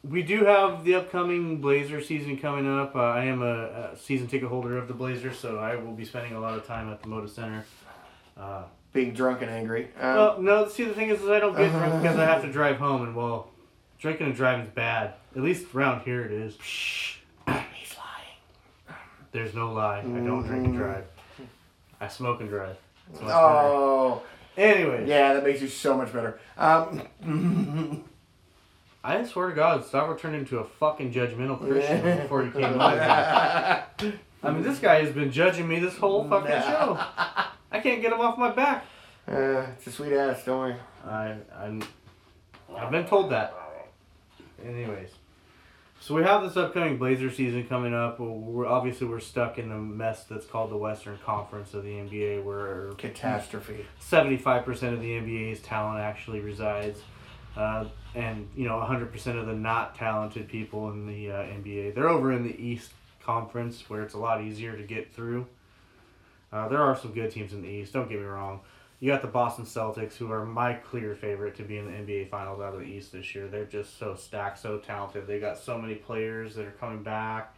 we 0.03 0.21
do 0.21 0.43
have 0.45 0.83
the 0.83 0.95
upcoming 0.95 1.61
Blazer 1.61 2.01
season 2.01 2.37
coming 2.37 2.67
up. 2.67 2.95
Uh, 2.95 2.99
I 2.99 3.23
am 3.25 3.41
a, 3.41 3.91
a 3.93 3.97
season 3.97 4.27
ticket 4.27 4.49
holder 4.49 4.77
of 4.77 4.87
the 4.87 4.93
Blazers, 4.93 5.39
so 5.39 5.57
I 5.57 5.77
will 5.77 5.93
be 5.93 6.05
spending 6.05 6.33
a 6.33 6.39
lot 6.39 6.57
of 6.57 6.67
time 6.67 6.91
at 6.91 7.01
the 7.01 7.07
Moda 7.07 7.29
Center. 7.29 7.65
Uh, 8.37 8.63
Being 8.91 9.13
drunk 9.13 9.41
and 9.41 9.49
angry. 9.49 9.85
Um, 9.99 10.15
well, 10.15 10.41
no, 10.41 10.67
see, 10.67 10.83
the 10.83 10.93
thing 10.93 11.09
is, 11.09 11.21
is 11.21 11.29
I 11.29 11.39
don't 11.39 11.55
get 11.55 11.71
drunk 11.71 11.93
because 12.03 12.19
I 12.19 12.25
have 12.25 12.41
to 12.43 12.51
drive 12.51 12.77
home, 12.77 13.03
and 13.03 13.15
well, 13.15 13.52
drinking 14.03 14.27
and 14.27 14.35
driving 14.35 14.65
is 14.65 14.71
bad. 14.73 15.13
At 15.33 15.41
least 15.41 15.73
around 15.73 16.01
here 16.01 16.23
it 16.25 16.31
is. 16.33 16.55
he's 16.61 17.95
lying. 17.97 18.97
There's 19.31 19.55
no 19.55 19.71
lie. 19.71 19.99
I 19.99 20.01
don't 20.03 20.43
drink 20.45 20.65
and 20.67 20.75
drive. 20.75 21.05
I 22.01 22.09
smoke 22.09 22.41
and 22.41 22.49
drive. 22.49 22.75
It's 23.11 23.21
much 23.21 23.31
Oh, 23.33 24.21
better. 24.57 24.69
Anyways, 24.69 25.07
yeah, 25.07 25.33
that 25.33 25.43
makes 25.45 25.61
you 25.61 25.69
so 25.69 25.95
much 25.97 26.11
better. 26.11 26.37
Um, 26.57 27.01
I 29.05 29.23
swear 29.25 29.49
to 29.49 29.55
God, 29.55 29.85
Stavro 29.85 30.19
turned 30.19 30.35
into 30.35 30.59
a 30.59 30.65
fucking 30.65 31.13
judgmental 31.13 31.57
Christian 31.59 32.17
before 32.19 32.43
he 32.43 32.51
came 32.51 32.79
on. 32.79 32.97
I 32.99 34.51
mean, 34.51 34.63
this 34.63 34.79
guy 34.79 35.01
has 35.01 35.13
been 35.15 35.31
judging 35.31 35.65
me 35.67 35.79
this 35.79 35.95
whole 35.97 36.27
fucking 36.27 36.51
show. 36.51 36.97
I 37.71 37.79
can't 37.81 38.01
get 38.01 38.11
him 38.11 38.19
off 38.19 38.37
my 38.37 38.51
back. 38.51 38.85
uh, 39.29 39.65
it's 39.77 39.87
a 39.87 39.91
sweet 39.93 40.11
ass 40.11 40.41
story. 40.41 40.75
I, 41.07 41.35
I'm, 41.57 41.81
I've 42.75 42.91
been 42.91 43.05
told 43.05 43.31
that. 43.31 43.53
Anyways, 44.65 45.09
so 45.99 46.15
we 46.15 46.23
have 46.23 46.43
this 46.43 46.57
upcoming 46.57 46.97
Blazer 46.97 47.31
season 47.31 47.65
coming 47.67 47.93
up. 47.93 48.19
We're 48.19 48.65
obviously 48.65 49.07
we're 49.07 49.19
stuck 49.19 49.57
in 49.57 49.69
the 49.69 49.77
mess 49.77 50.25
that's 50.25 50.45
called 50.45 50.71
the 50.71 50.77
Western 50.77 51.17
Conference 51.25 51.73
of 51.73 51.83
the 51.83 51.91
NBA, 51.91 52.43
where 52.43 52.91
Catastrophe. 52.97 53.85
seventy-five 53.99 54.65
percent 54.65 54.93
of 54.93 55.01
the 55.01 55.11
NBA's 55.11 55.59
talent 55.61 55.99
actually 55.99 56.39
resides, 56.39 56.99
uh, 57.55 57.85
and 58.15 58.49
you 58.55 58.67
know 58.67 58.79
hundred 58.81 59.11
percent 59.11 59.37
of 59.37 59.45
the 59.45 59.53
not 59.53 59.95
talented 59.95 60.47
people 60.47 60.91
in 60.91 61.07
the 61.07 61.31
uh, 61.31 61.35
NBA 61.43 61.95
they're 61.95 62.09
over 62.09 62.31
in 62.31 62.43
the 62.43 62.61
East 62.61 62.91
Conference 63.23 63.89
where 63.89 64.01
it's 64.01 64.13
a 64.13 64.19
lot 64.19 64.41
easier 64.41 64.75
to 64.75 64.83
get 64.83 65.13
through. 65.13 65.47
Uh, 66.51 66.67
there 66.67 66.81
are 66.81 66.95
some 66.95 67.11
good 67.13 67.31
teams 67.31 67.53
in 67.53 67.61
the 67.61 67.67
East. 67.67 67.93
Don't 67.93 68.07
get 68.07 68.19
me 68.19 68.25
wrong. 68.25 68.59
You 69.03 69.11
got 69.11 69.21
the 69.21 69.27
Boston 69.27 69.65
Celtics, 69.65 70.13
who 70.15 70.31
are 70.31 70.45
my 70.45 70.75
clear 70.75 71.13
favorite 71.13 71.57
to 71.57 71.63
be 71.63 71.77
in 71.77 71.87
the 71.87 71.91
NBA 71.91 72.29
Finals 72.29 72.61
out 72.61 72.73
of 72.73 72.79
the 72.79 72.85
East 72.85 73.11
this 73.11 73.35
year. 73.35 73.49
They're 73.49 73.65
just 73.65 73.99
so 73.99 74.15
stacked, 74.15 74.59
so 74.59 74.77
talented. 74.77 75.27
They 75.27 75.41
got 75.41 75.57
so 75.57 75.77
many 75.77 75.95
players 75.95 76.55
that 76.55 76.65
are 76.65 76.71
coming 76.71 77.03
back. 77.03 77.53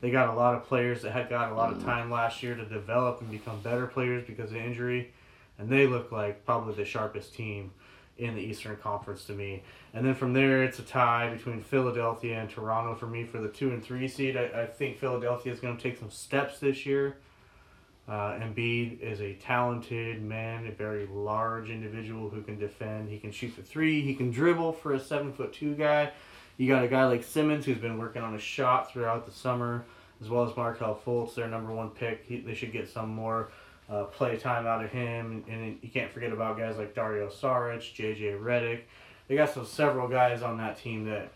They 0.00 0.10
got 0.10 0.28
a 0.28 0.34
lot 0.34 0.56
of 0.56 0.64
players 0.64 1.02
that 1.02 1.12
had 1.12 1.28
got 1.28 1.52
a 1.52 1.54
lot 1.54 1.72
of 1.72 1.78
mm. 1.78 1.84
time 1.84 2.10
last 2.10 2.42
year 2.42 2.56
to 2.56 2.64
develop 2.64 3.20
and 3.20 3.30
become 3.30 3.60
better 3.60 3.86
players 3.86 4.24
because 4.26 4.50
of 4.50 4.56
injury 4.56 5.12
and 5.58 5.68
they 5.68 5.86
look 5.86 6.12
like 6.12 6.44
probably 6.46 6.74
the 6.74 6.84
sharpest 6.84 7.34
team 7.34 7.72
in 8.16 8.34
the 8.34 8.40
Eastern 8.40 8.76
Conference 8.76 9.24
to 9.26 9.32
me. 9.32 9.62
And 9.92 10.06
then 10.06 10.14
from 10.14 10.32
there, 10.32 10.64
it's 10.64 10.78
a 10.78 10.82
tie 10.82 11.32
between 11.32 11.60
Philadelphia 11.60 12.40
and 12.40 12.48
Toronto 12.48 12.94
for 12.94 13.06
me 13.06 13.24
for 13.24 13.38
the 13.38 13.48
two 13.48 13.70
and 13.70 13.82
three 13.82 14.08
seed. 14.08 14.36
I, 14.36 14.62
I 14.62 14.66
think 14.66 14.98
Philadelphia 14.98 15.52
is 15.52 15.60
going 15.60 15.76
to 15.76 15.82
take 15.82 15.98
some 15.98 16.10
steps 16.10 16.58
this 16.58 16.86
year. 16.86 17.18
Uh, 18.08 18.38
Embiid 18.38 19.00
is 19.02 19.20
a 19.20 19.34
talented 19.34 20.22
man, 20.22 20.66
a 20.66 20.72
very 20.72 21.06
large 21.06 21.68
individual 21.68 22.30
who 22.30 22.40
can 22.40 22.58
defend. 22.58 23.10
He 23.10 23.18
can 23.18 23.30
shoot 23.30 23.54
the 23.54 23.62
three. 23.62 24.00
He 24.00 24.14
can 24.14 24.30
dribble 24.30 24.72
for 24.72 24.94
a 24.94 25.00
seven 25.00 25.32
foot 25.32 25.52
two 25.52 25.74
guy. 25.74 26.12
You 26.56 26.68
got 26.68 26.82
a 26.82 26.88
guy 26.88 27.04
like 27.06 27.22
Simmons 27.22 27.66
who's 27.66 27.78
been 27.78 27.98
working 27.98 28.22
on 28.22 28.32
his 28.32 28.42
shot 28.42 28.90
throughout 28.90 29.26
the 29.26 29.32
summer, 29.32 29.84
as 30.22 30.30
well 30.30 30.48
as 30.48 30.56
Markelle 30.56 30.98
Fultz, 31.04 31.34
their 31.34 31.48
number 31.48 31.70
one 31.70 31.90
pick. 31.90 32.24
He, 32.26 32.40
they 32.40 32.54
should 32.54 32.72
get 32.72 32.88
some 32.88 33.10
more 33.10 33.50
uh, 33.90 34.04
play 34.04 34.38
time 34.38 34.66
out 34.66 34.82
of 34.82 34.90
him. 34.90 35.44
And 35.48 35.78
you 35.82 35.90
can't 35.90 36.10
forget 36.10 36.32
about 36.32 36.56
guys 36.56 36.78
like 36.78 36.94
Dario 36.94 37.28
Saric, 37.28 37.94
JJ 37.94 38.40
Redick. 38.42 38.80
They 39.28 39.36
got 39.36 39.50
some 39.50 39.66
several 39.66 40.08
guys 40.08 40.42
on 40.42 40.56
that 40.56 40.78
team 40.78 41.04
that 41.04 41.30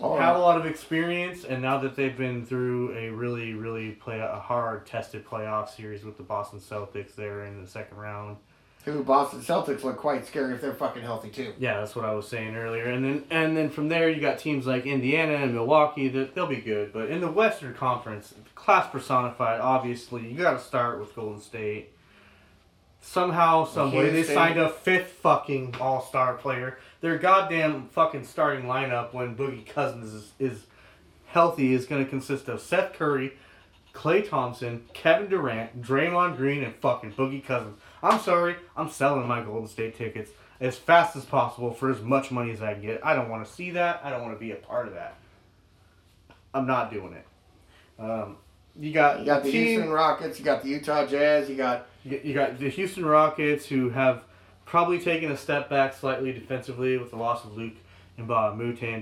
Oh, 0.00 0.16
have 0.18 0.36
a 0.36 0.40
lot 0.40 0.58
of 0.58 0.66
experience, 0.66 1.44
and 1.44 1.60
now 1.60 1.78
that 1.78 1.96
they've 1.96 2.16
been 2.16 2.46
through 2.46 2.96
a 2.96 3.10
really, 3.10 3.52
really 3.52 3.92
play 3.92 4.20
a 4.20 4.38
hard 4.38 4.86
tested 4.86 5.26
playoff 5.26 5.68
series 5.68 6.02
with 6.02 6.16
the 6.16 6.22
Boston 6.22 6.60
Celtics 6.60 7.14
there 7.14 7.44
in 7.44 7.60
the 7.60 7.68
second 7.68 7.98
round. 7.98 8.38
Who 8.84 9.04
Boston 9.04 9.40
Celtics 9.40 9.84
look 9.84 9.96
quite 9.96 10.26
scary 10.26 10.54
if 10.54 10.60
they're 10.60 10.74
fucking 10.74 11.02
healthy 11.02 11.30
too. 11.30 11.52
Yeah, 11.56 11.78
that's 11.78 11.94
what 11.94 12.04
I 12.04 12.14
was 12.14 12.26
saying 12.26 12.56
earlier. 12.56 12.86
And 12.86 13.04
then 13.04 13.24
and 13.30 13.56
then 13.56 13.70
from 13.70 13.88
there 13.88 14.10
you 14.10 14.20
got 14.20 14.38
teams 14.38 14.66
like 14.66 14.86
Indiana 14.86 15.34
and 15.34 15.54
Milwaukee 15.54 16.08
that 16.08 16.34
they'll 16.34 16.48
be 16.48 16.56
good. 16.56 16.92
But 16.92 17.08
in 17.08 17.20
the 17.20 17.30
Western 17.30 17.74
Conference, 17.74 18.34
class 18.56 18.90
personified, 18.90 19.60
obviously, 19.60 20.26
you 20.28 20.36
gotta 20.38 20.58
start 20.58 20.98
with 20.98 21.14
Golden 21.14 21.40
State. 21.40 21.90
Somehow, 23.00 23.66
some 23.66 23.92
way, 23.92 24.10
they 24.10 24.22
signed 24.24 24.58
a 24.58 24.68
fifth 24.68 25.12
fucking 25.22 25.76
all 25.80 26.02
star 26.02 26.34
player. 26.34 26.78
Their 27.02 27.18
goddamn 27.18 27.88
fucking 27.88 28.24
starting 28.24 28.64
lineup 28.64 29.12
when 29.12 29.36
Boogie 29.36 29.66
Cousins 29.66 30.14
is, 30.14 30.32
is 30.38 30.66
healthy 31.26 31.74
is 31.74 31.84
gonna 31.84 32.04
consist 32.04 32.48
of 32.48 32.60
Seth 32.60 32.94
Curry, 32.94 33.32
Klay 33.92 34.26
Thompson, 34.26 34.84
Kevin 34.94 35.28
Durant, 35.28 35.82
Draymond 35.82 36.36
Green, 36.36 36.62
and 36.62 36.74
fucking 36.76 37.12
Boogie 37.12 37.44
Cousins. 37.44 37.76
I'm 38.02 38.20
sorry, 38.20 38.56
I'm 38.76 38.88
selling 38.88 39.26
my 39.26 39.42
Golden 39.42 39.68
State 39.68 39.96
tickets 39.98 40.30
as 40.60 40.78
fast 40.78 41.16
as 41.16 41.24
possible 41.24 41.72
for 41.74 41.90
as 41.90 42.00
much 42.00 42.30
money 42.30 42.52
as 42.52 42.62
I 42.62 42.74
can 42.74 42.82
get. 42.82 43.04
I 43.04 43.14
don't 43.14 43.28
want 43.28 43.44
to 43.44 43.52
see 43.52 43.72
that. 43.72 44.00
I 44.04 44.10
don't 44.10 44.22
want 44.22 44.34
to 44.34 44.38
be 44.40 44.52
a 44.52 44.56
part 44.56 44.86
of 44.86 44.94
that. 44.94 45.16
I'm 46.54 46.68
not 46.68 46.92
doing 46.92 47.14
it. 47.14 47.26
Um, 47.98 48.36
you 48.78 48.92
got 48.92 49.20
You 49.20 49.26
got 49.26 49.42
the 49.42 49.50
team, 49.50 49.66
Houston 49.66 49.90
Rockets. 49.90 50.38
You 50.38 50.44
got 50.44 50.62
the 50.62 50.68
Utah 50.68 51.06
Jazz. 51.06 51.50
You 51.50 51.56
got 51.56 51.88
You 52.04 52.20
you 52.22 52.32
got 52.32 52.58
the 52.60 52.68
Houston 52.68 53.04
Rockets 53.04 53.66
who 53.66 53.90
have 53.90 54.22
probably 54.64 54.98
taking 54.98 55.30
a 55.30 55.36
step 55.36 55.68
back 55.68 55.94
slightly 55.94 56.32
defensively 56.32 56.98
with 56.98 57.10
the 57.10 57.16
loss 57.16 57.44
of 57.44 57.56
Luke 57.56 57.74
and 58.18 58.28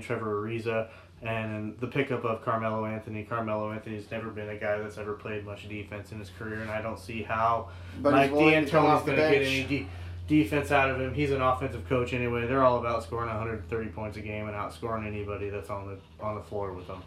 Trevor 0.01 0.41
Ariza 0.41 0.87
and 1.21 1.77
the 1.79 1.87
pickup 1.87 2.25
of 2.25 2.43
Carmelo 2.43 2.85
Anthony. 2.85 3.23
Carmelo 3.23 3.71
Anthony's 3.71 4.09
never 4.09 4.29
been 4.29 4.49
a 4.49 4.57
guy 4.57 4.79
that's 4.79 4.97
ever 4.97 5.13
played 5.13 5.45
much 5.45 5.69
defense 5.69 6.11
in 6.11 6.19
his 6.19 6.29
career, 6.31 6.61
and 6.61 6.71
I 6.71 6.81
don't 6.81 6.99
see 6.99 7.21
how 7.21 7.69
but 8.01 8.11
Mike 8.11 8.31
he's 8.31 8.39
willing 8.39 8.65
to 8.65 8.71
come 8.71 8.85
D'Antoni's 8.85 9.05
going 9.05 9.17
to 9.17 9.29
get 9.29 9.41
any 9.43 9.63
de- 9.63 9.87
defense 10.27 10.71
out 10.71 10.89
of 10.89 10.99
him. 10.99 11.13
He's 11.13 11.31
an 11.31 11.41
offensive 11.41 11.87
coach 11.87 12.13
anyway. 12.13 12.47
They're 12.47 12.63
all 12.63 12.79
about 12.79 13.03
scoring 13.03 13.27
130 13.29 13.89
points 13.89 14.17
a 14.17 14.21
game 14.21 14.47
and 14.47 14.55
outscoring 14.55 15.05
anybody 15.05 15.49
that's 15.49 15.69
on 15.69 15.87
the 15.87 16.23
on 16.23 16.35
the 16.35 16.41
floor 16.41 16.73
with 16.73 16.87
them. 16.87 17.03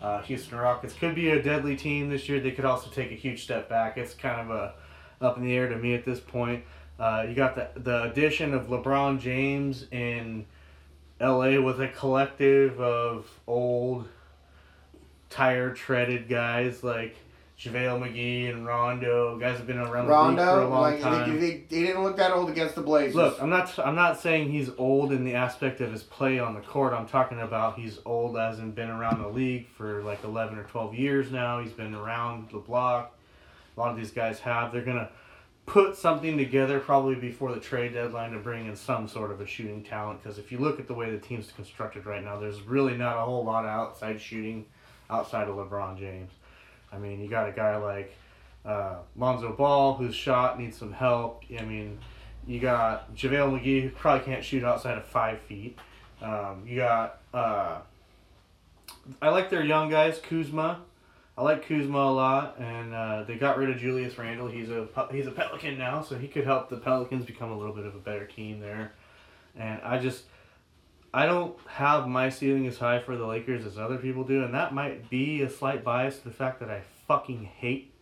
Uh, 0.00 0.20
Houston 0.22 0.58
Rockets 0.58 0.94
could 0.94 1.14
be 1.14 1.30
a 1.30 1.40
deadly 1.40 1.76
team 1.76 2.10
this 2.10 2.28
year. 2.28 2.40
They 2.40 2.50
could 2.50 2.64
also 2.64 2.90
take 2.90 3.12
a 3.12 3.14
huge 3.14 3.44
step 3.44 3.68
back. 3.68 3.96
It's 3.96 4.14
kind 4.14 4.40
of 4.40 4.50
a 4.50 4.74
up 5.20 5.36
in 5.36 5.44
the 5.44 5.52
air 5.54 5.68
to 5.68 5.76
me 5.76 5.94
at 5.94 6.04
this 6.04 6.18
point. 6.18 6.64
Uh, 7.02 7.26
you 7.28 7.34
got 7.34 7.56
the 7.56 7.68
the 7.80 8.04
addition 8.04 8.54
of 8.54 8.68
LeBron 8.68 9.18
James 9.18 9.86
in 9.90 10.46
L.A. 11.18 11.58
with 11.58 11.80
a 11.80 11.88
collective 11.88 12.80
of 12.80 13.26
old, 13.48 14.06
tired, 15.28 15.74
treaded 15.74 16.28
guys 16.28 16.84
like 16.84 17.16
JaVale 17.58 18.00
McGee 18.00 18.54
and 18.54 18.64
Rondo. 18.64 19.36
Guys 19.36 19.56
have 19.56 19.66
been 19.66 19.78
around 19.78 20.06
the 20.06 20.12
league 20.12 20.38
for 20.38 20.42
a 20.42 20.46
Rondo, 20.46 20.68
long 20.68 20.80
like 20.80 21.00
time. 21.00 21.40
he, 21.40 21.44
he, 21.44 21.52
he 21.68 21.86
didn't 21.86 22.04
look 22.04 22.16
that 22.18 22.30
old 22.30 22.48
against 22.48 22.76
the 22.76 22.82
Blazers. 22.82 23.16
Look, 23.16 23.42
I'm 23.42 23.50
not. 23.50 23.76
I'm 23.80 23.96
not 23.96 24.20
saying 24.20 24.52
he's 24.52 24.70
old 24.78 25.10
in 25.10 25.24
the 25.24 25.34
aspect 25.34 25.80
of 25.80 25.90
his 25.90 26.04
play 26.04 26.38
on 26.38 26.54
the 26.54 26.60
court. 26.60 26.92
I'm 26.92 27.08
talking 27.08 27.40
about 27.40 27.80
he's 27.80 27.98
old 28.04 28.36
as 28.36 28.60
in 28.60 28.70
been 28.70 28.90
around 28.90 29.20
the 29.20 29.28
league 29.28 29.66
for 29.76 30.04
like 30.04 30.22
11 30.22 30.56
or 30.56 30.62
12 30.62 30.94
years 30.94 31.32
now. 31.32 31.60
He's 31.60 31.72
been 31.72 31.96
around 31.96 32.50
the 32.52 32.58
block. 32.58 33.18
A 33.76 33.80
lot 33.80 33.90
of 33.90 33.96
these 33.96 34.12
guys 34.12 34.38
have. 34.38 34.70
They're 34.70 34.82
gonna 34.82 35.10
put 35.66 35.96
something 35.96 36.36
together 36.36 36.80
probably 36.80 37.14
before 37.14 37.52
the 37.52 37.60
trade 37.60 37.94
deadline 37.94 38.32
to 38.32 38.38
bring 38.38 38.66
in 38.66 38.76
some 38.76 39.06
sort 39.08 39.30
of 39.30 39.40
a 39.40 39.46
shooting 39.46 39.82
talent. 39.82 40.22
Because 40.22 40.38
if 40.38 40.50
you 40.50 40.58
look 40.58 40.80
at 40.80 40.86
the 40.86 40.94
way 40.94 41.10
the 41.10 41.18
team's 41.18 41.52
constructed 41.52 42.06
right 42.06 42.24
now, 42.24 42.38
there's 42.38 42.60
really 42.62 42.96
not 42.96 43.16
a 43.16 43.20
whole 43.20 43.44
lot 43.44 43.64
of 43.64 43.70
outside 43.70 44.20
shooting 44.20 44.66
outside 45.08 45.48
of 45.48 45.56
LeBron 45.56 45.98
James. 45.98 46.30
I 46.92 46.98
mean, 46.98 47.20
you 47.20 47.28
got 47.28 47.48
a 47.48 47.52
guy 47.52 47.76
like 47.76 48.14
uh, 48.64 48.96
Lonzo 49.16 49.52
Ball 49.52 49.94
whose 49.94 50.14
shot 50.14 50.58
needs 50.58 50.76
some 50.76 50.92
help. 50.92 51.44
I 51.58 51.64
mean, 51.64 51.98
you 52.46 52.60
got 52.60 53.14
JaVale 53.14 53.60
McGee 53.60 53.82
who 53.82 53.90
probably 53.90 54.24
can't 54.24 54.44
shoot 54.44 54.64
outside 54.64 54.98
of 54.98 55.04
five 55.04 55.40
feet. 55.42 55.78
Um, 56.20 56.64
you 56.66 56.76
got 56.76 57.20
uh, 57.32 57.78
I 59.20 59.28
like 59.30 59.50
their 59.50 59.64
young 59.64 59.90
guys, 59.90 60.20
Kuzma. 60.20 60.80
I 61.36 61.42
like 61.42 61.66
Kuzma 61.66 61.98
a 61.98 62.12
lot, 62.12 62.58
and 62.58 62.92
uh, 62.92 63.22
they 63.22 63.36
got 63.36 63.56
rid 63.56 63.70
of 63.70 63.78
Julius 63.78 64.18
Randle. 64.18 64.48
He's 64.48 64.68
a 64.68 64.86
he's 65.10 65.26
a 65.26 65.30
Pelican 65.30 65.78
now, 65.78 66.02
so 66.02 66.18
he 66.18 66.28
could 66.28 66.44
help 66.44 66.68
the 66.68 66.76
Pelicans 66.76 67.24
become 67.24 67.50
a 67.50 67.56
little 67.56 67.74
bit 67.74 67.86
of 67.86 67.94
a 67.94 67.98
better 67.98 68.26
team 68.26 68.60
there. 68.60 68.92
And 69.56 69.80
I 69.82 69.98
just 69.98 70.24
I 71.14 71.24
don't 71.24 71.58
have 71.66 72.06
my 72.06 72.28
ceiling 72.28 72.66
as 72.66 72.76
high 72.76 72.98
for 72.98 73.16
the 73.16 73.26
Lakers 73.26 73.64
as 73.64 73.78
other 73.78 73.96
people 73.96 74.24
do, 74.24 74.44
and 74.44 74.52
that 74.52 74.74
might 74.74 75.08
be 75.08 75.40
a 75.40 75.48
slight 75.48 75.82
bias 75.82 76.18
to 76.18 76.24
the 76.24 76.34
fact 76.34 76.60
that 76.60 76.70
I 76.70 76.82
fucking 77.08 77.44
hate 77.44 77.94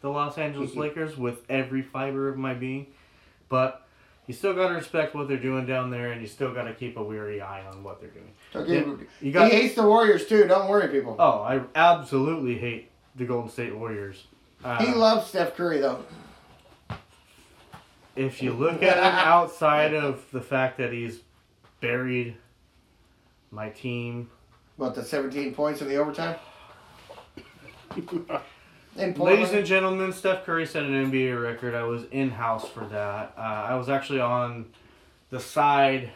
the 0.00 0.10
Los 0.10 0.38
Angeles 0.38 0.74
Lakers 0.76 1.16
with 1.16 1.42
every 1.48 1.82
fiber 1.82 2.28
of 2.28 2.36
my 2.36 2.54
being. 2.54 2.86
But 3.48 3.87
you 4.28 4.34
still 4.34 4.54
got 4.54 4.68
to 4.68 4.74
respect 4.74 5.14
what 5.16 5.26
they're 5.26 5.36
doing 5.36 5.66
down 5.66 5.90
there, 5.90 6.12
and 6.12 6.20
you 6.20 6.28
still 6.28 6.54
got 6.54 6.64
to 6.64 6.74
keep 6.74 6.96
a 6.96 7.02
weary 7.02 7.40
eye 7.40 7.66
on 7.66 7.82
what 7.82 8.00
they're 8.00 8.10
doing. 8.10 8.32
Okay, 8.54 9.04
you 9.20 9.32
got- 9.32 9.50
he 9.50 9.56
hates 9.56 9.74
the 9.74 9.82
Warriors 9.82 10.26
too. 10.26 10.46
Don't 10.46 10.68
worry, 10.68 10.88
people. 10.88 11.16
Oh, 11.18 11.40
I 11.40 11.62
absolutely 11.74 12.56
hate 12.58 12.90
the 13.16 13.24
Golden 13.24 13.50
State 13.50 13.74
Warriors. 13.74 14.26
Uh, 14.62 14.84
he 14.84 14.92
loves 14.92 15.26
Steph 15.28 15.56
Curry 15.56 15.78
though. 15.80 16.04
if 18.16 18.42
you 18.42 18.52
look 18.52 18.82
at 18.82 18.96
him 18.96 19.04
outside 19.04 19.94
of 19.94 20.24
the 20.32 20.40
fact 20.40 20.78
that 20.78 20.92
he's 20.92 21.20
buried 21.80 22.36
my 23.50 23.70
team, 23.70 24.28
What 24.76 24.94
the 24.94 25.04
17 25.04 25.54
points 25.54 25.80
in 25.80 25.88
the 25.88 25.96
overtime? 25.96 26.36
Ladies 28.96 29.52
and 29.52 29.64
gentlemen, 29.64 30.12
Steph 30.12 30.44
Curry 30.44 30.66
set 30.66 30.82
an 30.82 31.10
NBA 31.10 31.40
record. 31.40 31.74
I 31.74 31.84
was 31.84 32.04
in 32.10 32.30
house 32.30 32.68
for 32.68 32.84
that. 32.86 33.32
Uh, 33.36 33.40
I 33.40 33.74
was 33.76 33.88
actually 33.88 34.20
on 34.20 34.66
the 35.30 35.38
side 35.38 36.10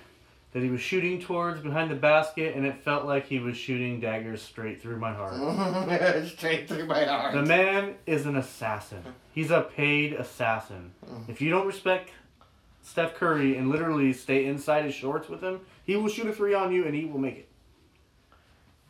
that 0.52 0.62
he 0.62 0.68
was 0.68 0.80
shooting 0.80 1.20
towards 1.20 1.60
behind 1.62 1.90
the 1.90 1.94
basket, 1.94 2.54
and 2.56 2.66
it 2.66 2.82
felt 2.82 3.06
like 3.06 3.26
he 3.26 3.38
was 3.38 3.56
shooting 3.56 4.00
daggers 4.00 4.42
straight 4.42 4.82
through 4.82 4.98
my 4.98 5.12
heart. 5.12 5.32
Straight 6.28 6.68
through 6.68 6.86
my 6.86 7.04
heart. 7.04 7.32
The 7.34 7.42
man 7.42 7.94
is 8.06 8.26
an 8.26 8.36
assassin. 8.36 9.02
He's 9.32 9.50
a 9.50 9.62
paid 9.62 10.12
assassin. 10.14 10.92
If 11.28 11.40
you 11.40 11.50
don't 11.50 11.66
respect 11.66 12.10
Steph 12.82 13.14
Curry 13.14 13.56
and 13.56 13.70
literally 13.70 14.12
stay 14.12 14.44
inside 14.44 14.84
his 14.84 14.94
shorts 14.94 15.28
with 15.28 15.40
him, 15.40 15.60
he 15.84 15.96
will 15.96 16.08
shoot 16.08 16.26
a 16.26 16.32
three 16.32 16.52
on 16.52 16.70
you 16.72 16.84
and 16.84 16.94
he 16.94 17.04
will 17.06 17.18
make 17.20 17.38
it. 17.38 17.48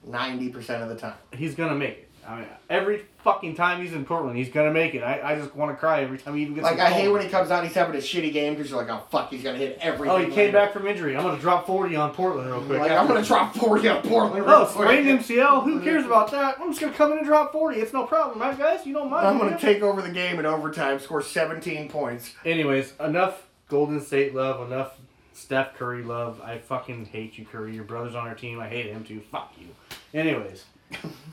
90% 0.08 0.82
of 0.82 0.88
the 0.88 0.96
time. 0.96 1.14
He's 1.32 1.54
gonna 1.54 1.76
make 1.76 1.90
it. 1.98 2.08
I 2.26 2.36
mean, 2.36 2.46
every 2.70 3.04
fucking 3.24 3.56
time 3.56 3.82
he's 3.82 3.92
in 3.92 4.04
Portland, 4.04 4.36
he's 4.36 4.48
gonna 4.48 4.72
make 4.72 4.94
it. 4.94 5.02
I, 5.02 5.32
I 5.32 5.34
just 5.34 5.54
want 5.56 5.72
to 5.72 5.76
cry 5.76 6.02
every 6.02 6.18
time 6.18 6.36
he 6.36 6.42
even 6.42 6.54
gets. 6.54 6.64
Like, 6.64 6.78
I 6.78 6.90
hate 6.90 7.08
when 7.08 7.22
he 7.22 7.28
comes 7.28 7.50
out 7.50 7.60
and 7.60 7.68
he's 7.68 7.74
having 7.74 7.94
a 7.94 7.98
shitty 7.98 8.32
game 8.32 8.54
because 8.54 8.70
you're 8.70 8.80
like, 8.80 8.90
oh, 8.90 9.04
fuck, 9.10 9.30
he's 9.30 9.42
to 9.42 9.54
hit 9.54 9.78
everything. 9.80 10.10
Oh, 10.10 10.18
he 10.18 10.26
came 10.26 10.36
later. 10.36 10.52
back 10.52 10.72
from 10.72 10.86
injury. 10.86 11.16
I'm 11.16 11.22
gonna 11.22 11.40
drop 11.40 11.66
forty 11.66 11.96
on 11.96 12.12
Portland 12.12 12.48
real 12.48 12.62
quick. 12.62 12.80
Like, 12.80 12.92
I'm 12.92 13.06
going 13.06 13.20
to 13.20 13.26
drop 13.26 13.54
40 13.56 13.88
on 13.88 14.02
Portland. 14.02 14.44
Oh, 14.46 14.58
real 14.58 14.66
quick. 14.66 14.88
sprained 14.88 15.20
MCL. 15.20 15.64
Who 15.64 15.80
cares 15.80 16.04
about 16.04 16.30
that? 16.30 16.58
I'm 16.60 16.70
just 16.70 16.80
gonna 16.80 16.92
come 16.92 17.12
in 17.12 17.18
and 17.18 17.26
drop 17.26 17.52
forty. 17.52 17.80
It's 17.80 17.92
no 17.92 18.04
problem, 18.06 18.40
right, 18.40 18.56
guys? 18.56 18.86
You 18.86 18.94
don't 18.94 19.10
mind. 19.10 19.26
I'm 19.26 19.50
to 19.50 19.58
take 19.58 19.82
over 19.82 20.00
the 20.00 20.10
game 20.10 20.38
in 20.38 20.46
overtime, 20.46 21.00
score 21.00 21.22
17 21.22 21.88
points. 21.88 22.34
Anyways, 22.44 22.94
enough 23.00 23.46
Golden 23.68 24.00
State 24.00 24.34
love. 24.34 24.66
Enough 24.70 24.98
Steph 25.32 25.74
Curry 25.74 26.02
love. 26.02 26.40
I 26.40 26.58
fucking 26.58 27.06
hate 27.06 27.38
you, 27.38 27.44
Curry. 27.44 27.74
Your 27.74 27.84
brother's 27.84 28.14
on 28.14 28.28
our 28.28 28.34
team. 28.34 28.60
I 28.60 28.68
hate 28.68 28.86
him 28.86 29.04
too. 29.04 29.20
Fuck 29.30 29.52
you. 29.58 29.68
Anyways, 30.14 30.64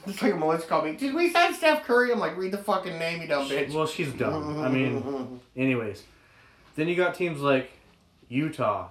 It's 0.07 0.21
like 0.21 0.37
Melissa 0.37 0.65
called 0.67 0.85
me, 0.85 0.93
did 0.95 1.13
we 1.13 1.29
sign 1.31 1.53
Steph 1.53 1.83
Curry? 1.83 2.11
I'm 2.11 2.19
like, 2.19 2.35
read 2.37 2.51
the 2.51 2.57
fucking 2.57 2.97
name, 2.97 3.21
you 3.21 3.27
dumb 3.27 3.47
bitch. 3.47 3.71
well, 3.73 3.85
she's 3.85 4.11
dumb. 4.13 4.59
I 4.59 4.69
mean, 4.69 5.39
anyways, 5.55 6.03
then 6.75 6.87
you 6.87 6.95
got 6.95 7.13
teams 7.15 7.41
like 7.41 7.69
Utah, 8.27 8.87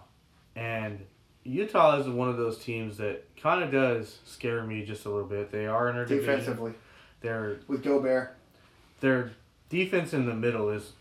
and 0.54 1.00
Utah 1.44 1.98
is 1.98 2.08
one 2.08 2.28
of 2.28 2.36
those 2.36 2.58
teams 2.58 2.98
that 2.98 3.24
kind 3.40 3.64
of 3.64 3.72
does 3.72 4.18
scare 4.24 4.62
me 4.64 4.84
just 4.84 5.06
a 5.06 5.10
little 5.10 5.26
bit. 5.28 5.50
They 5.50 5.66
are 5.66 5.88
in 5.88 5.96
our. 5.96 6.04
Defensively, 6.04 6.74
They're 7.20 7.58
with 7.66 7.82
Gobert. 7.82 8.36
their 9.00 9.32
defense 9.70 10.12
in 10.12 10.26
the 10.26 10.34
middle 10.34 10.70
is 10.70 10.92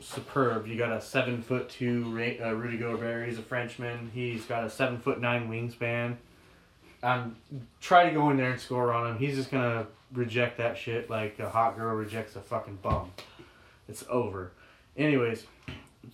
superb. 0.00 0.66
You 0.66 0.76
got 0.76 0.92
a 0.92 1.00
seven 1.00 1.40
foot 1.42 1.70
two 1.70 2.04
uh, 2.42 2.52
Rudy 2.52 2.76
Gobert. 2.76 3.28
He's 3.28 3.38
a 3.38 3.42
Frenchman. 3.42 4.10
He's 4.12 4.44
got 4.44 4.64
a 4.64 4.70
seven 4.70 4.98
foot 4.98 5.20
nine 5.20 5.48
wingspan. 5.48 6.16
Um, 7.04 7.36
try 7.80 8.08
to 8.08 8.14
go 8.14 8.30
in 8.30 8.38
there 8.38 8.50
and 8.50 8.60
score 8.60 8.92
on 8.92 9.10
him. 9.10 9.18
He's 9.18 9.36
just 9.36 9.50
gonna 9.50 9.86
reject 10.12 10.56
that 10.58 10.78
shit 10.78 11.10
like 11.10 11.38
a 11.38 11.48
hot 11.50 11.76
girl 11.76 11.94
rejects 11.94 12.34
a 12.34 12.40
fucking 12.40 12.78
bum. 12.82 13.12
It's 13.88 14.04
over. 14.08 14.52
Anyways, 14.96 15.44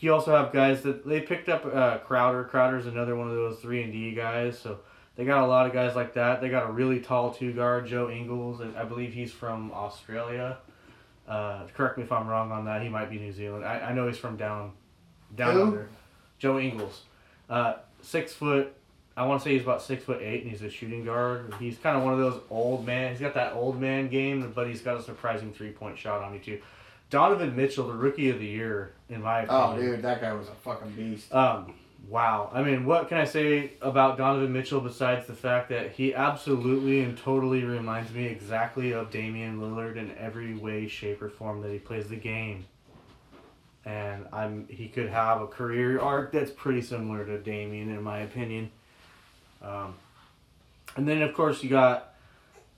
you 0.01 0.13
also 0.13 0.35
have 0.35 0.53
guys 0.53 0.83
that 0.83 1.07
they 1.07 1.21
picked 1.21 1.49
up. 1.49 1.65
Uh, 1.65 1.99
Crowder. 1.99 2.45
Crowder's 2.45 2.87
another 2.87 3.15
one 3.15 3.29
of 3.29 3.35
those 3.35 3.61
three 3.61 3.83
and 3.83 3.93
D 3.93 4.13
guys. 4.13 4.59
So 4.59 4.81
they 5.15 5.25
got 5.25 5.45
a 5.45 5.47
lot 5.47 5.67
of 5.67 5.73
guys 5.73 5.95
like 5.95 6.15
that. 6.15 6.41
They 6.41 6.49
got 6.49 6.69
a 6.69 6.73
really 6.73 6.99
tall 6.99 7.33
two 7.33 7.53
guard, 7.53 7.87
Joe 7.87 8.11
Ingles, 8.11 8.61
and 8.61 8.77
I 8.77 8.85
believe 8.85 9.13
he's 9.13 9.33
from 9.33 9.71
Australia. 9.73 10.59
Uh, 11.29 11.67
correct 11.77 11.99
me 11.99 12.03
if 12.03 12.11
I'm 12.11 12.27
wrong 12.27 12.51
on 12.51 12.65
that. 12.65 12.83
He 12.83 12.89
might 12.89 13.09
be 13.11 13.19
New 13.19 13.33
Zealand. 13.33 13.65
I, 13.65 13.79
I 13.79 13.93
know 13.93 14.09
he's 14.09 14.19
from 14.19 14.37
down 14.37 14.73
down 15.37 15.55
Who? 15.55 15.63
under. 15.63 15.89
Joe 16.39 16.59
Ingles, 16.59 17.03
uh, 17.49 17.75
six 18.03 18.33
foot. 18.33 18.75
I 19.21 19.27
want 19.27 19.43
to 19.43 19.45
say 19.45 19.53
he's 19.53 19.63
about 19.63 19.83
six 19.83 20.03
foot 20.03 20.23
eight, 20.23 20.45
and 20.45 20.51
he's 20.51 20.63
a 20.63 20.71
shooting 20.71 21.05
guard. 21.05 21.53
He's 21.59 21.77
kind 21.77 21.95
of 21.95 22.03
one 22.03 22.15
of 22.15 22.19
those 22.19 22.41
old 22.49 22.87
man. 22.87 23.11
He's 23.11 23.21
got 23.21 23.35
that 23.35 23.53
old 23.53 23.79
man 23.79 24.09
game, 24.09 24.51
but 24.55 24.67
he's 24.67 24.81
got 24.81 24.97
a 24.97 25.03
surprising 25.03 25.53
three 25.53 25.73
point 25.73 25.99
shot 25.99 26.23
on 26.23 26.33
you 26.33 26.41
too. 26.41 26.59
Donovan 27.11 27.55
Mitchell, 27.55 27.87
the 27.87 27.93
rookie 27.93 28.31
of 28.31 28.39
the 28.39 28.47
year, 28.47 28.95
in 29.11 29.21
my 29.21 29.45
Oh, 29.47 29.77
dude, 29.77 30.01
that 30.01 30.23
guy 30.23 30.33
was 30.33 30.49
a 30.49 30.53
fucking 30.53 30.93
beast. 30.93 31.35
Um, 31.35 31.75
wow. 32.09 32.51
I 32.51 32.63
mean, 32.63 32.87
what 32.87 33.11
can 33.11 33.19
I 33.19 33.25
say 33.25 33.73
about 33.83 34.17
Donovan 34.17 34.55
Mitchell 34.55 34.81
besides 34.81 35.27
the 35.27 35.35
fact 35.35 35.69
that 35.69 35.93
he 35.93 36.15
absolutely 36.15 37.03
and 37.03 37.19
totally 37.19 37.63
reminds 37.63 38.15
me 38.15 38.25
exactly 38.25 38.93
of 38.93 39.11
Damian 39.11 39.61
Lillard 39.61 39.97
in 39.97 40.17
every 40.17 40.55
way, 40.55 40.89
shape, 40.89 41.21
or 41.21 41.29
form 41.29 41.61
that 41.61 41.71
he 41.71 41.79
plays 41.79 42.09
the 42.09 42.17
game. 42.17 42.65
And 43.85 44.25
I'm 44.33 44.67
he 44.69 44.89
could 44.89 45.11
have 45.11 45.43
a 45.43 45.47
career 45.47 46.01
arc 46.01 46.33
that's 46.33 46.51
pretty 46.51 46.81
similar 46.81 47.27
to 47.27 47.39
Damian 47.39 47.91
in 47.91 48.03
my 48.03 48.21
opinion. 48.21 48.71
Um, 49.63 49.95
and 50.97 51.07
then 51.09 51.23
of 51.23 51.35
course 51.35 51.63
you 51.63 51.71
got 51.71 52.07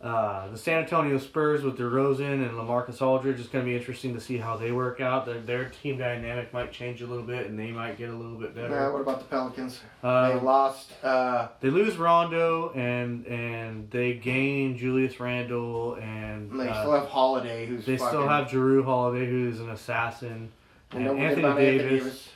Uh, 0.02 0.48
the 0.48 0.58
San 0.58 0.78
Antonio 0.82 1.16
Spurs 1.16 1.62
with 1.62 1.78
DeRozan 1.78 2.42
and 2.44 2.50
LaMarcus 2.58 3.00
Aldridge 3.00 3.38
It's 3.38 3.48
going 3.48 3.64
to 3.64 3.70
be 3.70 3.76
interesting 3.76 4.14
to 4.14 4.20
see 4.20 4.36
how 4.36 4.56
they 4.56 4.72
work 4.72 5.00
out. 5.00 5.26
Their, 5.26 5.38
their 5.38 5.66
team 5.68 5.96
dynamic 5.96 6.52
might 6.52 6.72
change 6.72 7.02
a 7.02 7.06
little 7.06 7.22
bit, 7.22 7.46
and 7.46 7.56
they 7.56 7.70
might 7.70 7.96
get 7.98 8.10
a 8.10 8.12
little 8.12 8.34
bit 8.34 8.52
better. 8.52 8.92
what 8.92 9.00
about 9.02 9.20
the 9.20 9.26
Pelicans? 9.26 9.78
Uh, 10.02 10.30
they 10.32 10.40
lost. 10.40 10.90
Uh, 11.04 11.46
They 11.60 11.70
lose 11.70 11.96
Rondo 11.98 12.72
and 12.74 13.24
and 13.28 13.88
they 13.92 14.14
gain 14.14 14.76
Julius 14.76 15.20
Randle 15.20 15.94
and 15.94 16.50
they 16.58 16.68
uh, 16.68 16.80
still 16.82 16.92
have 16.98 17.06
Holiday, 17.06 17.66
who's 17.66 17.86
they 17.86 17.96
fucking, 17.96 18.08
still 18.08 18.26
have 18.28 18.48
Jrue 18.48 18.84
Holiday, 18.84 19.24
who's 19.30 19.60
an 19.60 19.70
assassin, 19.70 20.50
and 20.90 21.06
and 21.06 21.20
Anthony 21.20 21.42
Davis. 21.42 21.54
Anthony 21.54 21.98
Davis. 21.98 22.28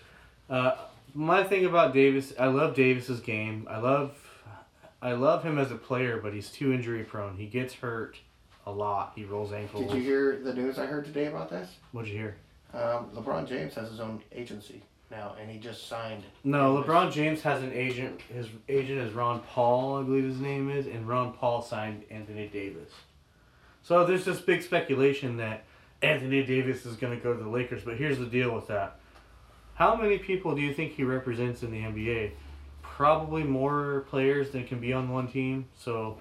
Uh, 0.49 0.71
my 1.15 1.43
thing 1.43 1.65
about 1.65 1.93
Davis, 1.93 2.33
I 2.39 2.47
love 2.47 2.77
Davis's 2.77 3.19
game. 3.19 3.67
I 3.69 3.79
love, 3.79 4.13
I 5.07 5.13
love 5.13 5.45
him 5.45 5.57
as 5.57 5.71
a 5.71 5.77
player, 5.77 6.19
but 6.21 6.35
he's 6.35 6.51
too 6.51 6.73
injury 6.73 7.05
prone. 7.05 7.37
He 7.37 7.47
gets 7.47 7.73
hurt 7.75 8.19
a 8.67 8.73
lot. 8.73 9.13
He 9.15 9.25
rolls 9.25 9.53
ankles. 9.53 9.87
Did 9.87 9.95
you 9.95 10.03
hear 10.03 10.41
the 10.43 10.53
news 10.53 10.81
I 10.81 10.87
heard 10.87 11.05
today 11.05 11.27
about 11.27 11.49
this? 11.49 11.77
What'd 11.93 12.11
you 12.11 12.19
hear? 12.19 12.37
Um, 12.75 13.11
LeBron 13.15 13.47
James 13.47 13.73
has 13.77 13.89
his 13.89 14.01
own 14.01 14.21
agency 14.33 14.83
now, 15.13 15.37
and 15.41 15.49
he 15.49 15.59
just 15.59 15.87
signed. 15.87 16.25
No. 16.43 16.83
LeBron 16.83 17.13
James 17.13 17.41
has 17.43 17.63
an 17.63 17.73
agent. 17.73 18.21
His 18.23 18.49
agent 18.69 18.99
is 18.99 19.13
Ron 19.13 19.43
Paul, 19.43 20.01
I 20.01 20.03
believe 20.03 20.25
his 20.25 20.41
name 20.41 20.73
is, 20.73 20.89
and 20.89 21.07
Ron 21.07 21.33
Paul 21.35 21.63
signed 21.63 22.03
Anthony 22.11 22.49
Davis. 22.49 22.91
So 23.85 24.05
there's 24.05 24.25
this 24.25 24.41
big 24.41 24.61
speculation 24.61 25.37
that 25.37 25.67
Anthony 26.03 26.43
Davis 26.43 26.85
is 26.85 26.97
going 26.97 27.17
to 27.17 27.23
go 27.23 27.33
to 27.33 27.41
the 27.41 27.49
Lakers, 27.49 27.85
but 27.85 27.97
here's 27.97 28.19
the 28.19 28.27
deal 28.27 28.53
with 28.53 28.67
that. 28.67 28.99
How 29.75 29.95
many 29.95 30.19
people 30.19 30.57
do 30.57 30.63
you 30.63 30.75
think 30.75 30.95
he 30.95 31.05
represents 31.05 31.63
in 31.63 31.71
the 31.71 31.79
NBA? 31.79 32.33
Probably 32.97 33.43
more 33.43 34.07
players 34.09 34.53
than 34.53 34.67
can 34.67 34.81
be 34.81 34.95
on 34.95 35.11
one 35.11 35.29
team. 35.29 35.67
So 35.77 36.17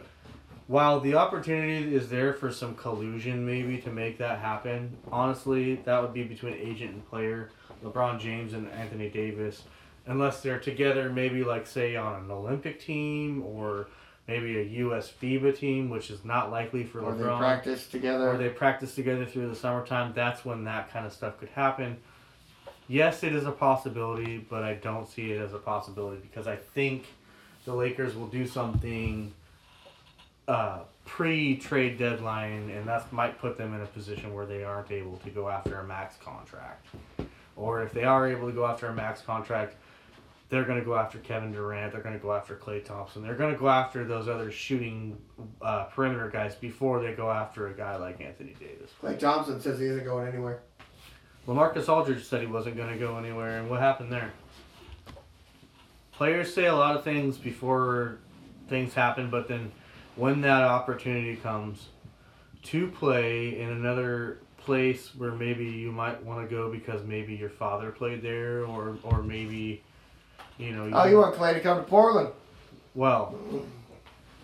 while 0.67 0.99
the 0.99 1.15
opportunity 1.15 1.95
is 1.95 2.09
there 2.09 2.33
for 2.33 2.51
some 2.51 2.75
collusion 2.75 3.45
maybe 3.45 3.77
to 3.77 3.89
make 3.89 4.17
that 4.17 4.39
happen, 4.39 4.97
honestly, 5.09 5.75
that 5.85 6.01
would 6.01 6.13
be 6.13 6.23
between 6.23 6.55
agent 6.55 6.91
and 6.91 7.09
player. 7.09 7.49
LeBron 7.81 8.19
James 8.19 8.51
and 8.53 8.69
Anthony 8.71 9.07
Davis, 9.09 9.63
unless 10.05 10.41
they're 10.41 10.59
together, 10.59 11.09
maybe 11.09 11.45
like 11.45 11.65
say 11.65 11.95
on 11.95 12.23
an 12.25 12.29
Olympic 12.29 12.81
team 12.81 13.41
or 13.43 13.87
maybe 14.27 14.59
a 14.59 14.63
U.S. 14.63 15.09
FIBA 15.21 15.57
team, 15.57 15.89
which 15.89 16.11
is 16.11 16.25
not 16.25 16.51
likely 16.51 16.83
for 16.83 16.99
Or 16.99 17.15
they 17.15 17.23
practice 17.23 17.87
together. 17.87 18.31
or 18.31 18.37
they 18.37 18.49
practice 18.49 18.95
together 18.95 19.25
through 19.25 19.47
the 19.47 19.55
summertime. 19.55 20.11
That's 20.13 20.43
when 20.43 20.65
that 20.65 20.91
kind 20.91 21.05
of 21.05 21.13
stuff 21.13 21.39
could 21.39 21.49
happen. 21.49 21.95
Yes, 22.87 23.23
it 23.23 23.33
is 23.33 23.45
a 23.45 23.51
possibility, 23.51 24.37
but 24.37 24.63
I 24.63 24.75
don't 24.75 25.07
see 25.07 25.31
it 25.31 25.41
as 25.41 25.53
a 25.53 25.57
possibility 25.57 26.21
because 26.21 26.47
I 26.47 26.55
think 26.55 27.05
the 27.65 27.73
Lakers 27.73 28.15
will 28.15 28.27
do 28.27 28.45
something 28.45 29.33
uh, 30.47 30.79
pre-trade 31.05 31.97
deadline, 31.97 32.69
and 32.69 32.87
that 32.87 33.11
might 33.11 33.39
put 33.39 33.57
them 33.57 33.73
in 33.73 33.81
a 33.81 33.87
position 33.87 34.33
where 34.33 34.45
they 34.45 34.63
aren't 34.63 34.91
able 34.91 35.17
to 35.17 35.29
go 35.29 35.49
after 35.49 35.79
a 35.79 35.83
max 35.83 36.15
contract. 36.17 36.85
Or 37.55 37.81
if 37.81 37.91
they 37.93 38.03
are 38.03 38.27
able 38.27 38.47
to 38.47 38.53
go 38.53 38.65
after 38.65 38.87
a 38.87 38.93
max 38.93 39.21
contract, 39.21 39.75
they're 40.49 40.65
going 40.65 40.79
to 40.79 40.85
go 40.85 40.95
after 40.95 41.17
Kevin 41.19 41.51
Durant. 41.51 41.91
They're 41.91 42.01
going 42.01 42.15
to 42.15 42.21
go 42.21 42.33
after 42.33 42.55
Klay 42.55 42.83
Thompson. 42.83 43.23
They're 43.23 43.35
going 43.35 43.53
to 43.53 43.59
go 43.59 43.69
after 43.69 44.03
those 44.03 44.27
other 44.27 44.51
shooting 44.51 45.17
uh, 45.61 45.85
perimeter 45.85 46.29
guys 46.29 46.53
before 46.53 47.01
they 47.01 47.13
go 47.13 47.31
after 47.31 47.67
a 47.67 47.73
guy 47.73 47.95
like 47.95 48.21
Anthony 48.21 48.55
Davis. 48.59 48.91
Klay 49.01 49.17
Thompson 49.17 49.59
says 49.59 49.79
he 49.79 49.85
isn't 49.85 50.05
going 50.05 50.27
anywhere. 50.27 50.61
LaMarcus 51.47 51.87
Aldridge 51.87 52.23
said 52.23 52.41
he 52.41 52.47
wasn't 52.47 52.75
going 52.75 52.91
to 52.91 52.97
go 52.97 53.17
anywhere, 53.17 53.59
and 53.59 53.69
what 53.69 53.79
happened 53.79 54.11
there? 54.11 54.31
Players 56.11 56.53
say 56.53 56.65
a 56.65 56.75
lot 56.75 56.95
of 56.95 57.03
things 57.03 57.37
before 57.37 58.17
things 58.67 58.93
happen, 58.93 59.29
but 59.29 59.47
then 59.47 59.71
when 60.15 60.41
that 60.41 60.63
opportunity 60.63 61.35
comes 61.35 61.87
to 62.63 62.87
play 62.87 63.59
in 63.59 63.69
another 63.69 64.39
place 64.57 65.13
where 65.15 65.31
maybe 65.31 65.65
you 65.65 65.91
might 65.91 66.23
want 66.23 66.47
to 66.47 66.53
go 66.53 66.71
because 66.71 67.03
maybe 67.03 67.35
your 67.35 67.49
father 67.49 67.91
played 67.91 68.21
there, 68.21 68.65
or 68.65 68.97
or 69.03 69.21
maybe 69.21 69.83
you 70.57 70.71
know. 70.71 70.89
Oh, 70.91 71.05
you 71.05 71.17
want 71.17 71.35
Klay 71.35 71.53
to 71.53 71.59
come 71.59 71.77
to 71.77 71.83
Portland? 71.83 72.29
Well, 72.95 73.35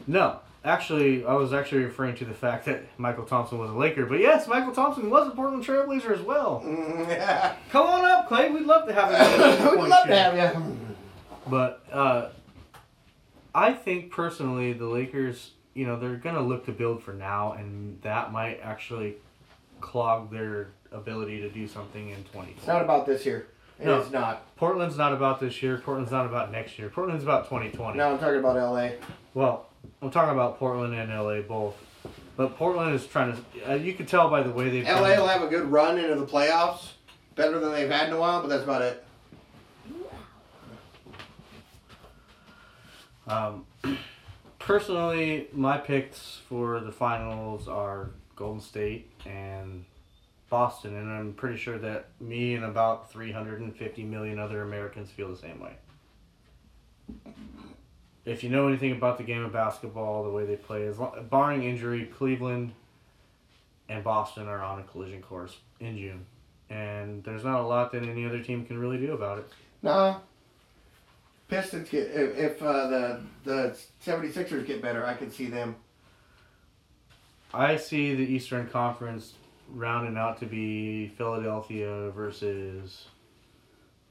no. 0.07 0.39
Actually, 0.63 1.25
I 1.25 1.33
was 1.33 1.53
actually 1.53 1.83
referring 1.83 2.15
to 2.17 2.25
the 2.25 2.35
fact 2.35 2.65
that 2.65 2.95
Mychal 2.99 3.27
Thompson 3.27 3.57
was 3.57 3.71
a 3.71 3.73
Laker, 3.73 4.05
but 4.05 4.19
yes, 4.19 4.45
Mychal 4.45 4.73
Thompson 4.75 5.09
was 5.09 5.27
a 5.27 5.31
Portland 5.31 5.65
Trailblazer 5.65 6.11
as 6.11 6.21
well. 6.21 6.61
We'd 6.65 7.07
Come 7.71 7.87
on 7.87 8.05
up, 8.05 8.29
Klay. 8.29 8.53
We'd 8.53 8.67
love 8.67 8.87
to 8.87 8.93
have 8.93 9.09
you. 9.11 9.71
We'd 9.81 9.89
love 9.89 10.05
to 10.07 10.15
have 10.15 10.55
you. 10.55 10.77
But 11.47 11.83
uh, 11.91 12.29
I 13.55 13.73
think 13.73 14.11
personally, 14.11 14.73
the 14.73 14.85
Lakers, 14.85 15.51
you 15.73 15.87
know, 15.87 15.99
they're 15.99 16.15
gonna 16.17 16.41
look 16.41 16.65
to 16.67 16.71
build 16.71 17.01
for 17.01 17.13
now, 17.13 17.53
and 17.53 17.99
that 18.03 18.31
might 18.31 18.59
actually 18.61 19.15
clog 19.79 20.29
their 20.31 20.67
ability 20.91 21.41
to 21.41 21.49
do 21.49 21.67
something 21.67 22.09
in 22.09 22.17
2020. 22.17 22.51
It's 22.57 22.67
not 22.67 22.83
about 22.83 23.07
this 23.07 23.25
year. 23.25 23.47
It 23.79 23.87
is 23.87 24.11
No. 24.11 24.19
not. 24.19 24.55
Portland's 24.57 24.95
not 24.95 25.11
about 25.11 25.39
this 25.39 25.63
year. 25.63 25.79
Portland's 25.79 26.11
not 26.11 26.27
about 26.27 26.51
next 26.51 26.77
year. 26.77 26.89
Portland's 26.89 27.23
about 27.23 27.45
2020. 27.45 27.97
No, 27.97 28.11
I'm 28.11 28.19
talking 28.19 28.37
about 28.37 28.55
LA. 28.55 28.89
Well, 29.33 29.65
I'm 30.01 30.09
talking 30.09 30.33
about 30.33 30.57
Portland 30.57 30.93
and 30.95 31.11
LA 31.11 31.41
both. 31.41 31.75
But 32.35 32.57
Portland 32.57 32.95
is 32.95 33.05
trying 33.05 33.35
to. 33.35 33.71
Uh, 33.71 33.75
you 33.75 33.93
can 33.93 34.05
tell 34.05 34.29
by 34.29 34.41
the 34.41 34.51
way 34.51 34.69
they've. 34.69 34.85
LA 34.85 35.15
will 35.15 35.27
have 35.27 35.43
a 35.43 35.47
good 35.47 35.65
run 35.65 35.99
into 35.99 36.15
the 36.15 36.25
playoffs, 36.25 36.93
better 37.35 37.59
than 37.59 37.71
they've 37.71 37.89
had 37.89 38.07
in 38.07 38.13
a 38.13 38.19
while, 38.19 38.41
but 38.41 38.47
that's 38.47 38.63
about 38.63 38.81
it. 38.81 39.05
Um, 43.27 43.65
personally, 44.59 45.47
my 45.53 45.77
picks 45.77 46.39
for 46.49 46.79
the 46.79 46.91
finals 46.91 47.67
are 47.67 48.09
Golden 48.35 48.61
State 48.61 49.11
and 49.25 49.85
Boston, 50.49 50.95
and 50.95 51.11
I'm 51.11 51.33
pretty 51.33 51.57
sure 51.57 51.77
that 51.77 52.09
me 52.19 52.55
and 52.55 52.65
about 52.65 53.11
350 53.11 54.03
million 54.03 54.39
other 54.39 54.63
Americans 54.63 55.11
feel 55.11 55.29
the 55.29 55.37
same 55.37 55.59
way. 55.59 55.75
If 58.25 58.43
you 58.43 58.49
know 58.49 58.67
anything 58.67 58.91
about 58.91 59.17
the 59.17 59.23
game 59.23 59.43
of 59.43 59.51
basketball, 59.51 60.23
the 60.23 60.29
way 60.29 60.45
they 60.45 60.55
play, 60.55 60.85
as 60.85 60.99
long, 60.99 61.27
barring 61.29 61.63
injury, 61.63 62.05
Cleveland 62.05 62.71
and 63.89 64.03
Boston 64.03 64.47
are 64.47 64.61
on 64.61 64.79
a 64.79 64.83
collision 64.83 65.21
course 65.21 65.57
in 65.79 65.97
June, 65.97 66.25
and 66.69 67.23
there's 67.23 67.43
not 67.43 67.59
a 67.59 67.63
lot 67.63 67.91
that 67.93 68.03
any 68.03 68.25
other 68.25 68.43
team 68.43 68.65
can 68.65 68.77
really 68.77 68.97
do 68.97 69.13
about 69.13 69.39
it. 69.39 69.49
Nah. 69.81 70.19
Pistons 71.47 71.89
get 71.89 72.11
if, 72.11 72.37
if 72.37 72.61
uh, 72.61 72.87
the 72.87 73.21
the 73.43 73.77
76ers 74.05 74.65
get 74.65 74.81
better, 74.81 75.05
I 75.05 75.15
could 75.15 75.33
see 75.33 75.47
them. 75.47 75.75
I 77.53 77.75
see 77.75 78.15
the 78.15 78.23
Eastern 78.23 78.69
Conference 78.69 79.33
rounding 79.73 80.15
out 80.15 80.39
to 80.39 80.45
be 80.45 81.09
Philadelphia 81.17 82.09
versus 82.11 83.07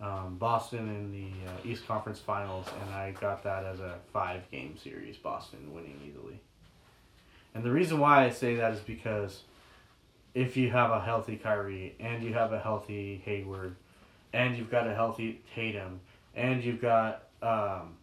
um, 0.00 0.36
Boston 0.38 0.88
in 0.88 1.12
the 1.12 1.28
uh, 1.50 1.70
East 1.70 1.86
Conference 1.86 2.18
Finals, 2.18 2.66
and 2.82 2.94
I 2.94 3.12
got 3.12 3.42
that 3.44 3.64
as 3.64 3.80
a 3.80 3.96
five 4.12 4.50
game 4.50 4.76
series, 4.82 5.16
Boston 5.16 5.72
winning 5.74 6.00
easily. 6.06 6.40
And 7.54 7.64
the 7.64 7.70
reason 7.70 7.98
why 7.98 8.24
I 8.24 8.30
say 8.30 8.54
that 8.56 8.72
is 8.72 8.80
because 8.80 9.42
if 10.34 10.56
you 10.56 10.70
have 10.70 10.90
a 10.90 11.00
healthy 11.00 11.36
Kyrie, 11.36 11.96
and 12.00 12.22
you 12.22 12.32
have 12.32 12.52
a 12.52 12.58
healthy 12.60 13.20
Hayward, 13.24 13.74
and 14.32 14.56
you've 14.56 14.70
got 14.70 14.86
a 14.86 14.94
healthy 14.94 15.42
Tatum, 15.54 16.00
and 16.34 16.62
you've 16.62 16.80
got 16.80 17.24
um, 17.42 17.96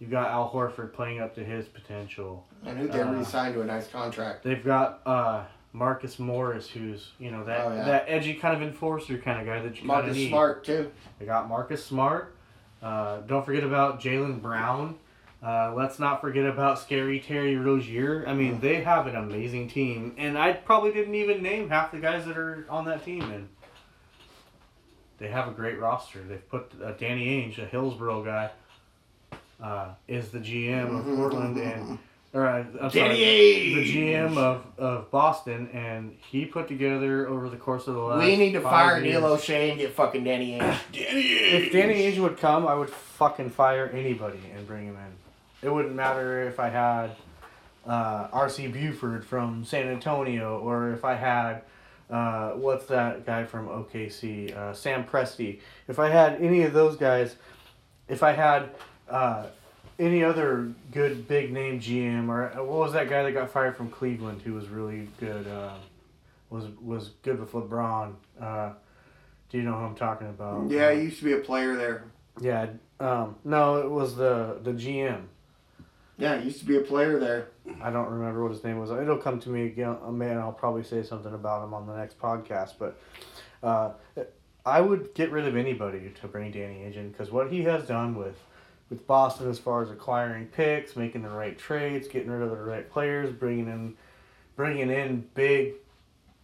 you've 0.00 0.10
got 0.10 0.28
Al 0.30 0.50
Horford 0.50 0.92
playing 0.92 1.20
up 1.20 1.34
to 1.36 1.44
his 1.44 1.66
potential. 1.66 2.46
And 2.66 2.78
who 2.78 2.88
they 2.88 3.00
Uh, 3.00 3.12
re-signed 3.12 3.54
to 3.54 3.62
a 3.62 3.64
nice 3.64 3.88
contract. 3.88 4.42
They've 4.42 4.64
got 4.64 5.00
uh, 5.06 5.44
Marcus 5.78 6.18
Morris, 6.18 6.68
who's 6.68 7.12
you 7.18 7.30
know 7.30 7.44
that 7.44 7.66
Oh, 7.66 7.74
yeah. 7.74 7.84
that 7.84 8.04
edgy 8.08 8.34
kind 8.34 8.54
of 8.54 8.62
enforcer 8.62 9.16
kind 9.18 9.40
of 9.40 9.46
guy 9.46 9.62
that 9.62 9.80
you 9.80 9.88
kind 9.88 10.00
of 10.00 10.06
Marcus 10.06 10.16
need. 10.16 10.28
Smart 10.28 10.64
too. 10.64 10.90
They 11.18 11.26
got 11.26 11.48
Marcus 11.48 11.84
Smart. 11.84 12.34
Uh, 12.82 13.18
don't 13.20 13.44
forget 13.46 13.64
about 13.64 14.00
Jaylen 14.00 14.42
Brown. 14.42 14.96
Uh, 15.40 15.72
let's 15.76 16.00
not 16.00 16.20
forget 16.20 16.44
about 16.46 16.80
Scary 16.80 17.20
Terry 17.20 17.54
Rozier. 17.56 18.24
I 18.26 18.34
mean, 18.34 18.58
they 18.60 18.82
have 18.82 19.06
an 19.06 19.14
amazing 19.14 19.68
team, 19.68 20.14
and 20.18 20.36
I 20.36 20.52
probably 20.52 20.92
didn't 20.92 21.14
even 21.14 21.42
name 21.42 21.68
half 21.68 21.92
the 21.92 21.98
guys 22.00 22.26
that 22.26 22.36
are 22.36 22.66
on 22.68 22.84
that 22.86 23.04
team. 23.04 23.22
And 23.30 23.48
they 25.18 25.28
have 25.28 25.46
a 25.46 25.52
great 25.52 25.78
roster. 25.78 26.20
They've 26.22 26.48
put 26.48 26.72
uh, 26.84 26.92
Danny 26.92 27.26
Ainge, 27.26 27.58
a 27.58 27.66
Hillsboro 27.66 28.24
guy, 28.24 28.50
uh, 29.62 29.90
is 30.08 30.30
the 30.30 30.38
GM 30.40 30.98
of 30.98 31.04
Portland, 31.16 31.56
and 31.58 31.98
or 32.34 32.46
uh, 32.46 32.64
I'm 32.80 32.90
sorry, 32.90 33.08
Danny 33.08 33.74
the 33.74 33.94
GM 33.94 34.36
of, 34.36 34.64
of 34.78 35.10
Boston, 35.10 35.68
and 35.72 36.16
he 36.30 36.44
put 36.44 36.68
together 36.68 37.26
over 37.26 37.48
the 37.48 37.56
course 37.56 37.86
of 37.86 37.94
the 37.94 38.00
last. 38.00 38.24
We 38.24 38.36
need 38.36 38.52
to 38.52 38.60
five 38.60 38.70
fire 38.70 39.00
years- 39.04 39.20
Neil 39.20 39.30
Olshey 39.36 39.70
and 39.70 39.78
get 39.78 39.94
fucking 39.94 40.24
Danny 40.24 40.58
Ainge. 40.58 40.78
if 40.92 41.72
Danny 41.72 41.94
Ainge 42.02 42.18
would 42.20 42.36
come, 42.36 42.66
I 42.66 42.74
would 42.74 42.90
fucking 42.90 43.50
fire 43.50 43.86
anybody 43.88 44.40
and 44.54 44.66
bring 44.66 44.86
him 44.86 44.96
in. 44.96 45.66
It 45.68 45.72
wouldn't 45.72 45.94
matter 45.94 46.42
if 46.46 46.60
I 46.60 46.68
had 46.68 47.10
uh, 47.86 48.28
R.C. 48.32 48.68
Buford 48.68 49.24
from 49.24 49.64
San 49.64 49.88
Antonio 49.88 50.58
or 50.58 50.92
if 50.92 51.04
I 51.04 51.14
had 51.14 51.62
uh, 52.10 52.50
what's 52.52 52.86
that 52.86 53.26
guy 53.26 53.44
from 53.44 53.68
OKC, 53.68 54.54
uh, 54.56 54.72
Sam 54.72 55.04
Presti. 55.04 55.60
If 55.88 55.98
I 55.98 56.08
had 56.08 56.40
any 56.40 56.62
of 56.62 56.72
those 56.72 56.96
guys, 56.96 57.36
if 58.08 58.22
I 58.22 58.32
had 58.32 58.70
uh, 59.10 59.46
any 59.98 60.22
other 60.22 60.72
good 60.92 61.26
big 61.26 61.52
name 61.52 61.80
GM 61.80 62.28
or 62.28 62.52
uh, 62.52 62.62
what 62.62 62.78
was 62.78 62.92
that 62.92 63.08
guy 63.08 63.22
that 63.24 63.32
got 63.32 63.50
fired 63.50 63.76
from 63.76 63.90
Cleveland 63.90 64.42
who 64.42 64.54
was 64.54 64.68
really 64.68 65.08
good? 65.18 65.46
Uh, 65.46 65.74
was 66.50 66.66
was 66.80 67.10
good 67.22 67.40
with 67.40 67.52
LeBron. 67.52 68.14
Uh, 68.40 68.70
do 69.50 69.58
you 69.58 69.64
know 69.64 69.72
who 69.72 69.84
I'm 69.84 69.94
talking 69.94 70.28
about? 70.28 70.70
Yeah, 70.70 70.92
he 70.92 71.02
used 71.02 71.18
to 71.18 71.24
be 71.24 71.32
a 71.32 71.38
player 71.38 71.76
there. 71.76 72.04
Yeah. 72.40 72.68
Um, 73.00 73.36
no, 73.44 73.78
it 73.78 73.90
was 73.90 74.16
the 74.16 74.58
the 74.62 74.72
GM. 74.72 75.22
Yeah, 76.16 76.38
he 76.38 76.46
used 76.46 76.58
to 76.60 76.64
be 76.64 76.76
a 76.76 76.80
player 76.80 77.18
there. 77.20 77.48
I 77.80 77.90
don't 77.90 78.10
remember 78.10 78.42
what 78.42 78.50
his 78.50 78.64
name 78.64 78.78
was. 78.78 78.90
It'll 78.90 79.18
come 79.18 79.38
to 79.40 79.48
me 79.48 79.66
again, 79.66 79.96
uh, 80.04 80.10
man. 80.10 80.38
I'll 80.38 80.52
probably 80.52 80.82
say 80.82 81.04
something 81.04 81.32
about 81.32 81.62
him 81.62 81.72
on 81.72 81.86
the 81.86 81.96
next 81.96 82.18
podcast. 82.18 82.72
But 82.76 83.00
uh, 83.62 83.92
I 84.66 84.80
would 84.80 85.14
get 85.14 85.30
rid 85.30 85.46
of 85.46 85.56
anybody 85.56 86.12
to 86.20 86.26
bring 86.26 86.50
Danny 86.50 86.80
Ainge 86.80 86.96
in 86.96 87.10
because 87.10 87.30
what 87.30 87.52
he 87.52 87.62
has 87.62 87.86
done 87.86 88.16
with 88.16 88.36
with 88.90 89.06
Boston 89.06 89.50
as 89.50 89.58
far 89.58 89.82
as 89.82 89.90
acquiring 89.90 90.46
picks, 90.46 90.96
making 90.96 91.22
the 91.22 91.28
right 91.28 91.58
trades, 91.58 92.08
getting 92.08 92.30
rid 92.30 92.42
of 92.42 92.50
the 92.50 92.56
right 92.56 92.90
players, 92.90 93.30
bringing 93.32 93.66
in 93.68 93.96
bringing 94.56 94.90
in 94.90 95.28
big 95.34 95.74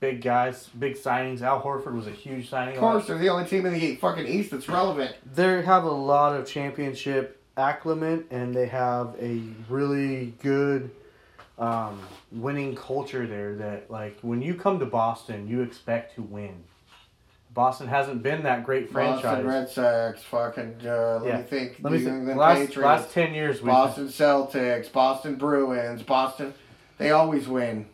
big 0.00 0.20
guys, 0.20 0.68
big 0.78 0.96
signings. 0.96 1.40
Al 1.40 1.62
Horford 1.62 1.94
was 1.94 2.06
a 2.06 2.10
huge 2.10 2.50
signing. 2.50 2.74
Of 2.74 2.80
course, 2.80 3.06
they're 3.06 3.18
the 3.18 3.30
only 3.30 3.48
team 3.48 3.64
in 3.64 3.72
the 3.72 3.96
fucking 3.96 4.26
East 4.26 4.50
that's 4.50 4.68
relevant. 4.68 5.16
They 5.34 5.62
have 5.62 5.84
a 5.84 5.90
lot 5.90 6.36
of 6.36 6.46
championship 6.46 7.40
acclimate 7.56 8.26
and 8.30 8.54
they 8.54 8.66
have 8.66 9.14
a 9.20 9.40
really 9.68 10.34
good 10.42 10.90
um, 11.58 12.00
winning 12.32 12.74
culture 12.74 13.26
there 13.26 13.54
that 13.54 13.90
like 13.90 14.18
when 14.22 14.42
you 14.42 14.54
come 14.54 14.78
to 14.80 14.86
Boston 14.86 15.46
you 15.48 15.62
expect 15.62 16.16
to 16.16 16.22
win. 16.22 16.64
Boston 17.54 17.86
hasn't 17.86 18.22
been 18.22 18.42
that 18.42 18.64
great 18.64 18.90
franchise. 18.90 19.22
Boston 19.22 19.46
Red 19.46 19.68
Sox, 19.70 20.22
fucking, 20.24 20.76
uh, 20.84 21.20
let 21.22 21.26
Yeah. 21.28 21.36
me 21.38 21.42
think. 21.44 21.76
Let 21.80 21.92
me 21.92 21.98
New. 22.00 22.08
England 22.08 22.38
Last, 22.38 22.58
Patriots, 22.58 22.76
last 22.84 23.12
ten 23.12 23.32
years 23.32 23.60
Boston 23.60 24.08
Celtics, 24.08 24.90
Boston 24.92 25.36
Bruins, 25.36 26.02
Boston. 26.02 26.52
They 26.98 27.10
always 27.12 27.48
win. 27.48 27.86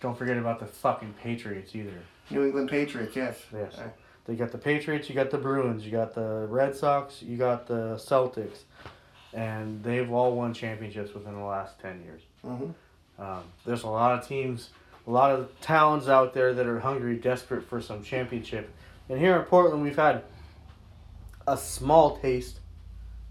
don't 0.00 0.18
forget 0.18 0.36
about 0.36 0.58
the 0.58 0.66
fucking 0.66 1.14
Patriots 1.22 1.76
either. 1.76 1.92
New 2.30 2.44
England 2.44 2.68
Patriots, 2.68 3.14
yes. 3.14 3.38
Yes. 3.52 3.78
Uh, 3.78 3.88
They 4.24 4.34
got 4.34 4.50
the 4.50 4.58
Patriots, 4.58 5.08
you 5.08 5.14
got 5.14 5.30
the 5.30 5.38
Bruins, 5.38 5.84
you 5.84 5.92
got 5.92 6.12
the 6.14 6.46
Red 6.50 6.74
Sox, 6.74 7.22
you 7.22 7.36
got 7.36 7.66
the 7.68 7.94
Celtics, 7.96 8.62
and 9.32 9.80
they've 9.84 10.10
all 10.10 10.34
won 10.34 10.54
championships 10.54 11.14
within 11.14 11.34
the 11.36 11.44
last 11.44 11.78
ten 11.80 12.02
years. 12.02 12.22
mhm. 12.44 12.74
Um, 13.18 13.42
there's 13.64 13.84
a 13.84 13.88
lot 13.88 14.18
of 14.18 14.26
teams, 14.26 14.70
a 15.06 15.10
lot 15.10 15.30
of 15.30 15.48
towns 15.60 16.08
out 16.08 16.34
there 16.34 16.54
that 16.54 16.66
are 16.66 16.80
hungry, 16.80 17.16
desperate 17.16 17.64
for 17.64 17.80
some 17.80 18.02
championship. 18.02 18.70
And 19.08 19.18
here 19.18 19.36
in 19.36 19.42
Portland, 19.44 19.82
we've 19.82 19.96
had 19.96 20.22
a 21.46 21.56
small 21.56 22.16
taste 22.18 22.60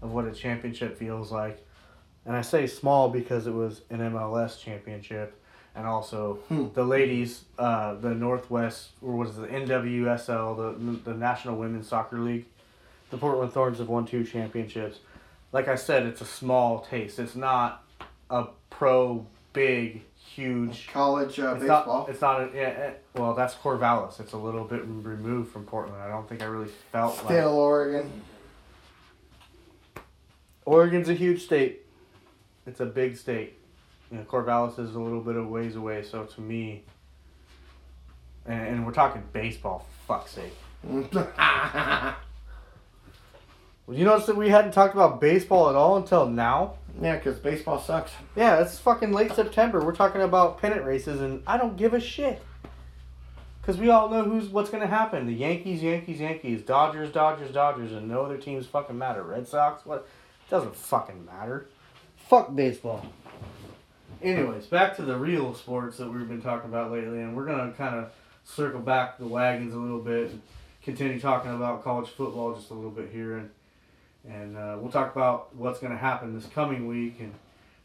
of 0.02 0.12
what 0.12 0.26
a 0.26 0.32
championship 0.32 0.98
feels 0.98 1.32
like. 1.32 1.64
And 2.26 2.36
I 2.36 2.42
say 2.42 2.66
small 2.66 3.08
because 3.08 3.46
it 3.46 3.52
was 3.54 3.82
an 3.90 3.98
MLS 4.00 4.60
championship, 4.60 5.38
and 5.74 5.86
also 5.86 6.34
Hmm. 6.48 6.66
the 6.74 6.84
ladies, 6.84 7.44
uh, 7.58 7.94
the 7.94 8.14
Northwest, 8.14 8.90
or 9.00 9.12
what 9.16 9.28
is 9.28 9.38
it, 9.38 9.42
the 9.42 9.48
NWSL, 9.48 10.54
the 10.56 11.10
the 11.10 11.14
National 11.16 11.56
Women's 11.56 11.88
Soccer 11.88 12.18
League. 12.18 12.44
The 13.10 13.16
Portland 13.18 13.52
Thorns 13.52 13.78
have 13.78 13.88
won 13.88 14.06
two 14.06 14.24
championships. 14.24 14.98
Like 15.52 15.68
I 15.68 15.74
said, 15.74 16.06
it's 16.06 16.20
a 16.20 16.26
small 16.26 16.80
taste. 16.80 17.18
It's 17.18 17.34
not 17.34 17.84
a 18.30 18.46
pro, 18.70 19.26
big, 19.52 20.02
huge. 20.34 20.88
College 20.92 21.38
uh, 21.38 21.52
It's 21.52 21.60
baseball. 21.60 21.98
not. 21.98 22.08
It's 22.08 22.20
not. 22.20 22.40
A, 22.40 22.50
yeah, 22.54 22.60
eh, 22.60 22.90
well, 23.14 23.34
that's 23.34 23.54
Corvallis. 23.54 24.20
It's 24.20 24.32
a 24.32 24.38
little 24.38 24.64
bit 24.64 24.82
removed 24.84 25.52
from 25.52 25.64
Portland. 25.64 26.00
I 26.02 26.08
don't 26.08 26.28
think 26.28 26.42
I 26.42 26.46
really 26.46 26.70
felt 26.90 27.16
like. 27.18 27.26
Still 27.26 27.56
Oregon. 27.56 28.10
Oregon's 30.64 31.08
a 31.08 31.14
huge 31.14 31.44
state. 31.44 31.82
It's 32.66 32.80
a 32.80 32.86
big 32.86 33.16
state. 33.16 33.58
You 34.10 34.18
know, 34.18 34.24
Corvallis 34.24 34.78
is 34.78 34.94
a 34.94 35.00
little 35.00 35.20
bit 35.20 35.36
of 35.36 35.48
ways 35.48 35.76
away, 35.76 36.02
so 36.02 36.24
to 36.24 36.40
me, 36.40 36.84
and, 38.46 38.68
and 38.68 38.86
we're 38.86 38.92
talking 38.92 39.22
baseball, 39.32 39.86
for 40.06 40.18
fuck's 40.18 40.32
sake. 40.32 40.54
Well, 43.86 43.98
you 43.98 44.04
notice 44.04 44.26
that 44.26 44.36
we 44.36 44.48
hadn't 44.48 44.72
talked 44.72 44.94
about 44.94 45.20
baseball 45.20 45.68
at 45.68 45.74
all 45.74 45.96
until 45.96 46.26
now? 46.26 46.74
Yeah, 47.00 47.16
because 47.16 47.38
baseball 47.38 47.80
sucks. 47.80 48.12
Yeah, 48.36 48.60
it's 48.60 48.78
fucking 48.78 49.12
late 49.12 49.32
September. 49.32 49.84
We're 49.84 49.94
talking 49.94 50.22
about 50.22 50.60
pennant 50.60 50.84
races, 50.84 51.20
and 51.20 51.42
I 51.46 51.56
don't 51.56 51.76
give 51.76 51.94
a 51.94 52.00
shit. 52.00 52.42
Because 53.60 53.78
we 53.78 53.90
all 53.90 54.08
know 54.08 54.24
who's 54.24 54.48
what's 54.48 54.70
going 54.70 54.82
to 54.82 54.88
happen. 54.88 55.26
The 55.26 55.32
Yankees, 55.32 55.82
Yankees, 55.82 56.20
Yankees. 56.20 56.62
Dodgers, 56.62 57.12
Dodgers, 57.12 57.52
Dodgers. 57.52 57.92
And 57.92 58.08
no 58.08 58.24
other 58.24 58.36
teams 58.36 58.66
fucking 58.66 58.98
matter. 58.98 59.22
Red 59.22 59.46
Sox, 59.46 59.86
what? 59.86 60.08
doesn't 60.52 60.76
fucking 60.76 61.24
matter. 61.24 61.66
Fuck 62.28 62.54
baseball. 62.54 63.06
Anyways, 64.20 64.66
back 64.66 64.94
to 64.96 65.02
the 65.02 65.16
real 65.16 65.54
sports 65.54 65.96
that 65.96 66.12
we've 66.12 66.28
been 66.28 66.42
talking 66.42 66.68
about 66.68 66.92
lately. 66.92 67.22
And 67.22 67.34
we're 67.34 67.46
going 67.46 67.70
to 67.70 67.76
kind 67.76 67.96
of 67.96 68.12
circle 68.44 68.80
back 68.80 69.16
the 69.18 69.26
wagons 69.26 69.72
a 69.72 69.78
little 69.78 70.00
bit 70.00 70.30
and 70.30 70.42
continue 70.82 71.18
talking 71.18 71.54
about 71.54 71.82
college 71.82 72.10
football 72.10 72.54
just 72.54 72.70
a 72.70 72.74
little 72.74 72.90
bit 72.90 73.10
here. 73.10 73.38
And, 73.38 73.50
and 74.28 74.56
uh, 74.56 74.76
we'll 74.78 74.92
talk 74.92 75.14
about 75.14 75.54
what's 75.54 75.80
going 75.80 75.92
to 75.92 75.98
happen 75.98 76.34
this 76.34 76.46
coming 76.46 76.86
week. 76.86 77.16
And 77.20 77.34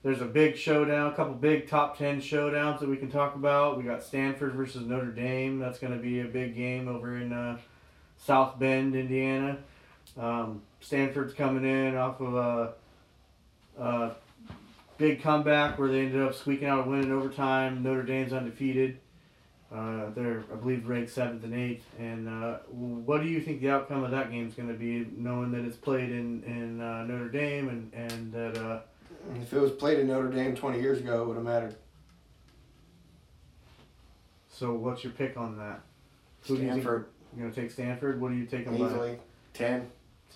there's 0.03 0.21
a 0.21 0.25
big 0.25 0.55
showdown, 0.55 1.11
a 1.11 1.15
couple 1.15 1.33
big 1.33 1.67
top 1.67 1.97
10 1.97 2.21
showdowns 2.21 2.79
that 2.79 2.89
we 2.89 2.97
can 2.97 3.09
talk 3.09 3.35
about. 3.35 3.77
We 3.77 3.83
got 3.83 4.03
Stanford 4.03 4.53
versus 4.53 4.85
Notre 4.85 5.11
Dame. 5.11 5.59
That's 5.59 5.79
going 5.79 5.93
to 5.93 5.99
be 5.99 6.21
a 6.21 6.25
big 6.25 6.55
game 6.55 6.87
over 6.87 7.17
in 7.17 7.33
uh, 7.33 7.57
South 8.17 8.59
Bend, 8.59 8.95
Indiana. 8.95 9.57
Um, 10.17 10.61
Stanford's 10.79 11.33
coming 11.33 11.65
in 11.65 11.95
off 11.95 12.21
of 12.21 12.35
a, 12.35 12.73
a 13.79 14.11
big 14.97 15.21
comeback 15.21 15.77
where 15.77 15.89
they 15.89 16.01
ended 16.01 16.21
up 16.21 16.35
squeaking 16.35 16.67
out 16.67 16.85
a 16.85 16.89
win 16.89 17.03
in 17.03 17.11
overtime. 17.11 17.83
Notre 17.83 18.03
Dame's 18.03 18.33
undefeated. 18.33 18.99
Uh, 19.73 20.09
they're, 20.15 20.43
I 20.51 20.55
believe, 20.55 20.87
ranked 20.87 21.11
seventh 21.11 21.43
and 21.43 21.53
eighth. 21.53 21.83
And 21.99 22.29
uh, 22.29 22.59
what 22.69 23.21
do 23.21 23.27
you 23.27 23.41
think 23.41 23.59
the 23.59 23.69
outcome 23.69 24.03
of 24.03 24.11
that 24.11 24.31
game 24.31 24.47
is 24.47 24.53
going 24.53 24.69
to 24.69 24.73
be, 24.75 25.05
knowing 25.17 25.51
that 25.51 25.65
it's 25.65 25.75
played 25.75 26.09
in 26.09 26.41
in 26.43 26.79
uh, 26.81 27.03
Notre 27.03 27.27
Dame 27.29 27.67
and 27.69 27.93
and 27.93 28.31
that 28.31 28.57
uh, 28.57 28.79
If 29.41 29.51
it 29.51 29.59
was 29.59 29.71
played 29.71 29.99
in 29.99 30.07
Notre 30.07 30.29
Dame 30.29 30.55
20 30.55 30.79
years 30.79 30.99
ago, 30.99 31.23
it 31.23 31.27
would 31.27 31.35
have 31.35 31.43
mattered. 31.45 31.75
So 34.49 34.73
what's 34.73 35.03
your 35.03 35.13
pick 35.13 35.37
on 35.37 35.57
that? 35.57 35.81
Who 36.47 36.55
do 36.57 36.61
you 36.63 36.69
think- 36.69 36.81
Stanford, 36.81 37.05
You're 37.35 37.49
gonna 37.49 37.61
take 37.61 37.71
Stanford. 37.71 38.21
What 38.21 38.31
do 38.31 38.37
you 38.37 38.45
take 38.45 38.65
them 38.65 38.77
by? 38.77 38.85
easily. 38.85 39.19
10. 39.53 39.89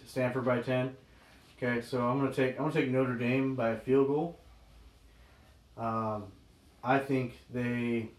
Stanford 0.08 0.44
by 0.46 0.62
ten. 0.62 0.96
Okay, 1.58 1.82
so 1.82 2.02
I'm 2.08 2.20
gonna 2.20 2.34
take 2.34 2.56
I'm 2.60 2.64
gonna 2.70 2.74
take 2.74 2.90
Notre 2.90 3.16
Dame 3.16 3.56
by 3.56 3.70
a 3.70 3.78
field 3.78 4.08
goal. 4.08 4.40
Um, 5.78 6.26
I 6.84 7.00
think 7.00 7.40
they 7.54 8.10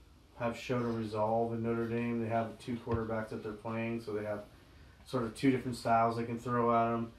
have 0.42 0.58
showed 0.58 0.82
a 0.82 0.88
resolve 0.88 1.52
in 1.52 1.62
Notre 1.62 1.86
Dame. 1.86 2.22
They 2.22 2.28
have 2.28 2.58
two 2.58 2.76
quarterbacks 2.84 3.30
that 3.30 3.42
they're 3.44 3.52
playing, 3.52 4.02
so 4.02 4.12
they 4.12 4.24
have 4.24 4.40
sort 5.06 5.22
of 5.22 5.36
two 5.36 5.50
different 5.50 5.76
styles 5.76 6.16
they 6.16 6.24
can 6.24 6.38
throw 6.38 6.74
at 6.74 6.90
them. 6.90 7.12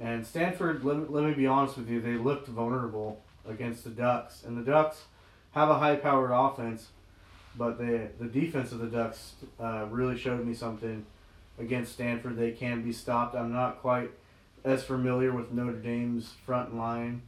And 0.00 0.24
Stanford, 0.24 0.84
let, 0.84 1.10
let 1.12 1.24
me 1.24 1.34
be 1.34 1.46
honest 1.46 1.76
with 1.76 1.88
you, 1.88 2.00
they 2.00 2.12
looked 2.12 2.46
vulnerable 2.46 3.20
against 3.48 3.82
the 3.82 3.90
Ducks, 3.90 4.44
and 4.44 4.56
the 4.56 4.62
Ducks 4.62 5.04
have 5.52 5.70
a 5.70 5.78
high-powered 5.78 6.30
offense, 6.32 6.88
but 7.56 7.78
the 7.78 8.08
the 8.20 8.26
defense 8.26 8.70
of 8.70 8.78
the 8.78 8.86
Ducks 8.86 9.32
uh, 9.58 9.86
really 9.90 10.16
showed 10.16 10.46
me 10.46 10.54
something 10.54 11.04
against 11.58 11.92
Stanford. 11.92 12.36
They 12.36 12.52
can 12.52 12.82
be 12.82 12.92
stopped. 12.92 13.34
I'm 13.34 13.52
not 13.52 13.80
quite 13.80 14.10
as 14.64 14.84
familiar 14.84 15.32
with 15.32 15.50
Notre 15.50 15.72
Dame's 15.72 16.34
front 16.46 16.76
line. 16.76 17.22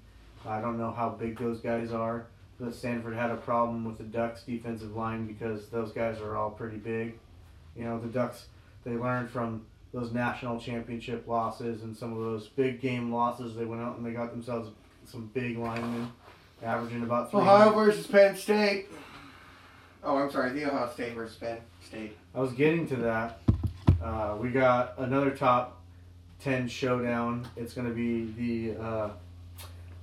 I 0.47 0.61
don't 0.61 0.79
know 0.79 0.93
how 0.93 1.09
big 1.09 1.39
those 1.39 1.61
guys 1.61 1.91
are. 1.91 2.27
But 2.61 2.75
Stanford 2.75 3.15
had 3.15 3.31
a 3.31 3.37
problem 3.37 3.85
with 3.85 3.97
the 3.97 4.05
Ducks 4.05 4.43
defensive 4.43 4.95
line 4.95 5.27
because 5.27 5.69
those 5.69 5.93
guys 5.93 6.21
are 6.21 6.37
all 6.37 6.51
pretty 6.51 6.77
big. 6.77 7.19
You 7.75 7.85
know, 7.85 7.99
the 7.99 8.09
Ducks 8.09 8.47
they 8.85 8.93
learned 8.93 9.31
from 9.31 9.65
those 9.93 10.13
national 10.13 10.61
championship 10.61 11.27
losses 11.27 11.83
and 11.83 11.97
some 11.97 12.13
of 12.13 12.19
those 12.19 12.49
big 12.49 12.81
game 12.81 13.13
losses. 13.13 13.57
They 13.57 13.65
went 13.65 13.83
out 13.83 13.97
and 13.97 14.07
they 14.07 14.13
got 14.13 14.31
themselves 14.31 14.71
some 15.07 15.31
big 15.35 15.59
linemen, 15.59 16.13
averaging 16.63 17.03
about 17.03 17.31
three. 17.31 17.41
Ohio 17.41 17.73
versus 17.73 18.07
Penn 18.07 18.37
State. 18.37 18.89
Oh, 20.05 20.17
I'm 20.17 20.31
sorry. 20.31 20.53
The 20.53 20.67
Ohio 20.67 20.91
State 20.93 21.15
versus 21.15 21.37
Penn 21.37 21.59
State. 21.85 22.17
I 22.35 22.41
was 22.41 22.53
getting 22.53 22.87
to 22.89 22.97
that. 22.97 23.41
Uh, 24.03 24.37
we 24.41 24.51
got 24.51 24.95
another 24.99 25.31
top 25.31 25.83
10 26.41 26.69
showdown. 26.69 27.47
It's 27.57 27.75
going 27.75 27.89
to 27.89 27.95
be 27.95 28.73
the 28.73 28.81
uh, 28.83 29.11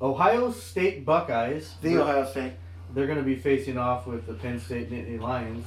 Ohio 0.02 0.52
State 0.52 1.06
Buckeyes. 1.06 1.76
The 1.82 2.02
Ohio 2.02 2.26
State. 2.26 2.54
They're 2.93 3.08
going 3.08 3.18
to 3.18 3.24
be 3.24 3.36
facing 3.36 3.78
off 3.78 4.08
with 4.08 4.26
the 4.26 4.34
Penn 4.34 4.60
State 4.60 4.91
Nittany 4.91 5.20
Lions. 5.20 5.66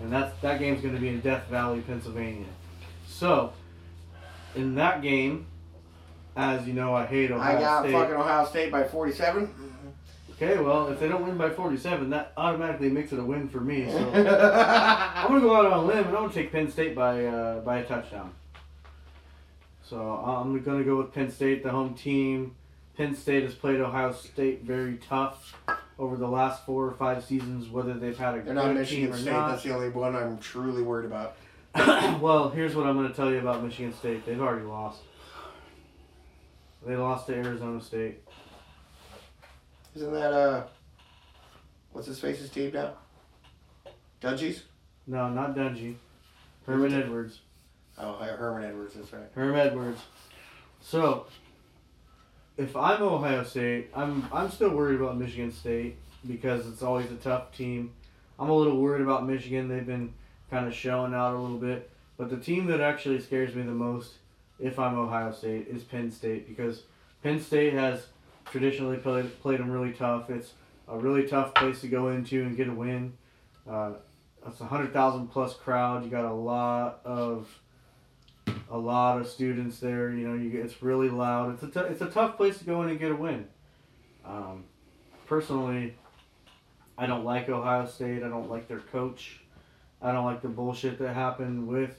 And 0.00 0.12
that's, 0.12 0.38
that 0.40 0.58
game's 0.58 0.82
going 0.82 0.94
to 0.94 1.00
be 1.00 1.08
in 1.08 1.20
Death 1.20 1.46
Valley, 1.48 1.80
Pennsylvania. 1.80 2.46
So, 3.06 3.52
in 4.54 4.74
that 4.76 5.02
game, 5.02 5.46
as 6.36 6.66
you 6.66 6.72
know, 6.72 6.94
I 6.94 7.06
hate 7.06 7.30
Ohio 7.30 7.56
State. 7.56 7.56
I 7.56 7.60
got 7.60 7.82
State. 7.82 7.92
fucking 7.92 8.14
Ohio 8.14 8.46
State 8.46 8.72
by 8.72 8.84
47. 8.84 9.54
Okay, 10.32 10.58
well, 10.58 10.88
if 10.88 10.98
they 10.98 11.06
don't 11.06 11.26
win 11.26 11.36
by 11.36 11.50
47, 11.50 12.08
that 12.10 12.32
automatically 12.36 12.88
makes 12.88 13.12
it 13.12 13.18
a 13.18 13.24
win 13.24 13.46
for 13.48 13.60
me. 13.60 13.90
So. 13.90 13.98
I'm 14.14 15.28
gonna 15.28 15.40
go 15.40 15.54
out 15.54 15.66
on 15.66 15.72
a 15.72 15.82
limb 15.82 15.98
and 15.98 16.08
I'm 16.08 16.14
gonna 16.14 16.32
take 16.32 16.50
Penn 16.50 16.70
State 16.70 16.94
by 16.94 17.26
uh, 17.26 17.60
by 17.60 17.80
a 17.80 17.84
touchdown. 17.84 18.32
So 19.82 19.98
I'm 19.98 20.58
gonna 20.62 20.82
go 20.82 20.96
with 20.96 21.12
Penn 21.12 21.30
State, 21.30 21.62
the 21.62 21.70
home 21.70 21.94
team. 21.94 22.56
Penn 22.96 23.14
State 23.14 23.44
has 23.44 23.54
played 23.54 23.80
Ohio 23.80 24.12
State 24.12 24.62
very 24.62 24.96
tough 24.96 25.56
over 25.98 26.16
the 26.16 26.28
last 26.28 26.64
four 26.66 26.86
or 26.86 26.92
five 26.92 27.24
seasons, 27.24 27.68
whether 27.68 27.94
they've 27.94 28.16
had 28.18 28.36
a 28.38 28.42
They're 28.42 28.54
not 28.54 28.66
good 28.66 28.76
Michigan 28.78 29.04
team 29.06 29.14
or 29.14 29.18
State. 29.18 29.32
not. 29.32 29.48
That's 29.50 29.62
the 29.62 29.74
only 29.74 29.88
one 29.90 30.16
I'm 30.16 30.38
truly 30.38 30.82
worried 30.82 31.06
about. 31.06 31.36
well, 32.20 32.50
here's 32.50 32.74
what 32.74 32.86
I'm 32.86 32.96
going 32.96 33.08
to 33.08 33.14
tell 33.14 33.30
you 33.30 33.38
about 33.38 33.62
Michigan 33.62 33.94
State. 33.94 34.26
They've 34.26 34.40
already 34.40 34.64
lost. 34.64 35.00
They 36.86 36.96
lost 36.96 37.26
to 37.26 37.34
Arizona 37.34 37.80
State. 37.80 38.22
Isn't 39.94 40.12
that 40.12 40.32
uh, 40.32 40.64
what's 41.92 42.06
his 42.06 42.18
face's 42.18 42.50
team 42.50 42.72
now? 42.72 42.94
Dungies? 44.20 44.62
No, 45.06 45.28
not 45.28 45.54
Dungy. 45.54 45.96
Herman 46.66 46.92
Edwards. 46.94 47.40
Oh, 47.98 48.14
Herman 48.14 48.64
Edwards. 48.64 48.94
That's 48.94 49.12
right. 49.12 49.28
Herm 49.34 49.56
Edwards. 49.56 50.00
So, 50.80 51.26
if 52.60 52.76
I'm 52.76 53.02
Ohio 53.02 53.42
State, 53.42 53.88
I'm 53.94 54.28
I'm 54.30 54.50
still 54.50 54.70
worried 54.70 55.00
about 55.00 55.16
Michigan 55.16 55.50
State 55.50 55.96
because 56.26 56.66
it's 56.68 56.82
always 56.82 57.10
a 57.10 57.16
tough 57.16 57.56
team. 57.56 57.92
I'm 58.38 58.50
a 58.50 58.54
little 58.54 58.76
worried 58.76 59.00
about 59.00 59.26
Michigan. 59.26 59.68
They've 59.68 59.86
been 59.86 60.12
kind 60.50 60.66
of 60.66 60.74
showing 60.74 61.14
out 61.14 61.34
a 61.34 61.38
little 61.38 61.56
bit, 61.56 61.90
but 62.18 62.28
the 62.28 62.36
team 62.36 62.66
that 62.66 62.80
actually 62.80 63.20
scares 63.20 63.54
me 63.54 63.62
the 63.62 63.72
most, 63.72 64.12
if 64.58 64.78
I'm 64.78 64.98
Ohio 64.98 65.32
State, 65.32 65.68
is 65.68 65.82
Penn 65.84 66.10
State 66.10 66.46
because 66.46 66.82
Penn 67.22 67.40
State 67.40 67.72
has 67.72 68.06
traditionally 68.44 68.98
played 68.98 69.40
played 69.40 69.60
them 69.60 69.70
really 69.70 69.94
tough. 69.94 70.28
It's 70.28 70.52
a 70.86 70.98
really 70.98 71.26
tough 71.26 71.54
place 71.54 71.80
to 71.80 71.88
go 71.88 72.10
into 72.10 72.42
and 72.42 72.58
get 72.58 72.68
a 72.68 72.74
win. 72.74 73.14
Uh, 73.68 73.92
it's 74.46 74.60
a 74.60 74.66
hundred 74.66 74.92
thousand 74.92 75.28
plus 75.28 75.54
crowd. 75.54 76.04
You 76.04 76.10
got 76.10 76.26
a 76.26 76.34
lot 76.34 77.00
of 77.06 77.48
a 78.70 78.78
lot 78.78 79.20
of 79.20 79.26
students 79.26 79.78
there. 79.80 80.10
You 80.10 80.28
know, 80.28 80.34
you 80.34 80.50
get, 80.50 80.64
it's 80.64 80.82
really 80.82 81.08
loud. 81.08 81.54
It's 81.54 81.62
a 81.62 81.68
t- 81.82 81.88
it's 81.90 82.00
a 82.00 82.06
tough 82.10 82.36
place 82.36 82.58
to 82.58 82.64
go 82.64 82.82
in 82.82 82.88
and 82.90 82.98
get 82.98 83.10
a 83.10 83.16
win. 83.16 83.46
Um, 84.24 84.64
personally, 85.26 85.94
I 86.96 87.06
don't 87.06 87.24
like 87.24 87.48
Ohio 87.48 87.86
State. 87.86 88.22
I 88.22 88.28
don't 88.28 88.50
like 88.50 88.68
their 88.68 88.78
coach. 88.80 89.40
I 90.02 90.12
don't 90.12 90.24
like 90.24 90.40
the 90.42 90.48
bullshit 90.48 90.98
that 90.98 91.14
happened 91.14 91.66
with 91.68 91.98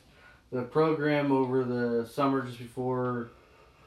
the 0.51 0.63
program 0.63 1.32
over 1.32 1.63
the 1.63 2.05
summer 2.07 2.41
just 2.41 2.57
before 2.57 3.30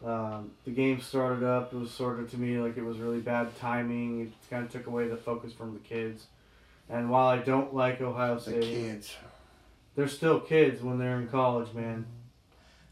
um, 0.04 0.50
the 0.64 0.70
game 0.70 1.00
started 1.00 1.44
up. 1.44 1.72
It 1.72 1.76
was 1.78 1.90
sort 1.90 2.20
of 2.20 2.30
to 2.30 2.36
me 2.38 2.58
like 2.58 2.76
it 2.76 2.84
was 2.84 2.98
really 2.98 3.20
bad 3.20 3.56
timing. 3.58 4.20
It 4.22 4.32
kind 4.50 4.64
of 4.64 4.70
took 4.70 4.86
away 4.86 5.08
the 5.08 5.16
focus 5.16 5.52
from 5.52 5.72
the 5.74 5.80
kids. 5.80 6.26
And 6.90 7.10
while 7.10 7.28
I 7.28 7.38
don't 7.38 7.74
like 7.74 8.00
Ohio 8.02 8.38
State, 8.38 8.60
The 8.60 8.66
kids. 8.66 9.16
they're 9.96 10.06
still 10.08 10.38
kids 10.38 10.82
when 10.82 10.98
they're 10.98 11.18
in 11.20 11.28
college, 11.28 11.72
man. 11.72 12.04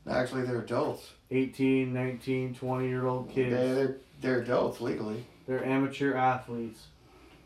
Actually, 0.08 0.42
they're 0.42 0.60
adults. 0.60 1.10
18, 1.30 1.92
19, 1.92 2.54
20 2.54 2.88
year 2.88 3.06
old 3.06 3.30
kids. 3.30 3.50
They, 3.50 3.72
they're 3.72 3.96
they're 4.20 4.40
adults 4.42 4.80
legally. 4.80 5.24
They're 5.46 5.64
amateur 5.64 6.14
athletes. 6.14 6.86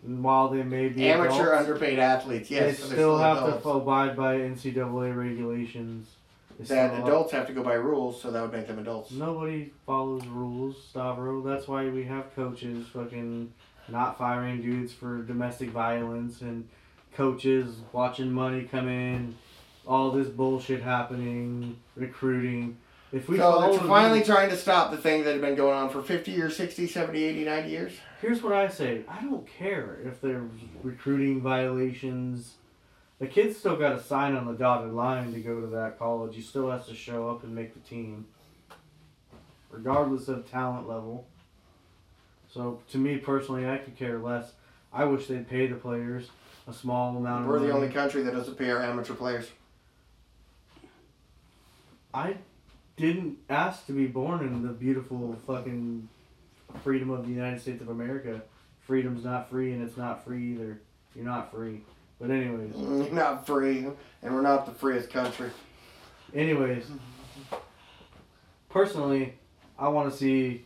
And 0.04 0.22
while 0.22 0.48
they 0.48 0.62
may 0.62 0.88
be 0.88 1.09
Amateur 1.09 1.52
adults, 1.52 1.66
underpaid 1.68 1.98
athletes. 1.98 2.50
Yes, 2.50 2.76
they 2.78 2.82
but 2.82 2.92
still 2.92 3.18
have 3.18 3.38
adults. 3.38 3.62
to 3.62 3.68
abide 3.70 4.16
by 4.16 4.36
NCAA 4.38 5.16
regulations. 5.16 6.09
They 6.59 6.64
That 6.66 6.92
still- 6.92 7.07
adults 7.07 7.32
have 7.32 7.46
to 7.48 7.52
go 7.52 7.62
by 7.62 7.74
rules, 7.74 8.20
so 8.20 8.30
that 8.30 8.40
would 8.42 8.52
make 8.52 8.66
them 8.66 8.78
adults. 8.78 9.11
Nobody 9.12 9.72
follows 9.84 10.26
rules, 10.26 10.76
Stavro. 10.92 11.44
That's 11.44 11.66
why 11.68 11.88
we 11.88 12.04
have 12.04 12.34
coaches 12.34 12.86
fucking 12.88 13.52
not 13.88 14.18
firing 14.18 14.61
dudes 14.62 14.92
for 14.92 15.22
domestic 15.22 15.70
violence 15.70 16.40
and 16.42 16.68
coaches 17.14 17.76
watching 17.92 18.30
money 18.32 18.64
come 18.64 18.88
in, 18.88 19.36
all 19.87 20.11
this 20.11 20.28
bullshit 20.28 20.82
happening, 20.82 21.76
recruiting. 21.95 22.76
If 23.12 23.28
we 23.28 23.39
so 23.39 23.61
they're 23.61 23.80
finally 23.89 24.22
trying 24.22 24.51
to 24.51 24.57
stop 24.57 24.91
the 24.91 24.97
thing 24.97 25.22
that 25.24 25.32
had 25.32 25.41
been 25.41 25.55
going 25.55 25.76
on 25.76 25.91
for 25.91 26.03
50 26.03 26.32
years, 26.32 26.57
60, 26.57 26.89
70, 26.89 27.22
80, 27.22 27.45
90 27.45 27.70
years. 27.70 27.93
Here's 28.20 28.43
what 28.43 28.53
I 28.53 28.68
say. 28.68 29.03
I 29.09 29.22
don't 29.22 29.47
care 29.47 29.99
if 30.05 30.20
they're 30.20 30.45
recruiting 30.82 31.41
violations. 31.41 32.55
The 33.18 33.26
kid's 33.26 33.57
still 33.57 33.76
got 33.76 33.91
to 33.97 34.03
sign 34.03 34.34
on 34.34 34.47
the 34.47 34.53
dotted 34.53 34.93
line 34.93 35.32
to 35.32 35.41
go 35.41 35.61
to 35.61 35.68
that 35.68 35.99
college. 35.99 36.34
He 36.34 36.43
still 36.43 36.70
has 36.70 36.87
to 36.89 36.95
show 36.95 37.30
up 37.30 37.45
and 37.45 37.55
make 37.55 37.72
the 37.72 37.89
team, 37.89 38.26
regardless 39.70 40.28
of 40.28 40.51
talent 40.51 40.89
level. 40.89 41.26
So, 42.53 42.80
to 42.91 42.99
me 42.99 43.18
personally, 43.18 43.68
I 43.68 43.78
could 43.78 43.97
care 43.97 44.18
less. 44.18 44.53
I 44.93 45.05
wish 45.05 45.26
they'd 45.26 45.49
pay 45.49 45.66
the 45.66 45.76
players 45.76 46.30
a 46.68 46.72
small 46.72 47.16
amount 47.16 47.47
We're 47.47 47.61
the 47.61 47.68
money. 47.68 47.72
only 47.72 47.89
country 47.89 48.22
that 48.22 48.32
doesn't 48.32 48.57
pay 48.57 48.70
our 48.70 48.82
amateur 48.82 49.14
players. 49.14 49.49
I 52.16 52.38
didn't 52.96 53.36
ask 53.50 53.84
to 53.86 53.92
be 53.92 54.06
born 54.06 54.40
in 54.40 54.62
the 54.62 54.72
beautiful 54.72 55.36
fucking 55.46 56.08
freedom 56.82 57.10
of 57.10 57.26
the 57.26 57.30
United 57.30 57.60
States 57.60 57.82
of 57.82 57.90
America. 57.90 58.40
Freedom's 58.86 59.22
not 59.22 59.50
free, 59.50 59.72
and 59.72 59.86
it's 59.86 59.98
not 59.98 60.24
free 60.24 60.52
either. 60.52 60.80
You're 61.14 61.26
not 61.26 61.52
free. 61.52 61.82
But 62.18 62.30
anyways, 62.30 62.74
You're 62.76 63.12
not 63.12 63.46
free, 63.46 63.88
and 64.22 64.34
we're 64.34 64.40
not 64.40 64.64
the 64.64 64.72
freest 64.72 65.10
country. 65.10 65.50
anyways, 66.34 66.86
personally, 68.70 69.34
I 69.78 69.88
want 69.88 70.10
to 70.10 70.16
see 70.16 70.64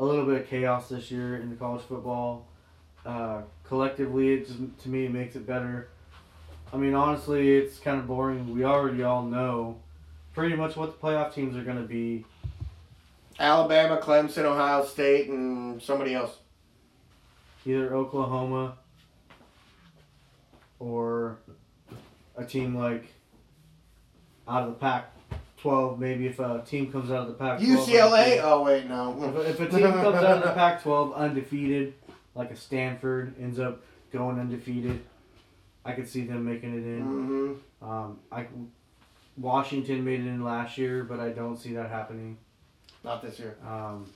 a 0.00 0.04
little 0.04 0.26
bit 0.26 0.40
of 0.40 0.48
chaos 0.48 0.88
this 0.88 1.12
year 1.12 1.36
in 1.36 1.48
the 1.48 1.54
college 1.54 1.82
football. 1.82 2.48
Uh, 3.06 3.42
collectively, 3.62 4.32
it 4.32 4.48
just 4.48 4.58
to 4.82 4.88
me 4.88 5.04
it 5.04 5.12
makes 5.12 5.36
it 5.36 5.46
better. 5.46 5.90
I 6.72 6.76
mean, 6.76 6.94
honestly, 6.94 7.56
it's 7.56 7.78
kind 7.78 8.00
of 8.00 8.08
boring. 8.08 8.52
We 8.52 8.64
already 8.64 9.04
all 9.04 9.22
know 9.22 9.78
pretty 10.38 10.54
much 10.54 10.76
what 10.76 10.92
the 11.00 11.04
playoff 11.06 11.34
teams 11.34 11.56
are 11.56 11.64
going 11.64 11.76
to 11.76 11.82
be. 11.88 12.24
Alabama, 13.40 14.00
Clemson, 14.00 14.44
Ohio 14.44 14.84
State, 14.84 15.28
and 15.28 15.82
somebody 15.82 16.14
else. 16.14 16.36
either 17.66 17.92
Oklahoma 17.94 18.76
or 20.78 21.38
a 22.36 22.44
team 22.44 22.76
like 22.76 23.06
out 24.46 24.62
of 24.62 24.68
the 24.68 24.74
Pac 24.74 25.12
12. 25.58 25.98
Maybe 25.98 26.26
if 26.28 26.38
a 26.38 26.62
team 26.64 26.90
comes 26.92 27.10
out 27.10 27.22
of 27.22 27.28
the 27.28 27.34
Pac 27.34 27.58
12. 27.60 27.88
UCLA? 27.88 28.40
Oh, 28.42 28.62
wait, 28.62 28.86
no. 28.88 29.40
If, 29.40 29.60
if 29.60 29.60
a 29.60 29.76
team 29.76 29.90
comes 29.92 30.16
out 30.16 30.38
of 30.38 30.42
the 30.44 30.52
Pac 30.54 30.82
12 30.84 31.14
undefeated, 31.14 31.94
like 32.36 32.52
a 32.52 32.56
Stanford 32.56 33.34
ends 33.40 33.58
up 33.58 33.82
going 34.12 34.38
undefeated, 34.38 35.00
I 35.84 35.92
could 35.92 36.08
see 36.08 36.22
them 36.22 36.44
making 36.44 36.74
it 36.74 36.86
in. 36.86 37.00
hmm 37.80 37.84
Um, 37.84 38.18
I, 38.30 38.46
Washington 39.38 40.04
made 40.04 40.20
it 40.20 40.26
in 40.26 40.42
last 40.44 40.76
year, 40.78 41.04
but 41.04 41.20
I 41.20 41.30
don't 41.30 41.56
see 41.56 41.72
that 41.74 41.90
happening. 41.90 42.38
Not 43.04 43.22
this 43.22 43.38
year. 43.38 43.56
um, 43.66 44.06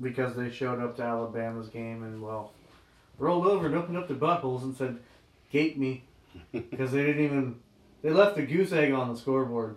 because 0.00 0.34
they 0.34 0.50
showed 0.50 0.80
up 0.82 0.96
to 0.96 1.02
Alabama's 1.02 1.68
game 1.68 2.02
and 2.02 2.22
well 2.22 2.52
rolled 3.18 3.46
over 3.46 3.66
and 3.66 3.74
opened 3.74 3.96
up 3.98 4.08
their 4.08 4.16
buttholes 4.16 4.62
and 4.62 4.74
said, 4.74 4.98
"Gate 5.50 5.78
me," 5.78 6.02
because 6.52 6.92
they 6.92 7.04
didn't 7.04 7.24
even 7.24 7.60
they 8.02 8.10
left 8.10 8.38
a 8.38 8.42
goose 8.42 8.72
egg 8.72 8.92
on 8.92 9.12
the 9.12 9.18
scoreboard. 9.18 9.76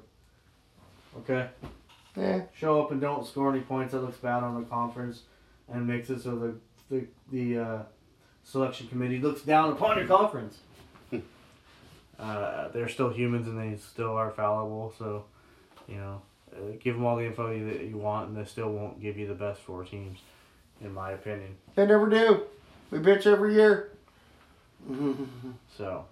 Okay, 1.20 1.50
Yeah. 2.16 2.42
show 2.54 2.82
up 2.82 2.92
and 2.92 3.00
don't 3.02 3.26
score 3.28 3.52
any 3.52 3.62
points. 3.62 3.92
That 3.94 4.02
looks 4.02 4.18
bad 4.18 4.44
on 4.44 4.56
the 4.62 4.68
conference 4.68 5.24
and 5.72 5.86
makes 5.86 6.10
it 6.10 6.22
so 6.22 6.36
the 6.38 6.56
the 6.90 7.08
the 7.32 7.58
uh, 7.62 7.80
selection 8.44 8.88
committee 8.88 9.20
looks 9.20 9.42
down 9.42 9.72
upon 9.74 9.98
your 9.98 10.08
conference. 10.08 10.60
Uh, 12.20 12.70
they're 12.70 12.90
still 12.90 13.10
humans 13.10 13.48
and 13.48 13.60
they 13.60 13.78
still 13.78 14.16
are 14.16 14.32
fallible, 14.32 14.94
so 14.98 15.26
you 15.88 15.96
know 15.96 16.22
uh, 16.56 16.74
give 16.80 16.96
them 16.96 17.06
all 17.06 17.18
the 17.18 17.26
info 17.26 17.52
you, 17.52 17.68
that 17.68 17.82
you 17.82 17.98
want, 17.98 18.30
and 18.30 18.38
they 18.38 18.46
still 18.46 18.72
won't 18.72 19.02
give 19.02 19.18
you 19.18 19.28
the 19.28 19.34
best 19.34 19.62
four 19.62 19.84
teams, 19.84 20.20
in 20.82 20.94
my 20.94 21.12
opinion. 21.12 21.56
They 21.76 21.86
never 21.86 22.10
do. 22.10 22.44
We 22.92 23.00
bitch 23.00 23.26
every 23.26 23.54
year. 23.54 23.92
So, 25.78 26.06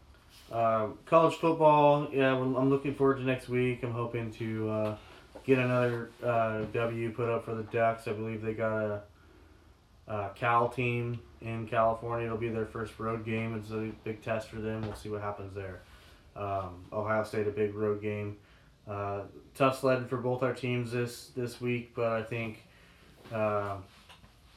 um, 0.51 0.97
college 1.05 1.35
football, 1.35 2.09
yeah, 2.11 2.35
I'm 2.35 2.55
I'm 2.55 2.69
looking 2.69 2.93
forward 2.95 3.17
to 3.17 3.23
next 3.23 3.47
week. 3.47 3.81
I'm 3.81 3.91
hoping 3.93 4.29
to 4.31 4.69
uh, 4.69 4.95
get 5.45 5.57
another 5.57 6.09
uh, 6.23 6.63
W 6.73 7.11
put 7.11 7.29
up 7.29 7.45
for 7.45 7.55
the 7.55 7.63
Ducks. 7.63 8.07
I 8.07 8.13
believe 8.13 8.41
they 8.41 8.53
got 8.53 8.83
a, 8.83 9.01
a 10.07 10.31
Cal 10.35 10.67
team 10.67 11.19
in 11.41 11.67
California. 11.67 12.25
It'll 12.25 12.37
be 12.37 12.49
their 12.49 12.65
first 12.65 12.99
road 12.99 13.23
game. 13.23 13.55
It's 13.55 13.71
a 13.71 13.91
big 14.03 14.21
test 14.21 14.49
for 14.49 14.57
them. 14.57 14.81
We'll 14.81 14.95
see 14.95 15.09
what 15.09 15.21
happens 15.21 15.53
there. 15.55 15.81
Um, 16.35 16.85
Ohio 16.91 17.23
State, 17.23 17.47
a 17.47 17.51
big 17.51 17.75
road 17.75 18.01
game. 18.01 18.37
Uh, 18.87 19.21
tough 19.55 19.79
sledding 19.79 20.07
for 20.07 20.17
both 20.17 20.43
our 20.43 20.53
teams 20.53 20.91
this 20.91 21.29
this 21.35 21.61
week, 21.61 21.93
but 21.95 22.11
I 22.11 22.23
think 22.23 22.63
uh, 23.33 23.75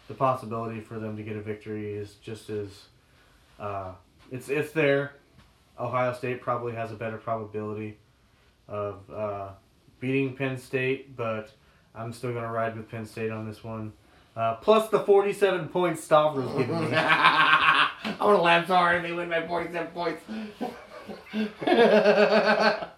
the 0.09 0.15
possibility 0.15 0.81
for 0.81 0.99
them 0.99 1.17
to 1.17 1.23
get 1.23 1.37
a 1.37 1.41
victory 1.41 1.93
is 1.93 2.15
just 2.15 2.51
as 2.51 2.69
uh, 3.61 3.93
it's 4.33 4.49
it's 4.49 4.73
there. 4.73 5.13
Ohio 5.79 6.13
State 6.13 6.41
probably 6.41 6.73
has 6.75 6.91
a 6.91 6.95
better 6.95 7.19
probability 7.19 7.99
of 8.69 9.09
uh, 9.15 9.49
beating 10.01 10.35
Penn 10.35 10.57
State, 10.59 11.17
but 11.17 11.51
I'm 11.95 12.13
still 12.13 12.33
gonna 12.33 12.51
ride 12.51 12.77
with 12.77 12.91
Penn 12.91 13.07
State 13.07 13.31
on 13.31 13.47
this 13.47 13.63
one. 13.63 13.93
Uh, 14.37 14.55
plus 14.57 14.91
the 14.91 15.01
47 15.01 15.69
points 15.69 16.05
Stavros 16.05 16.51
giving 16.57 16.91
me. 16.91 16.97
To 18.21 18.37
laugh 18.37 18.69
so 18.69 18.75
hard 18.77 18.97
if 18.97 19.03
they 19.03 19.13
win 19.13 19.29
by 19.31 19.47
47 19.47 19.89
points. 19.89 20.23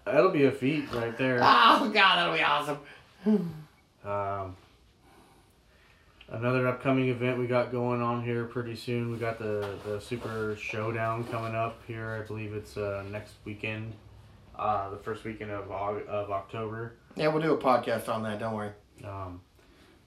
That'll 0.05 0.31
be 0.31 0.45
a 0.45 0.51
feat 0.51 0.85
right 0.93 1.17
there. 1.17 1.39
Oh, 1.41 1.89
God, 1.93 1.93
that'll 1.93 2.35
be 2.35 2.43
awesome. 2.43 2.79
Um, 4.05 4.55
Another 6.31 6.67
upcoming 6.67 7.09
event 7.09 7.39
we 7.39 7.47
got 7.47 7.71
going 7.71 8.01
on 8.03 8.23
here 8.23 8.45
pretty 8.45 8.75
soon. 8.75 9.11
We 9.11 9.17
got 9.17 9.39
the 9.39 9.73
the 9.83 9.99
Super 9.99 10.55
Showdown 10.61 11.23
coming 11.23 11.55
up 11.55 11.81
here. 11.87 12.21
I 12.23 12.27
believe 12.27 12.53
it's 12.53 12.77
uh, 12.77 13.03
next 13.11 13.33
weekend, 13.45 13.93
uh, 14.55 14.91
the 14.91 14.97
first 14.97 15.23
weekend 15.23 15.49
of 15.49 15.69
Aug- 15.69 16.05
of 16.05 16.29
October. 16.29 16.93
Yeah, 17.15 17.29
we'll 17.29 17.41
do 17.41 17.53
a 17.53 17.57
podcast 17.57 18.09
on 18.09 18.21
that. 18.23 18.37
Don't 18.39 18.53
worry. 18.53 18.69
Um, 19.03 19.41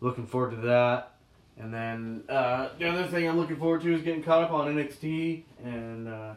looking 0.01 0.25
forward 0.25 0.53
to 0.53 0.57
that. 0.69 1.15
And 1.59 1.75
then 1.75 2.23
uh, 2.29 2.69
the 2.79 2.89
other 2.89 3.07
thing 3.09 3.29
I'm 3.29 3.37
looking 3.37 3.57
forward 3.57 3.81
to 3.83 3.93
is 3.93 4.03
getting 4.03 4.23
caught 4.23 4.45
up 4.45 4.53
on 4.53 4.73
NXT. 4.77 5.43
And 5.65 6.07
uh, 6.09 6.35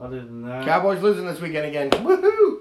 other 0.00 0.20
than 0.20 0.42
that, 0.46 0.64
Cowboys 0.64 1.02
losing 1.02 1.26
this 1.26 1.40
weekend 1.40 1.66
again. 1.66 1.90
Woohoo! 1.90 2.60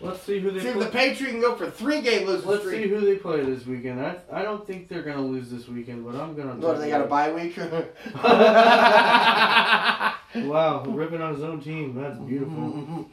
let's 0.00 0.22
see 0.22 0.38
who 0.38 0.52
they 0.52 0.60
See 0.60 0.68
if 0.68 0.74
play. 0.74 0.84
the 0.84 0.90
Patriots 0.90 1.32
can 1.32 1.40
go 1.40 1.56
for 1.56 1.68
three 1.70 2.00
game 2.00 2.24
losing 2.26 2.48
Let's 2.48 2.68
see 2.70 2.86
who 2.88 3.00
they 3.00 3.16
play 3.16 3.44
this 3.44 3.66
weekend. 3.66 4.00
I, 4.00 4.16
I 4.32 4.42
don't 4.42 4.64
think 4.66 4.88
they're 4.88 5.02
gonna 5.02 5.22
lose 5.22 5.50
this 5.50 5.66
weekend, 5.68 6.04
but 6.04 6.14
I'm 6.14 6.36
gonna. 6.36 6.54
What, 6.54 6.76
do 6.76 6.80
they 6.82 6.90
got 6.90 7.00
a 7.00 7.06
bye 7.06 7.32
week? 7.32 7.58
Wow, 10.46 10.84
ripping 10.84 11.22
on 11.22 11.34
his 11.34 11.42
own 11.42 11.60
team. 11.60 11.94
That's 11.94 12.18
beautiful. 12.18 13.08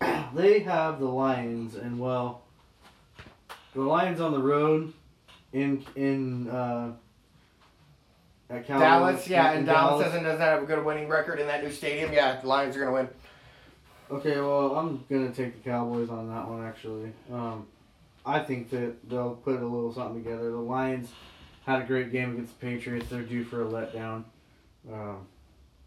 they 0.34 0.60
have 0.60 1.00
the 1.00 1.06
Lions, 1.06 1.74
and 1.74 1.98
well, 1.98 2.42
the 3.74 3.82
Lions 3.82 4.20
on 4.20 4.32
the 4.32 4.38
road 4.38 4.92
in 5.52 5.84
in 5.96 6.48
uh, 6.48 6.92
at 8.52 8.66
Cowboys, 8.66 8.82
Dallas, 8.82 9.28
yeah, 9.28 9.52
and 9.52 9.66
Dallas, 9.66 10.04
doesn't 10.04 10.22
doesn't 10.22 10.40
have 10.40 10.62
a 10.62 10.66
good 10.66 10.84
winning 10.84 11.08
record 11.08 11.40
in 11.40 11.46
that 11.46 11.64
new 11.64 11.72
stadium. 11.72 12.12
Yeah, 12.12 12.40
the 12.40 12.46
Lions 12.46 12.76
are 12.76 12.80
gonna 12.80 12.92
win. 12.92 13.08
Okay, 14.10 14.40
well, 14.40 14.76
I'm 14.76 15.04
gonna 15.10 15.32
take 15.32 15.62
the 15.62 15.70
Cowboys 15.70 16.10
on 16.10 16.28
that 16.28 16.46
one. 16.46 16.64
Actually, 16.64 17.12
um, 17.32 17.66
I 18.26 18.40
think 18.40 18.68
that 18.70 19.08
they'll 19.08 19.36
put 19.36 19.60
a 19.60 19.64
little 19.64 19.92
something 19.92 20.22
together. 20.22 20.50
The 20.50 20.56
Lions 20.56 21.10
had 21.64 21.80
a 21.80 21.84
great 21.84 22.12
game 22.12 22.32
against 22.32 22.60
the 22.60 22.66
Patriots. 22.66 23.08
They're 23.08 23.22
due 23.22 23.44
for 23.44 23.62
a 23.62 23.64
letdown. 23.64 24.24
Um, 24.92 25.26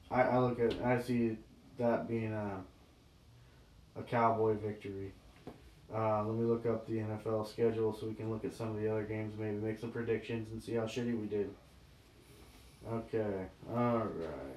I, 0.09 0.23
I 0.23 0.39
look 0.39 0.59
at, 0.59 0.73
I 0.83 1.01
see 1.01 1.37
that 1.77 2.07
being 2.07 2.33
a 2.33 2.61
a 3.97 4.03
Cowboy 4.03 4.55
victory. 4.55 5.11
Uh, 5.93 6.23
let 6.23 6.35
me 6.35 6.43
look 6.43 6.65
up 6.65 6.87
the 6.87 6.93
NFL 6.93 7.47
schedule 7.47 7.95
so 7.95 8.07
we 8.07 8.15
can 8.15 8.31
look 8.31 8.43
at 8.43 8.53
some 8.53 8.69
of 8.69 8.81
the 8.81 8.91
other 8.91 9.03
games, 9.03 9.37
maybe 9.37 9.57
make 9.57 9.79
some 9.79 9.91
predictions 9.91 10.49
and 10.51 10.61
see 10.61 10.73
how 10.73 10.83
shitty 10.83 11.17
we 11.19 11.27
did. 11.27 11.49
Okay, 12.87 13.47
all 13.73 13.97
right. 13.97 14.05
Uh, 14.05 14.49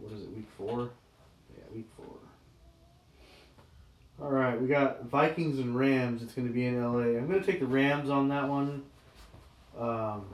what 0.00 0.12
is 0.12 0.22
it? 0.22 0.30
Week 0.36 0.48
four. 0.56 0.90
Yeah, 1.56 1.64
week 1.74 1.86
four. 1.96 2.06
All 4.20 4.32
right, 4.32 4.60
we 4.60 4.66
got 4.66 5.04
Vikings 5.06 5.58
and 5.58 5.76
Rams. 5.76 6.22
It's 6.22 6.32
going 6.32 6.48
to 6.48 6.54
be 6.54 6.64
in 6.64 6.82
LA. 6.82 7.18
I'm 7.18 7.28
going 7.28 7.40
to 7.40 7.46
take 7.46 7.60
the 7.60 7.66
Rams 7.66 8.10
on 8.10 8.28
that 8.28 8.48
one. 8.48 8.82
Um, 9.78 10.24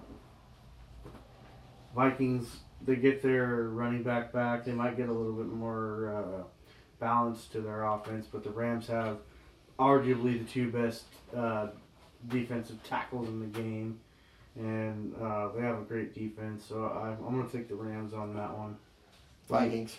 Vikings, 1.95 2.61
they 2.81 2.97
get 2.97 3.23
their 3.23 3.65
running 3.69 4.03
back 4.03 4.33
back. 4.33 4.65
They 4.65 4.73
might 4.73 4.97
get 4.97 5.09
a 5.09 5.13
little 5.13 5.33
bit 5.33 5.47
more 5.47 6.15
uh, 6.15 6.43
balance 7.01 7.47
to 7.49 7.61
their 7.61 7.85
offense, 7.85 8.27
but 8.31 8.45
the 8.45 8.51
Rams 8.51 8.87
have 8.87 9.19
arguably 9.79 10.39
the 10.39 10.51
two 10.51 10.71
best 10.71 11.05
uh, 11.37 11.69
defensive 12.29 12.83
tackles 12.85 13.29
in 13.29 13.41
the 13.41 13.47
game, 13.47 13.99
and 14.57 15.15
uh, 15.21 15.49
they 15.49 15.63
have 15.63 15.79
a 15.79 15.83
great 15.83 16.15
defense. 16.15 16.65
So 16.69 16.85
I, 16.85 17.11
I'm 17.27 17.35
going 17.35 17.49
to 17.49 17.57
take 17.57 17.69
the 17.69 17.75
Rams 17.75 18.13
on 18.15 18.35
that 18.37 18.57
one. 18.57 18.77
Vikings. 19.49 19.97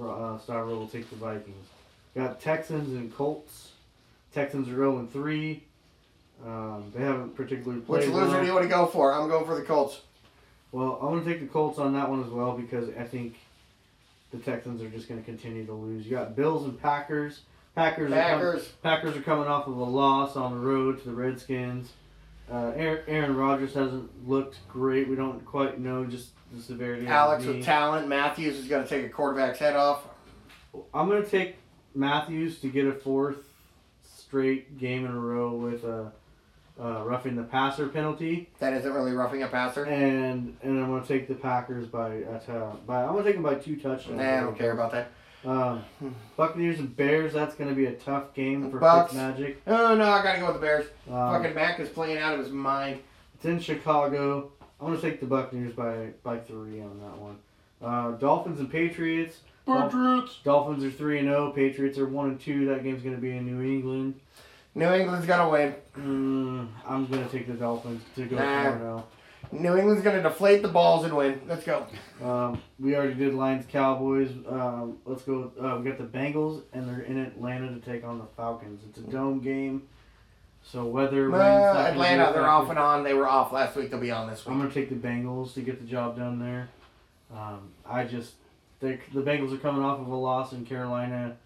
Uh, 0.00 0.38
Star 0.38 0.64
will 0.64 0.88
take 0.88 1.08
the 1.10 1.16
Vikings. 1.16 1.66
Got 2.14 2.40
Texans 2.40 2.94
and 2.94 3.14
Colts. 3.14 3.72
Texans 4.32 4.68
are 4.68 4.76
0 4.76 5.08
3. 5.12 5.62
Um, 6.44 6.92
they 6.94 7.02
haven't 7.02 7.36
particularly 7.36 7.80
played. 7.80 8.00
Which 8.02 8.10
loser 8.10 8.28
well. 8.28 8.40
do 8.40 8.46
you 8.46 8.52
want 8.52 8.64
to 8.64 8.68
go 8.68 8.86
for? 8.86 9.12
I'm 9.12 9.28
going 9.28 9.46
for 9.46 9.54
the 9.54 9.62
Colts. 9.62 10.00
Well, 10.72 10.98
I'm 11.00 11.10
going 11.12 11.24
to 11.24 11.30
take 11.30 11.40
the 11.40 11.46
Colts 11.46 11.78
on 11.78 11.94
that 11.94 12.10
one 12.10 12.24
as 12.24 12.30
well 12.30 12.56
because 12.56 12.88
I 12.98 13.04
think 13.04 13.36
the 14.32 14.38
Texans 14.38 14.82
are 14.82 14.88
just 14.88 15.08
going 15.08 15.20
to 15.20 15.24
continue 15.24 15.64
to 15.66 15.72
lose. 15.72 16.04
You 16.04 16.16
got 16.16 16.34
Bills 16.34 16.64
and 16.64 16.80
Packers. 16.80 17.42
Packers, 17.76 18.12
Are 18.12 18.14
com- 18.14 18.24
Packers. 18.24 18.68
Packers 18.82 19.16
are 19.16 19.22
coming 19.22 19.46
off 19.46 19.66
of 19.66 19.76
a 19.76 19.84
loss 19.84 20.36
on 20.36 20.52
the 20.52 20.58
road 20.58 21.00
to 21.00 21.08
the 21.08 21.14
Redskins. 21.14 21.92
Uh, 22.50 22.72
Aaron, 22.76 23.02
Aaron 23.06 23.36
Rodgers 23.36 23.74
hasn't 23.74 24.28
looked 24.28 24.58
great. 24.68 25.08
We 25.08 25.16
don't 25.16 25.44
quite 25.44 25.80
know 25.80 26.04
just 26.04 26.28
the 26.52 26.62
severity 26.62 27.06
Alex 27.06 27.42
of 27.44 27.48
the 27.48 27.56
with 27.56 27.64
talent. 27.64 28.06
Matthews 28.08 28.56
is 28.56 28.66
going 28.66 28.82
to 28.82 28.88
take 28.88 29.04
a 29.04 29.08
quarterback's 29.08 29.58
head 29.58 29.76
off. 29.76 30.04
I'm 30.92 31.08
going 31.08 31.22
to 31.22 31.30
take 31.30 31.56
Matthews 31.94 32.60
to 32.60 32.68
get 32.68 32.86
a 32.86 32.92
fourth 32.92 33.38
straight 34.02 34.78
game 34.78 35.04
in 35.04 35.10
a 35.12 35.18
row 35.18 35.52
with 35.54 35.84
a 35.84 36.12
uh, 36.80 37.04
roughing 37.04 37.36
the 37.36 37.42
passer 37.44 37.86
penalty, 37.88 38.50
That 38.58 38.72
isn't 38.72 38.92
really 38.92 39.12
roughing 39.12 39.44
a 39.44 39.48
passer. 39.48 39.84
and 39.84 40.56
and 40.62 40.82
I'm 40.82 40.88
going 40.88 41.02
to 41.02 41.08
take 41.08 41.28
the 41.28 41.34
Packers 41.34 41.86
by 41.86 42.14
a 42.14 42.40
t- 42.40 42.52
by 42.84 43.04
I'm 43.04 43.12
going 43.12 43.22
to 43.24 43.28
take 43.30 43.34
them 43.36 43.44
by 43.44 43.54
two 43.54 43.76
touchdowns. 43.76 44.18
Nah, 44.18 44.38
I 44.38 44.40
don't 44.40 44.58
care 44.58 44.72
about 44.72 44.90
that. 44.92 45.12
Um, 45.44 45.84
Buccaneers 46.36 46.78
and 46.78 46.94
Bears. 46.96 47.32
That's 47.32 47.54
going 47.54 47.68
to 47.70 47.76
be 47.76 47.86
a 47.86 47.92
tough 47.92 48.34
game 48.34 48.70
for 48.70 48.78
Bucks. 48.78 49.12
Fitzmagic. 49.12 49.56
Oh, 49.66 49.94
no, 49.94 50.04
I 50.08 50.22
got 50.22 50.34
to 50.34 50.40
go 50.40 50.46
with 50.46 50.54
the 50.56 50.60
Bears. 50.60 50.86
Um, 51.10 51.14
Fucking 51.42 51.54
Mack 51.54 51.80
is 51.80 51.88
playing 51.88 52.18
out 52.18 52.32
of 52.34 52.40
his 52.40 52.50
mind. 52.50 53.00
It's 53.36 53.44
in 53.44 53.58
Chicago. 53.60 54.50
I'm 54.80 54.86
going 54.88 55.00
to 55.00 55.02
take 55.10 55.20
the 55.20 55.26
Buccaneers 55.26 55.72
by 55.74 56.08
by 56.22 56.38
three 56.38 56.80
on 56.80 56.98
that 57.00 57.18
one. 57.18 57.36
Uh, 57.82 58.12
Dolphins 58.12 58.58
and 58.60 58.70
Patriots. 58.70 59.40
Patriots. 59.66 60.38
Dolphins 60.44 60.84
are 60.84 60.90
three 60.90 61.18
and 61.18 61.28
zero. 61.28 61.50
Patriots 61.52 61.98
are 61.98 62.06
one 62.06 62.30
and 62.30 62.40
two. 62.40 62.66
That 62.66 62.82
game's 62.82 63.02
going 63.02 63.14
to 63.14 63.20
be 63.20 63.30
in 63.36 63.46
New 63.46 63.62
England. 63.62 64.20
New 64.74 64.92
England's 64.92 65.26
going 65.26 65.40
to 65.40 65.48
win. 65.48 65.74
Mm, 66.04 66.68
I'm 66.86 67.06
gonna 67.06 67.28
take 67.28 67.46
the 67.46 67.52
Dolphins 67.54 68.02
to 68.16 68.24
go 68.26 68.36
Nah. 68.36 68.76
4 68.76 69.04
New 69.52 69.76
England's 69.76 70.02
going 70.02 70.16
to 70.16 70.22
deflate 70.22 70.62
the 70.62 70.68
balls 70.68 71.04
and 71.04 71.16
win. 71.16 71.40
Let's 71.46 71.64
go. 71.64 71.86
Um, 72.22 72.60
we 72.78 72.96
already 72.96 73.14
did 73.14 73.34
Lions 73.34 73.66
Cowboys. 73.68 74.30
Um, 74.48 74.98
let's 75.04 75.22
go. 75.22 75.52
Uh, 75.60 75.78
we 75.78 75.88
got 75.88 75.98
the 75.98 76.04
Bengals, 76.04 76.62
and 76.72 76.88
they're 76.88 77.02
in 77.02 77.18
Atlanta 77.18 77.68
to 77.68 77.80
take 77.80 78.04
on 78.04 78.18
the 78.18 78.26
Falcons. 78.36 78.82
It's 78.88 78.98
a 78.98 79.10
dome 79.10 79.40
game, 79.40 79.82
so 80.62 80.84
weather. 80.84 81.34
Uh, 81.34 81.86
Atlanta, 81.86 82.32
they're 82.32 82.48
off 82.48 82.70
and 82.70 82.78
on. 82.78 83.04
They 83.04 83.14
were 83.14 83.28
off 83.28 83.52
last 83.52 83.76
week. 83.76 83.90
They'll 83.90 84.00
be 84.00 84.10
on 84.10 84.28
this 84.28 84.44
week. 84.44 84.52
I'm 84.52 84.60
gonna 84.60 84.72
take 84.72 84.88
the 84.88 84.94
Bengals 84.96 85.54
to 85.54 85.60
get 85.60 85.80
the 85.80 85.86
job 85.86 86.16
done 86.16 86.38
there. 86.38 86.68
Um, 87.34 87.70
I 87.86 88.04
just 88.04 88.34
think 88.80 89.12
the 89.12 89.22
Bengals 89.22 89.52
are 89.52 89.58
coming 89.58 89.82
off 89.82 90.00
of 90.00 90.08
a 90.08 90.14
loss 90.14 90.52
in 90.52 90.64
Carolina. 90.64 91.36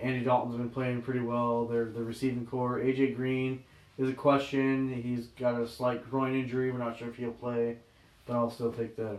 Andy 0.00 0.24
Dalton's 0.24 0.56
been 0.56 0.70
playing 0.70 1.02
pretty 1.02 1.20
well. 1.20 1.66
Their 1.66 1.86
the 1.86 2.02
receiving 2.02 2.46
core. 2.46 2.78
AJ 2.78 3.16
Green 3.16 3.64
is 3.98 4.08
a 4.08 4.12
question. 4.14 4.92
He's 5.02 5.26
got 5.38 5.60
a 5.60 5.66
slight 5.68 6.08
groin 6.10 6.34
injury. 6.34 6.70
We're 6.70 6.78
not 6.78 6.98
sure 6.98 7.08
if 7.08 7.16
he'll 7.16 7.32
play, 7.32 7.76
but 8.26 8.34
I'll 8.36 8.50
still 8.50 8.72
take 8.72 8.96
the 8.96 9.16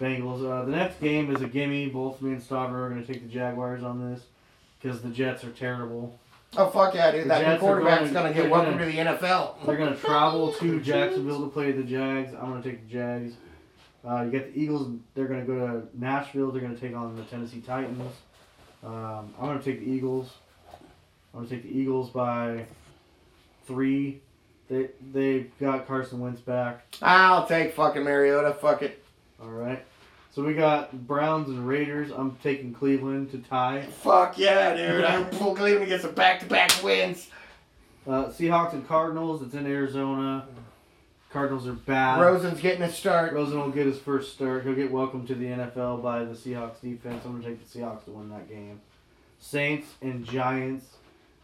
Bengals. 0.00 0.44
Uh, 0.48 0.64
the 0.64 0.70
next 0.72 1.00
game 1.00 1.34
is 1.34 1.42
a 1.42 1.46
gimme. 1.48 1.88
Both 1.88 2.20
me 2.20 2.32
and 2.32 2.42
Stavro 2.42 2.72
are 2.74 2.88
gonna 2.90 3.04
take 3.04 3.22
the 3.22 3.28
Jaguars 3.32 3.82
on 3.82 4.10
this 4.12 4.22
because 4.80 5.00
the 5.02 5.08
Jets 5.10 5.42
are 5.44 5.50
terrible. 5.50 6.18
Oh, 6.56 6.68
fuck 6.70 6.94
yeah, 6.94 7.10
dude. 7.10 7.24
The 7.24 7.28
That 7.30 7.38
new 7.40 7.44
Jets 7.46 7.60
quarterback's 7.60 8.10
going- 8.12 8.12
going 8.12 8.32
to 8.34 8.42
get 8.42 8.50
welcome 8.50 8.78
to 8.78 8.84
the 8.84 8.92
NFL. 8.98 9.56
They're 9.66 9.76
gonna 9.76 9.96
travel 9.96 10.52
to 10.52 10.80
Jacksonville 10.82 11.40
to 11.40 11.48
play 11.50 11.72
the 11.72 11.82
Jags. 11.82 12.32
I'm 12.34 12.50
gonna 12.50 12.62
take 12.62 12.86
the 12.86 12.92
Jags. 12.92 13.34
Uh, 14.06 14.22
you 14.22 14.30
got 14.38 14.52
the 14.52 14.60
Eagles. 14.60 14.88
They're 15.14 15.26
gonna 15.26 15.44
go 15.44 15.54
to 15.58 15.82
Nashville. 15.94 16.52
They're 16.52 16.62
gonna 16.62 16.76
take 16.76 16.94
on 16.94 17.16
the 17.16 17.22
Tennessee 17.24 17.60
Titans. 17.60 18.12
Um, 18.84 19.34
I'm 19.40 19.46
gonna 19.48 19.62
take 19.62 19.80
the 19.80 19.90
Eagles. 19.90 20.30
I'm 21.32 21.40
gonna 21.40 21.48
take 21.48 21.64
the 21.64 21.76
Eagles 21.76 22.10
by 22.10 22.66
three. 23.66 24.20
They 24.68 24.88
they 25.12 25.46
got 25.60 25.86
Carson 25.86 26.20
Wentz 26.20 26.40
back. 26.40 26.96
I'll 27.02 27.46
take 27.46 27.74
fucking 27.74 28.02
Mariota. 28.02 28.54
Fuck 28.54 28.82
it. 28.82 29.04
All 29.42 29.48
right. 29.50 29.84
So 30.34 30.42
we 30.42 30.54
got 30.54 31.06
Browns 31.06 31.48
and 31.48 31.68
Raiders. 31.68 32.10
I'm 32.10 32.36
taking 32.42 32.72
Cleveland 32.74 33.30
to 33.30 33.38
tie. 33.38 33.82
Fuck 33.82 34.36
yeah, 34.36 34.74
dude. 34.74 35.04
I'm 35.04 35.30
full 35.30 35.54
Cleveland 35.54 35.88
gets 35.88 36.02
some 36.02 36.14
back 36.14 36.40
to 36.40 36.46
back 36.46 36.72
wins. 36.82 37.28
Uh, 38.06 38.26
Seahawks 38.26 38.72
and 38.72 38.86
Cardinals. 38.86 39.42
It's 39.42 39.54
in 39.54 39.66
Arizona. 39.66 40.46
Cardinals 41.30 41.66
are 41.66 41.72
bad. 41.72 42.20
Rosen's 42.20 42.60
getting 42.60 42.82
a 42.82 42.92
start. 42.92 43.32
Rosen 43.32 43.58
will 43.58 43.70
get 43.70 43.86
his 43.86 43.98
first 43.98 44.34
start. 44.34 44.64
He'll 44.64 44.74
get 44.74 44.90
welcomed 44.90 45.26
to 45.28 45.34
the 45.34 45.46
NFL 45.46 46.02
by 46.02 46.24
the 46.24 46.34
Seahawks 46.34 46.80
defense. 46.80 47.24
I'm 47.24 47.40
gonna 47.40 47.44
take 47.44 47.70
the 47.70 47.78
Seahawks 47.78 48.04
to 48.04 48.12
win 48.12 48.28
that 48.30 48.48
game. 48.48 48.80
Saints 49.40 49.88
and 50.00 50.24
Giants. 50.24 50.86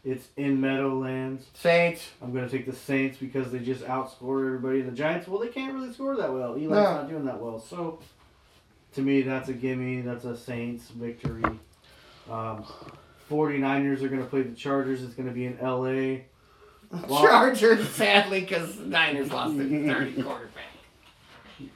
It's 0.03 0.29
in 0.37 0.61
Meadowlands. 0.61 1.47
Saints. 1.55 2.09
I'm 2.23 2.33
gonna 2.33 2.49
take 2.49 2.65
the 2.67 2.73
Saints 2.73 3.19
because 3.19 3.53
they 3.53 3.59
just 3.59 3.85
outscored 3.85 4.47
everybody. 4.47 4.81
The 4.83 4.93
Giants, 4.93 5.29
well, 5.29 5.41
they 5.41 5.49
can't 5.49 5.75
really 5.75 5.93
score 5.93 6.17
that 6.17 6.33
well. 6.33 6.55
Eli's 6.55 6.71
No. 6.71 6.83
not 6.83 7.09
doing 7.11 7.27
that 7.27 7.39
well. 7.41 7.59
So, 7.59 7.99
to 8.95 9.03
me, 9.03 9.21
that's 9.23 9.49
a 9.51 9.53
gimme. 9.53 10.01
That's 10.01 10.25
a 10.25 10.37
Saints 10.37 10.89
victory. 10.91 11.43
Um, 12.31 12.65
49ers 13.29 14.03
are 14.03 14.09
gonna 14.09 14.25
play 14.25 14.43
the 14.43 14.55
Chargers. 14.55 15.03
It's 15.03 15.15
gonna 15.15 15.33
be 15.33 15.45
in 15.47 15.59
LA. 15.61 16.23
Well- 17.09 17.23
Chargers, 17.23 17.89
sadly, 17.91 18.41
because 18.41 18.77
Niners 18.81 19.31
lost 19.31 19.57
their 19.57 19.67
30 19.95 20.23
quarterback. 20.23 20.65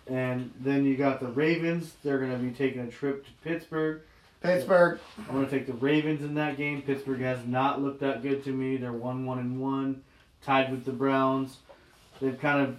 And 0.09 0.51
then 0.61 0.85
you 0.87 0.97
got 0.97 1.21
the 1.21 1.29
Ravens. 1.29 1.93
They're 2.03 2.19
gonna 2.19 2.39
be 2.39 2.51
taking 2.51 2.81
a 2.81 2.91
trip 2.91 3.25
to 3.27 3.31
Pittsburgh. 3.45 4.01
Pittsburgh. 4.45 5.01
I'm 5.27 5.35
gonna 5.35 5.49
take 5.49 5.67
the 5.67 5.73
Ravens 5.73 6.23
in 6.23 6.35
that 6.35 6.59
game. 6.59 6.83
Pittsburgh 6.83 7.21
has 7.21 7.47
not 7.47 7.81
looked 7.83 8.01
that 8.01 8.23
good 8.23 8.45
to 8.45 8.51
me. 8.51 8.77
They're 8.77 8.93
one 8.93 9.25
one 9.25 9.39
and 9.39 9.59
one. 9.59 10.03
tied 10.43 10.71
with 10.71 10.85
the 10.85 10.93
Browns. 10.93 11.59
They've 12.21 12.39
kind 12.39 12.61
of 12.61 12.77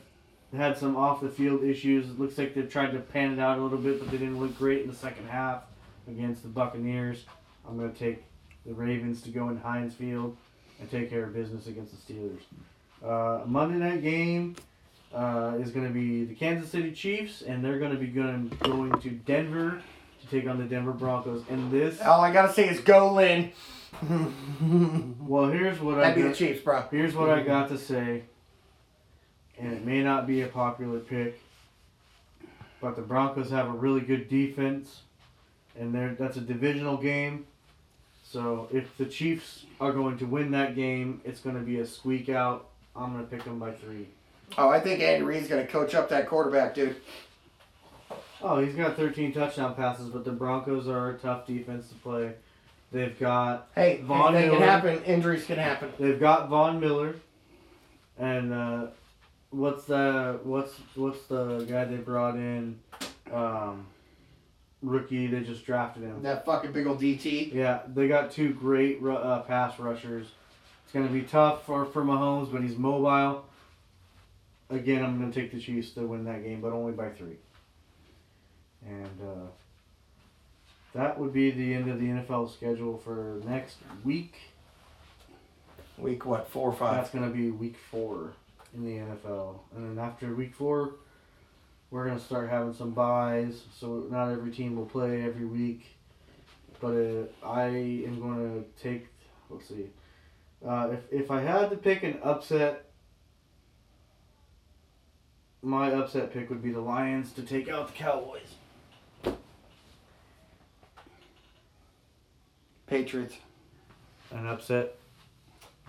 had 0.55 0.77
some 0.77 0.95
off 0.95 1.21
the 1.21 1.29
field 1.29 1.63
issues. 1.63 2.05
It 2.07 2.19
looks 2.19 2.37
like 2.37 2.53
they've 2.53 2.69
tried 2.69 2.91
to 2.91 2.99
pan 2.99 3.33
it 3.33 3.39
out 3.39 3.57
a 3.57 3.61
little 3.63 3.79
bit, 3.79 3.99
but 3.99 4.11
they 4.11 4.17
didn't 4.17 4.39
look 4.39 4.55
great 4.57 4.83
in 4.83 4.87
the 4.87 4.95
second 4.95 5.27
half 5.27 5.63
against 6.07 6.43
the 6.43 6.49
Buccaneers. 6.49 7.25
I'm 7.67 7.77
going 7.77 7.91
to 7.91 7.97
take 7.97 8.23
the 8.65 8.73
Ravens 8.73 9.23
to 9.23 9.29
go 9.29 9.49
in 9.49 9.57
Heinz 9.57 9.95
Field 9.95 10.37
and 10.79 10.89
take 10.91 11.09
care 11.09 11.23
of 11.23 11.33
business 11.33 11.65
against 11.65 12.07
the 12.07 12.13
Steelers. 12.13 12.41
Uh, 13.03 13.43
Monday 13.45 13.79
night 13.79 14.03
game 14.03 14.55
uh, 15.13 15.57
is 15.59 15.71
going 15.71 15.87
to 15.87 15.93
be 15.93 16.25
the 16.25 16.35
Kansas 16.35 16.69
City 16.69 16.91
Chiefs, 16.91 17.41
and 17.41 17.65
they're 17.65 17.79
going 17.79 17.91
to 17.91 17.97
be 17.97 18.07
going 18.07 18.49
going 18.61 18.91
to 19.01 19.09
Denver 19.09 19.81
to 20.25 20.39
take 20.39 20.49
on 20.49 20.57
the 20.57 20.65
Denver 20.65 20.91
Broncos. 20.93 21.43
And 21.49 21.71
this, 21.71 22.01
All 22.01 22.21
I 22.21 22.31
gotta 22.33 22.53
say 22.53 22.69
is 22.69 22.79
go, 22.79 23.13
Lynn. 23.13 23.51
well, 25.21 25.49
here's 25.49 25.79
what 25.79 25.97
I 25.97 26.01
That'd 26.01 26.15
be 26.15 26.21
the 26.23 26.27
got, 26.29 26.37
Chiefs, 26.37 26.61
bro. 26.61 26.83
here's 26.91 27.15
what 27.15 27.29
I 27.29 27.41
got 27.41 27.69
to 27.69 27.77
say, 27.77 28.23
and 29.57 29.73
it 29.73 29.85
may 29.85 30.03
not 30.03 30.27
be 30.27 30.41
a 30.41 30.47
popular 30.47 30.99
pick, 30.99 31.39
but 32.81 32.95
the 32.95 33.01
Broncos 33.01 33.49
have 33.51 33.67
a 33.67 33.71
really 33.71 34.01
good 34.01 34.27
defense, 34.27 35.01
and 35.79 35.93
they're 35.95 36.13
that's 36.15 36.35
a 36.37 36.41
divisional 36.41 36.97
game. 36.97 37.45
So 38.23 38.67
if 38.73 38.97
the 38.97 39.05
Chiefs 39.05 39.65
are 39.79 39.93
going 39.93 40.17
to 40.17 40.25
win 40.25 40.51
that 40.51 40.75
game, 40.75 41.21
it's 41.23 41.39
going 41.39 41.55
to 41.55 41.61
be 41.61 41.79
a 41.79 41.85
squeak 41.85 42.27
out. 42.27 42.67
I'm 42.95 43.13
going 43.13 43.23
to 43.23 43.29
pick 43.29 43.45
them 43.45 43.59
by 43.59 43.71
three. 43.71 44.07
Oh, 44.57 44.69
I 44.69 44.79
think 44.79 45.01
Andy 45.01 45.23
Reid's 45.25 45.47
gonna 45.47 45.65
coach 45.65 45.95
up 45.95 46.09
that 46.09 46.27
quarterback, 46.27 46.75
dude. 46.75 46.97
Oh, 48.41 48.61
he's 48.63 48.75
got 48.75 48.95
13 48.95 49.33
touchdown 49.33 49.75
passes, 49.75 50.09
but 50.09 50.25
the 50.25 50.31
Broncos 50.31 50.87
are 50.87 51.11
a 51.11 51.17
tough 51.17 51.47
defense 51.47 51.87
to 51.89 51.95
play. 51.95 52.33
They've 52.91 53.17
got 53.19 53.69
Hey, 53.75 54.01
Von 54.03 54.35
anything 54.35 54.59
can 54.59 54.67
happen. 54.67 55.03
Injuries 55.03 55.45
can 55.45 55.57
happen. 55.57 55.91
they've 55.99 56.19
got 56.19 56.49
Von 56.49 56.79
Miller, 56.79 57.15
and 58.17 58.53
uh, 58.53 58.87
what's 59.49 59.85
the 59.85 60.39
what's 60.43 60.73
what's 60.95 61.23
the 61.27 61.65
guy 61.69 61.85
they 61.85 61.97
brought 61.97 62.35
in? 62.35 62.79
Um, 63.33 63.87
rookie 64.81 65.27
they 65.27 65.41
just 65.41 65.65
drafted 65.65 66.03
him. 66.03 66.21
That 66.21 66.45
fucking 66.45 66.71
big 66.71 66.85
old 66.87 67.01
DT. 67.01 67.53
Yeah, 67.53 67.81
they 67.87 68.07
got 68.07 68.31
two 68.31 68.53
great 68.53 68.99
uh, 69.03 69.39
pass 69.41 69.79
rushers. 69.79 70.27
It's 70.85 70.93
gonna 70.93 71.07
be 71.07 71.23
tough 71.23 71.65
for 71.65 71.85
for 71.85 72.03
Mahomes, 72.03 72.51
but 72.51 72.61
he's 72.61 72.77
mobile. 72.77 73.45
Again, 74.69 75.03
I'm 75.03 75.19
gonna 75.19 75.31
take 75.33 75.51
the 75.51 75.59
Chiefs 75.59 75.91
to 75.91 76.01
win 76.01 76.23
that 76.25 76.43
game, 76.43 76.61
but 76.61 76.71
only 76.71 76.93
by 76.93 77.09
three. 77.09 77.37
And 78.87 79.19
uh, 79.21 79.47
that 80.93 81.19
would 81.19 81.33
be 81.33 81.51
the 81.51 81.73
end 81.73 81.89
of 81.89 81.99
the 81.99 82.07
NFL 82.07 82.53
schedule 82.53 82.97
for 82.97 83.41
next 83.45 83.77
week. 84.03 84.35
Week 85.97 86.25
what? 86.25 86.49
Four 86.49 86.69
or 86.69 86.73
five. 86.73 86.95
That's 86.95 87.09
gonna 87.09 87.29
be 87.29 87.51
week 87.51 87.75
four 87.91 88.33
in 88.73 88.85
the 88.85 88.97
NFL, 88.97 89.59
and 89.75 89.97
then 89.97 90.03
after 90.03 90.33
week 90.35 90.53
four, 90.53 90.95
we're 91.89 92.05
gonna 92.05 92.19
start 92.19 92.49
having 92.49 92.73
some 92.73 92.91
byes. 92.91 93.63
So 93.77 94.05
not 94.09 94.29
every 94.31 94.51
team 94.51 94.75
will 94.75 94.85
play 94.85 95.23
every 95.23 95.45
week, 95.45 95.85
but 96.81 96.93
uh, 96.93 97.47
I 97.47 97.67
am 97.67 98.19
gonna 98.19 98.63
take. 98.81 99.07
Let's 99.49 99.67
see. 99.67 99.87
Uh, 100.65 100.89
if 100.93 101.23
if 101.23 101.31
I 101.31 101.41
had 101.41 101.69
to 101.69 101.77
pick 101.77 102.03
an 102.03 102.19
upset, 102.23 102.85
my 105.61 105.91
upset 105.91 106.33
pick 106.33 106.49
would 106.49 106.61
be 106.61 106.71
the 106.71 106.81
Lions 106.81 107.31
to 107.33 107.41
take 107.41 107.69
out 107.69 107.87
the 107.87 107.93
Cowboys. 107.93 108.54
Patriots. 112.87 113.35
An 114.31 114.47
upset. 114.47 114.95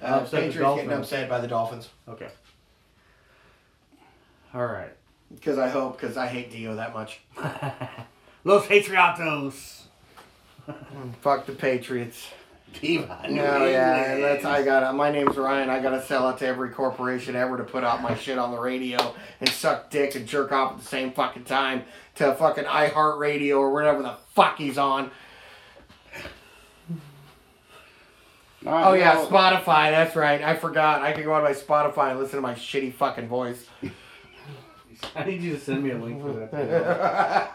Uh, 0.03 0.07
Upset 0.07 0.45
Patriots 0.45 0.75
getting 0.77 0.93
upset 0.93 1.29
by 1.29 1.41
the 1.41 1.49
Dolphins. 1.49 1.89
Okay. 2.09 2.29
All 4.55 4.67
right. 4.67 4.93
Because 5.35 5.59
I 5.59 5.69
hope, 5.69 5.99
because 6.01 6.17
I 6.17 6.27
hate 6.27 6.51
Dio 6.51 6.77
that 6.77 6.93
much. 6.93 7.21
Los 8.45 8.67
Patriotos. 8.67 9.83
Fuck 11.21 11.47
the 11.47 11.53
Patriots. 11.53 12.29
Viva 12.81 13.27
No, 13.31 13.65
yeah, 13.67 14.19
that's 14.19 14.45
I 14.45 14.63
got. 14.63 14.95
My 14.95 15.11
name's 15.11 15.37
Ryan. 15.37 15.71
I 15.71 15.81
gotta 15.81 16.03
sell 16.03 16.27
out 16.27 16.39
to 16.41 16.47
every 16.47 16.71
corporation 16.71 17.35
ever 17.37 17.57
to 17.57 17.65
put 17.65 17.85
out 17.85 18.03
my 18.03 18.15
shit 18.17 18.39
on 18.39 18.51
the 18.51 18.59
radio 18.59 19.15
and 19.41 19.49
suck 19.49 19.89
dick 19.89 20.15
and 20.15 20.27
jerk 20.27 20.53
off 20.53 20.73
at 20.73 20.79
the 20.81 20.85
same 20.85 21.13
fucking 21.13 21.45
time 21.45 21.85
to 22.17 22.35
fucking 22.35 22.65
iHeartRadio 22.65 23.57
or 23.59 23.73
whatever 23.73 24.03
the 24.03 24.17
fuck 24.35 24.59
he's 24.59 24.77
on. 24.79 25.11
Oh 28.67 28.95
yeah, 28.95 29.25
Spotify. 29.25 29.91
That's 29.91 30.17
right. 30.17 30.43
I 30.43 30.57
forgot. 30.57 31.03
I 31.03 31.13
can 31.13 31.23
go 31.25 31.33
on 31.33 31.43
my 31.43 31.53
Spotify 31.53 32.11
and 32.11 32.19
listen 32.19 32.37
to 32.37 32.43
my 32.43 32.55
shitty 32.55 32.93
fucking 32.95 33.29
voice. 33.29 33.67
I 35.15 35.25
need 35.25 35.43
you 35.43 35.55
to 35.55 35.61
send 35.61 35.85
me 35.85 35.91
a 35.91 35.99
link 35.99 36.21
for 36.21 36.33
that. 36.33 37.53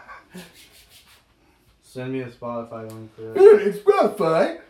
send 1.82 2.12
me 2.12 2.20
a 2.20 2.28
Spotify 2.28 2.90
link 2.90 3.14
for 3.14 3.22
that. 3.22 3.66
it's 3.66 3.78
Spotify. 3.78 4.60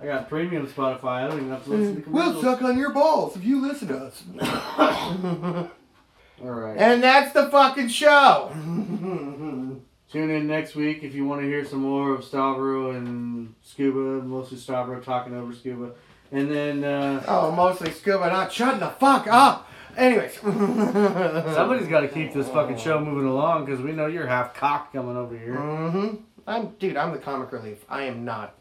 I 0.00 0.06
got 0.06 0.28
premium 0.28 0.66
Spotify. 0.66 1.24
I 1.24 1.28
don't 1.28 1.38
even 1.38 1.50
have 1.50 1.64
to 1.64 1.70
listen 1.70 2.02
to 2.02 2.08
mm. 2.08 2.12
We'll 2.12 2.42
suck 2.42 2.62
on 2.62 2.78
your 2.78 2.90
balls 2.90 3.36
if 3.36 3.44
you 3.44 3.60
listen 3.60 3.88
to 3.88 3.96
us. 3.98 4.22
All 6.42 6.50
right. 6.50 6.76
And 6.76 7.02
that's 7.02 7.32
the 7.32 7.48
fucking 7.50 7.88
show. 7.88 8.50
Tune 10.12 10.30
in 10.30 10.46
next 10.46 10.74
week 10.74 11.02
if 11.02 11.14
you 11.14 11.24
want 11.24 11.40
to 11.40 11.46
hear 11.46 11.64
some 11.64 11.80
more 11.80 12.14
of 12.14 12.20
Stavro 12.20 12.94
and 12.94 13.54
Scuba, 13.62 14.22
mostly 14.22 14.58
Stavro 14.58 15.02
talking 15.02 15.34
over 15.34 15.54
Scuba. 15.54 15.92
And 16.30 16.50
then 16.50 16.84
uh, 16.84 17.24
Oh, 17.26 17.50
mostly 17.50 17.90
scuba, 17.92 18.28
not 18.28 18.52
shutting 18.52 18.80
the 18.80 18.90
fuck 18.90 19.26
up. 19.26 19.70
Anyways. 19.96 20.34
somebody's 20.40 21.88
got 21.88 22.00
to 22.00 22.08
keep 22.08 22.34
this 22.34 22.48
fucking 22.48 22.76
show 22.76 23.00
moving 23.02 23.26
along 23.26 23.64
because 23.64 23.80
we 23.80 23.92
know 23.92 24.06
you're 24.06 24.26
half 24.26 24.54
cocked 24.54 24.92
coming 24.92 25.16
over 25.16 25.36
here. 25.36 25.56
Mm-hmm. 25.56 26.16
I'm, 26.46 26.68
dude, 26.78 26.96
I'm 26.96 27.12
the 27.12 27.18
comic 27.18 27.50
relief. 27.52 27.84
I 27.88 28.04
am 28.04 28.24
not 28.24 28.54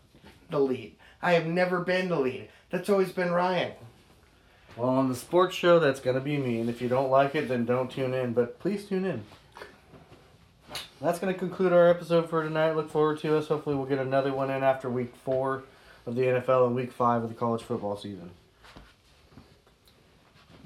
the 0.49 0.59
lead. 0.59 0.95
I 1.21 1.33
have 1.33 1.47
never 1.47 1.81
been 1.81 2.07
the 2.07 2.19
lead. 2.19 2.47
That's 2.69 2.89
always 2.89 3.11
been 3.11 3.31
Ryan. 3.31 3.73
Well, 4.77 4.89
on 4.89 5.09
the 5.09 5.15
sports 5.15 5.55
show, 5.55 5.79
that's 5.79 5.99
going 5.99 6.15
to 6.15 6.21
be 6.21 6.37
me. 6.37 6.61
And 6.61 6.69
if 6.69 6.81
you 6.81 6.87
don't 6.87 7.09
like 7.09 7.35
it, 7.35 7.49
then 7.49 7.65
don't 7.65 7.91
tune 7.91 8.13
in. 8.13 8.31
But 8.33 8.59
please 8.59 8.85
tune 8.85 9.03
in. 9.03 9.23
That's 11.01 11.17
going 11.17 11.33
to 11.33 11.39
conclude 11.39 11.73
our 11.73 11.89
episode 11.89 12.29
for 12.29 12.43
tonight. 12.43 12.73
Look 12.73 12.91
forward 12.91 13.17
to 13.21 13.35
us. 13.35 13.47
Hopefully, 13.47 13.75
we'll 13.75 13.87
get 13.87 13.97
another 13.97 14.31
one 14.31 14.51
in 14.51 14.61
after 14.61 14.87
week 14.87 15.15
four 15.25 15.63
of 16.05 16.13
the 16.13 16.21
NFL 16.21 16.67
and 16.67 16.75
week 16.75 16.91
five 16.91 17.23
of 17.23 17.29
the 17.29 17.35
college 17.35 17.63
football 17.63 17.97
season. 17.97 18.29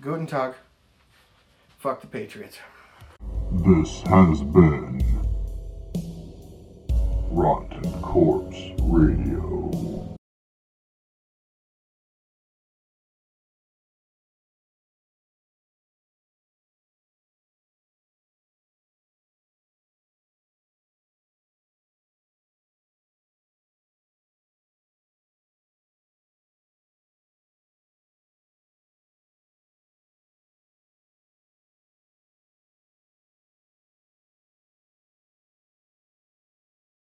Guten 0.02 0.28
Tag. 0.28 0.56
Fuck 1.80 2.02
the 2.02 2.08
Patriots. 2.08 2.58
This 3.54 4.02
has 4.02 4.42
been 4.42 5.02
Rotten 7.32 8.02
Corpse 8.02 8.72
Radio. 8.82 9.65